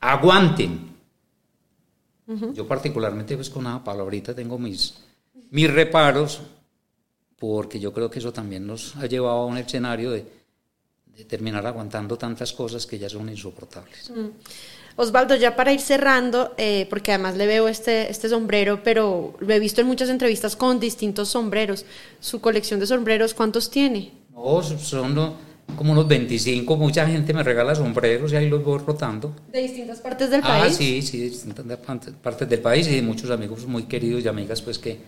aguanten. 0.00 0.94
Yo 2.54 2.66
particularmente 2.66 3.36
pues 3.36 3.50
con 3.50 3.66
una 3.66 3.84
palabrita 3.84 4.34
tengo 4.34 4.58
mis, 4.58 4.94
mis 5.50 5.72
reparos, 5.72 6.40
porque 7.38 7.78
yo 7.78 7.92
creo 7.92 8.10
que 8.10 8.18
eso 8.18 8.32
también 8.32 8.66
nos 8.66 8.96
ha 8.96 9.06
llevado 9.06 9.38
a 9.38 9.46
un 9.46 9.58
escenario 9.58 10.10
de, 10.10 10.24
terminar 11.28 11.66
aguantando 11.66 12.18
tantas 12.18 12.52
cosas 12.52 12.84
que 12.84 12.98
ya 12.98 13.08
son 13.08 13.28
insoportables. 13.30 14.12
Osvaldo, 14.96 15.34
ya 15.34 15.56
para 15.56 15.72
ir 15.72 15.80
cerrando, 15.80 16.54
eh, 16.56 16.86
porque 16.88 17.12
además 17.12 17.36
le 17.36 17.46
veo 17.46 17.68
este, 17.68 18.10
este 18.10 18.28
sombrero, 18.28 18.82
pero 18.82 19.34
lo 19.40 19.54
he 19.54 19.58
visto 19.58 19.82
en 19.82 19.86
muchas 19.86 20.08
entrevistas 20.08 20.56
con 20.56 20.80
distintos 20.80 21.28
sombreros. 21.28 21.84
¿Su 22.20 22.40
colección 22.40 22.80
de 22.80 22.86
sombreros 22.86 23.34
cuántos 23.34 23.70
tiene? 23.70 24.12
No, 24.34 24.62
son 24.62 25.36
como 25.74 25.92
unos 25.92 26.06
25, 26.06 26.76
mucha 26.76 27.06
gente 27.06 27.34
me 27.34 27.42
regala 27.42 27.74
sombreros 27.74 28.32
y 28.32 28.36
ahí 28.36 28.48
los 28.48 28.64
voy 28.64 28.78
rotando. 28.78 29.34
¿De 29.52 29.60
distintas 29.60 30.00
partes 30.00 30.30
del 30.30 30.40
ah, 30.44 30.60
país? 30.60 30.72
Ah, 30.72 30.76
sí, 30.76 31.02
sí, 31.02 31.18
de 31.18 31.24
distintas 31.30 31.78
partes 32.22 32.48
del 32.48 32.60
país 32.60 32.86
y 32.88 32.96
de 32.96 33.02
muchos 33.02 33.30
amigos 33.30 33.66
muy 33.66 33.84
queridos 33.84 34.24
y 34.24 34.28
amigas 34.28 34.62
pues 34.62 34.78
que 34.78 34.98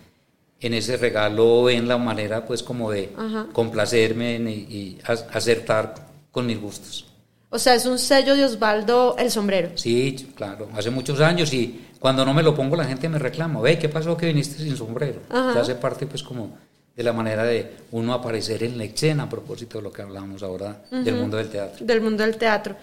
en 0.61 0.73
ese 0.73 0.97
regalo 0.97 1.63
ven 1.63 1.87
la 1.87 1.97
manera 1.97 2.45
pues 2.45 2.63
como 2.63 2.91
de 2.91 3.11
complacerme 3.53 4.35
y, 4.35 4.99
acertar 5.05 5.95
con 6.31 6.45
mis 6.45 6.59
gustos. 6.59 7.05
O 7.51 7.57
sea, 7.57 7.73
es 7.73 7.85
un 7.85 7.97
sello 7.97 8.35
de 8.35 8.45
Osvaldo 8.45 9.15
el 9.17 9.31
sombrero. 9.31 9.71
Sí, 9.75 10.31
claro, 10.35 10.69
hace 10.75 10.91
muchos 10.91 11.19
años 11.19 11.51
y 11.51 11.87
cuando 11.99 12.23
no 12.23 12.33
me 12.33 12.43
lo 12.43 12.53
pongo 12.53 12.75
la 12.75 12.85
gente 12.85 13.09
me 13.09 13.17
reclama, 13.17 13.59
ve, 13.59 13.79
¿qué 13.79 13.89
pasó 13.89 14.15
que 14.15 14.27
viniste 14.27 14.61
sin 14.61 14.77
sombrero? 14.77 15.21
Ya 15.31 15.61
hace 15.61 15.75
parte 15.75 16.05
pues 16.05 16.21
como 16.21 16.57
de 16.95 17.03
la 17.03 17.13
manera 17.13 17.43
de 17.43 17.77
uno 17.91 18.13
aparecer 18.13 18.61
en 18.63 18.77
la 18.77 18.83
escena 18.83 19.23
a 19.23 19.29
propósito 19.29 19.77
de 19.77 19.83
lo 19.83 19.91
que 19.91 20.01
hablábamos 20.01 20.43
ahora 20.43 20.83
del 20.91 21.15
mundo 21.15 21.37
del 21.37 21.49
teatro. 21.49 21.85
Del 21.85 22.01
mundo 22.01 22.23
del 22.23 22.37
teatro. 22.37 22.75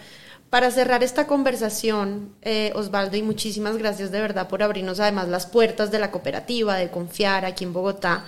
Para 0.50 0.70
cerrar 0.70 1.02
esta 1.02 1.26
conversación, 1.26 2.34
eh, 2.42 2.72
Osvaldo, 2.74 3.16
y 3.16 3.22
muchísimas 3.22 3.76
gracias 3.76 4.10
de 4.10 4.20
verdad 4.20 4.48
por 4.48 4.62
abrirnos 4.62 5.00
además 5.00 5.28
las 5.28 5.46
puertas 5.46 5.90
de 5.90 5.98
la 5.98 6.10
cooperativa, 6.10 6.76
de 6.76 6.90
confiar 6.90 7.44
aquí 7.44 7.64
en 7.64 7.72
Bogotá, 7.72 8.24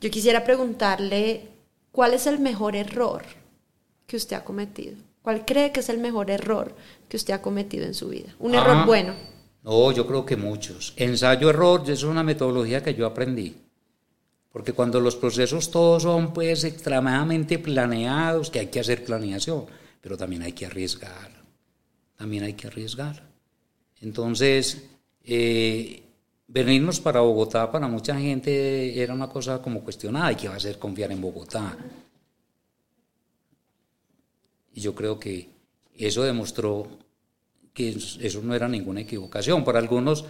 yo 0.00 0.10
quisiera 0.10 0.44
preguntarle 0.44 1.48
cuál 1.92 2.14
es 2.14 2.26
el 2.26 2.38
mejor 2.38 2.76
error 2.76 3.22
que 4.06 4.16
usted 4.16 4.36
ha 4.36 4.44
cometido. 4.44 4.96
¿Cuál 5.22 5.44
cree 5.44 5.72
que 5.72 5.80
es 5.80 5.88
el 5.88 5.98
mejor 5.98 6.30
error 6.30 6.74
que 7.08 7.16
usted 7.16 7.34
ha 7.34 7.42
cometido 7.42 7.84
en 7.84 7.94
su 7.94 8.08
vida? 8.08 8.34
Un 8.38 8.54
error 8.54 8.76
ah, 8.76 8.84
bueno. 8.86 9.14
No, 9.62 9.90
yo 9.90 10.06
creo 10.06 10.24
que 10.24 10.36
muchos. 10.36 10.94
Ensayo-error 10.96 11.82
es 11.90 12.04
una 12.04 12.22
metodología 12.22 12.82
que 12.82 12.94
yo 12.94 13.06
aprendí. 13.06 13.56
Porque 14.52 14.72
cuando 14.72 15.00
los 15.00 15.16
procesos 15.16 15.70
todos 15.70 16.04
son 16.04 16.32
pues 16.32 16.64
extremadamente 16.64 17.58
planeados, 17.58 18.50
que 18.50 18.60
hay 18.60 18.66
que 18.68 18.80
hacer 18.80 19.04
planeación, 19.04 19.66
pero 20.00 20.16
también 20.16 20.42
hay 20.42 20.52
que 20.52 20.66
arriesgar, 20.66 21.35
también 22.16 22.44
hay 22.44 22.54
que 22.54 22.66
arriesgar. 22.66 23.22
Entonces, 24.00 24.88
eh, 25.24 26.02
venirnos 26.48 27.00
para 27.00 27.20
Bogotá 27.20 27.70
para 27.70 27.88
mucha 27.88 28.18
gente 28.18 29.00
era 29.02 29.14
una 29.14 29.28
cosa 29.28 29.60
como 29.60 29.82
cuestionada, 29.82 30.32
¿y 30.32 30.36
qué 30.36 30.48
va 30.48 30.54
a 30.54 30.58
hacer 30.58 30.78
confiar 30.78 31.12
en 31.12 31.20
Bogotá? 31.20 31.76
Y 34.74 34.80
yo 34.80 34.94
creo 34.94 35.18
que 35.18 35.48
eso 35.96 36.22
demostró 36.22 36.86
que 37.72 37.90
eso 37.90 38.42
no 38.42 38.54
era 38.54 38.68
ninguna 38.68 39.00
equivocación. 39.00 39.64
Para 39.64 39.78
algunos 39.78 40.24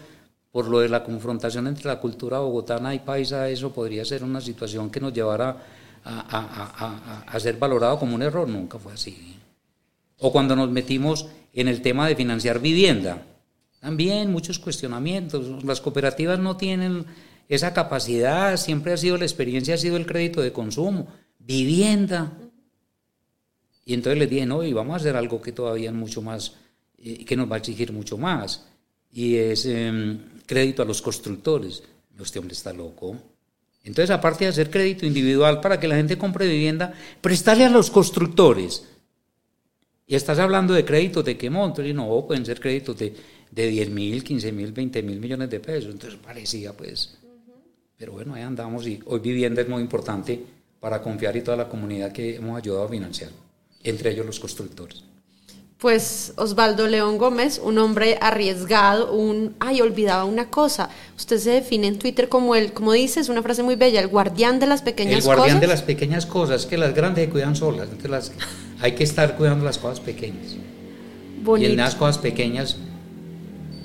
por 0.56 0.68
lo 0.68 0.80
de 0.80 0.88
la 0.88 1.04
confrontación 1.04 1.66
entre 1.66 1.84
la 1.84 2.00
cultura 2.00 2.38
bogotana 2.38 2.94
y 2.94 3.00
paisa, 3.00 3.48
eso 3.48 3.72
podría 3.72 4.06
ser 4.06 4.24
una 4.24 4.40
situación 4.40 4.88
que 4.88 5.00
nos 5.00 5.12
llevara 5.12 5.54
a, 6.02 7.38
ser 7.38 7.58
valorado 7.58 7.98
como 7.98 8.14
un 8.14 8.22
error. 8.22 8.48
Nunca 8.48 8.78
fue 8.78 8.94
así. 8.94 9.35
O 10.18 10.32
cuando 10.32 10.56
nos 10.56 10.70
metimos 10.70 11.28
en 11.52 11.68
el 11.68 11.82
tema 11.82 12.08
de 12.08 12.16
financiar 12.16 12.60
vivienda, 12.60 13.22
también 13.80 14.32
muchos 14.32 14.58
cuestionamientos. 14.58 15.64
Las 15.64 15.80
cooperativas 15.80 16.38
no 16.38 16.56
tienen 16.56 17.06
esa 17.48 17.72
capacidad, 17.72 18.56
siempre 18.56 18.92
ha 18.92 18.96
sido 18.96 19.16
la 19.16 19.24
experiencia, 19.24 19.74
ha 19.74 19.78
sido 19.78 19.96
el 19.96 20.06
crédito 20.06 20.40
de 20.40 20.52
consumo, 20.52 21.06
vivienda. 21.38 22.32
Y 23.84 23.94
entonces 23.94 24.18
les 24.18 24.30
dije, 24.30 24.46
no, 24.46 24.64
y 24.64 24.72
vamos 24.72 24.94
a 24.94 24.96
hacer 24.96 25.16
algo 25.16 25.40
que 25.40 25.52
todavía 25.52 25.90
es 25.90 25.94
mucho 25.94 26.20
más, 26.22 26.54
eh, 26.98 27.24
que 27.24 27.36
nos 27.36 27.50
va 27.50 27.56
a 27.56 27.58
exigir 27.58 27.92
mucho 27.92 28.18
más. 28.18 28.66
Y 29.12 29.36
es 29.36 29.64
em, 29.66 30.18
crédito 30.46 30.82
a 30.82 30.86
los 30.86 31.00
constructores. 31.00 31.82
Este 32.18 32.38
hombre 32.38 32.54
está 32.54 32.72
loco. 32.72 33.16
Entonces, 33.84 34.10
aparte 34.10 34.44
de 34.44 34.50
hacer 34.50 34.68
crédito 34.68 35.06
individual 35.06 35.60
para 35.60 35.78
que 35.78 35.86
la 35.86 35.94
gente 35.94 36.18
compre 36.18 36.48
vivienda, 36.48 36.92
prestarle 37.20 37.66
a 37.66 37.70
los 37.70 37.90
constructores. 37.90 38.84
Y 40.06 40.14
estás 40.14 40.38
hablando 40.38 40.72
de 40.72 40.84
créditos 40.84 41.24
de 41.24 41.36
qué 41.36 41.50
monto. 41.50 41.84
Y 41.84 41.92
no, 41.92 42.24
pueden 42.26 42.46
ser 42.46 42.60
créditos 42.60 42.96
de, 42.96 43.14
de 43.50 43.66
10 43.66 43.90
mil, 43.90 44.22
15 44.22 44.52
mil, 44.52 44.72
20 44.72 45.02
mil 45.02 45.20
millones 45.20 45.50
de 45.50 45.60
pesos. 45.60 45.90
Entonces 45.92 46.18
parecía 46.22 46.72
pues. 46.72 47.18
Pero 47.98 48.12
bueno, 48.12 48.34
ahí 48.34 48.42
andamos 48.42 48.86
y 48.86 49.00
hoy 49.06 49.20
vivienda 49.20 49.62
es 49.62 49.68
muy 49.68 49.82
importante 49.82 50.40
para 50.80 51.00
confiar 51.00 51.34
y 51.36 51.40
toda 51.40 51.56
la 51.56 51.68
comunidad 51.68 52.12
que 52.12 52.36
hemos 52.36 52.58
ayudado 52.58 52.84
a 52.84 52.88
financiar, 52.88 53.30
entre 53.82 54.10
ellos 54.10 54.26
los 54.26 54.38
constructores. 54.38 55.02
Pues 55.78 56.32
Osvaldo 56.36 56.86
León 56.86 57.18
Gómez, 57.18 57.60
un 57.62 57.78
hombre 57.78 58.18
arriesgado, 58.20 59.12
un... 59.12 59.56
Ay, 59.60 59.80
olvidaba 59.80 60.24
una 60.24 60.48
cosa. 60.48 60.88
Usted 61.16 61.38
se 61.38 61.50
define 61.50 61.86
en 61.86 61.98
Twitter 61.98 62.28
como 62.28 62.54
el, 62.54 62.72
como 62.72 62.92
dice, 62.92 63.20
es 63.20 63.28
una 63.28 63.42
frase 63.42 63.62
muy 63.62 63.76
bella, 63.76 64.00
el 64.00 64.08
guardián 64.08 64.58
de 64.58 64.66
las 64.66 64.82
pequeñas 64.82 65.16
cosas. 65.16 65.30
El 65.30 65.36
guardián 65.36 65.60
de 65.60 65.66
las 65.66 65.82
pequeñas 65.82 66.26
cosas, 66.26 66.66
que 66.66 66.78
las 66.78 66.94
grandes 66.94 67.26
se 67.26 67.30
cuidan 67.30 67.56
solas, 67.56 67.88
entonces 67.90 68.10
las, 68.10 68.32
hay 68.80 68.92
que 68.92 69.04
estar 69.04 69.36
cuidando 69.36 69.64
las 69.64 69.78
cosas 69.78 70.00
pequeñas. 70.00 70.56
Y 71.58 71.64
en 71.64 71.76
las 71.76 71.94
cosas 71.94 72.18
pequeñas, 72.18 72.76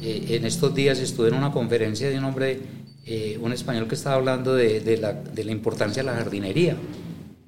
eh, 0.02 0.26
en 0.30 0.46
estos 0.46 0.74
días 0.74 1.00
estuve 1.00 1.28
en 1.28 1.36
una 1.36 1.52
conferencia 1.52 2.10
de 2.10 2.18
un 2.18 2.24
hombre, 2.24 2.60
eh, 3.06 3.38
un 3.42 3.54
español 3.54 3.88
que 3.88 3.96
estaba 3.96 4.16
hablando 4.16 4.56
de, 4.56 4.80
de, 4.80 4.98
la, 4.98 5.14
de 5.14 5.44
la 5.44 5.52
importancia 5.52 6.02
de 6.02 6.10
la 6.10 6.16
jardinería, 6.16 6.76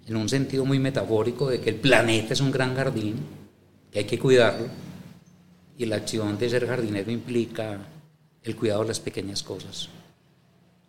en 0.06 0.16
un 0.16 0.30
sentido 0.30 0.66
muy 0.66 0.80
metafórico 0.80 1.50
de 1.50 1.60
que 1.60 1.72
el 1.72 1.78
planeta 1.78 2.34
es 2.34 2.42
un 2.42 2.52
gran 2.52 2.76
jardín 2.76 3.16
que 3.92 4.00
hay 4.00 4.06
que 4.06 4.20
cuidarlo. 4.20 4.68
Y 5.78 5.86
la 5.86 5.96
acción 5.96 6.38
de 6.38 6.50
ser 6.50 6.68
jardinero 6.68 7.12
implica 7.12 7.80
el 8.44 8.56
cuidado 8.56 8.82
de 8.82 8.90
las 8.90 9.00
pequeñas 9.00 9.42
cosas, 9.42 9.90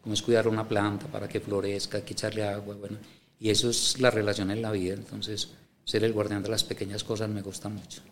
como 0.02 0.12
es 0.12 0.20
cuidar 0.20 0.48
una 0.48 0.68
planta 0.68 1.06
para 1.06 1.28
que 1.28 1.40
florezca, 1.40 2.04
que 2.04 2.12
echarle 2.12 2.46
agua, 2.46 2.74
bueno, 2.74 2.98
y 3.38 3.48
eso 3.48 3.70
es 3.70 4.00
la 4.00 4.10
relación 4.10 4.50
en 4.50 4.60
la 4.60 4.70
vida, 4.72 4.94
entonces 4.94 5.48
ser 5.84 6.04
el 6.04 6.12
guardián 6.12 6.42
de 6.42 6.48
las 6.48 6.64
pequeñas 6.64 7.04
cosas 7.04 7.28
me 7.28 7.42
gusta 7.42 7.68
mucho. 7.68 8.02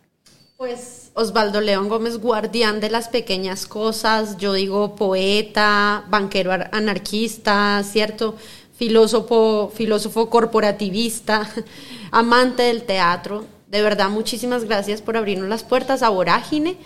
Pues 0.57 1.11
Osvaldo 1.15 1.61
León 1.61 1.89
Gómez, 1.89 2.19
guardián 2.19 2.81
de 2.81 2.91
las 2.91 3.09
pequeñas 3.09 3.67
cosas, 3.67 4.37
yo 4.37 4.53
digo 4.53 4.95
poeta, 4.95 6.05
banquero 6.09 6.53
anarquista, 6.71 7.83
¿cierto? 7.83 8.37
Filósofo, 8.77 9.73
filósofo 9.75 10.31
corporativista, 10.31 11.49
amante 12.13 12.63
del 12.65 12.85
teatro, 12.85 13.45
de 13.73 13.81
verdad, 13.81 14.11
muchísimas 14.11 14.65
gracias 14.65 15.01
por 15.01 15.17
abrirnos 15.17 15.49
las 15.49 15.65
puertas 15.65 16.03
a 16.03 16.11
Vorágine. 16.11 16.77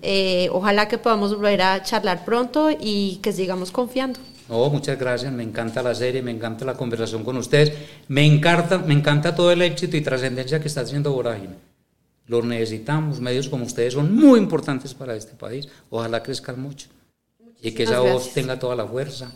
Eh, 0.00 0.48
ojalá 0.52 0.86
que 0.86 0.96
podamos 0.96 1.34
volver 1.34 1.60
a 1.60 1.82
charlar 1.82 2.24
pronto 2.24 2.70
y 2.70 3.16
que 3.16 3.32
sigamos 3.32 3.72
confiando. 3.72 4.20
No, 4.48 4.70
muchas 4.70 4.98
gracias, 4.98 5.32
me 5.32 5.42
encanta 5.42 5.82
la 5.82 5.94
serie, 5.94 6.22
me 6.22 6.30
encanta 6.30 6.64
la 6.64 6.74
conversación 6.74 7.24
con 7.24 7.36
ustedes, 7.36 7.72
me 8.08 8.24
encanta, 8.24 8.78
me 8.78 8.94
encanta 8.94 9.34
todo 9.34 9.50
el 9.50 9.62
éxito 9.62 9.96
y 9.96 10.02
trascendencia 10.02 10.60
que 10.60 10.68
está 10.68 10.82
haciendo 10.82 11.12
Vorágine. 11.12 11.56
Lo 12.28 12.42
necesitamos, 12.42 13.20
medios 13.20 13.48
como 13.48 13.64
ustedes 13.64 13.94
son 13.94 14.14
muy 14.14 14.38
importantes 14.38 14.94
para 14.94 15.14
este 15.14 15.34
país, 15.34 15.68
ojalá 15.90 16.22
crezcan 16.22 16.60
mucho. 16.60 16.88
Y 17.62 17.72
que 17.72 17.84
esa 17.84 18.00
voz 18.00 18.32
tenga 18.34 18.58
toda 18.58 18.76
la 18.76 18.86
fuerza, 18.86 19.32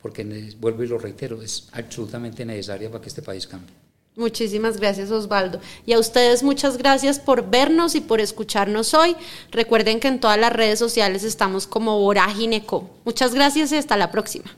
porque 0.00 0.24
vuelvo 0.58 0.82
y 0.82 0.88
lo 0.88 0.98
reitero, 0.98 1.40
es 1.40 1.68
absolutamente 1.72 2.44
necesaria 2.44 2.90
para 2.90 3.00
que 3.00 3.08
este 3.08 3.22
país 3.22 3.46
cambie. 3.46 3.83
Muchísimas 4.16 4.78
gracias 4.78 5.10
Osvaldo. 5.10 5.60
Y 5.86 5.92
a 5.92 5.98
ustedes 5.98 6.42
muchas 6.42 6.78
gracias 6.78 7.18
por 7.18 7.50
vernos 7.50 7.96
y 7.96 8.00
por 8.00 8.20
escucharnos 8.20 8.94
hoy. 8.94 9.16
Recuerden 9.50 9.98
que 9.98 10.08
en 10.08 10.20
todas 10.20 10.38
las 10.38 10.52
redes 10.52 10.78
sociales 10.78 11.24
estamos 11.24 11.66
como 11.66 11.98
Voragineco. 11.98 12.88
Muchas 13.04 13.34
gracias 13.34 13.72
y 13.72 13.76
hasta 13.76 13.96
la 13.96 14.12
próxima. 14.12 14.54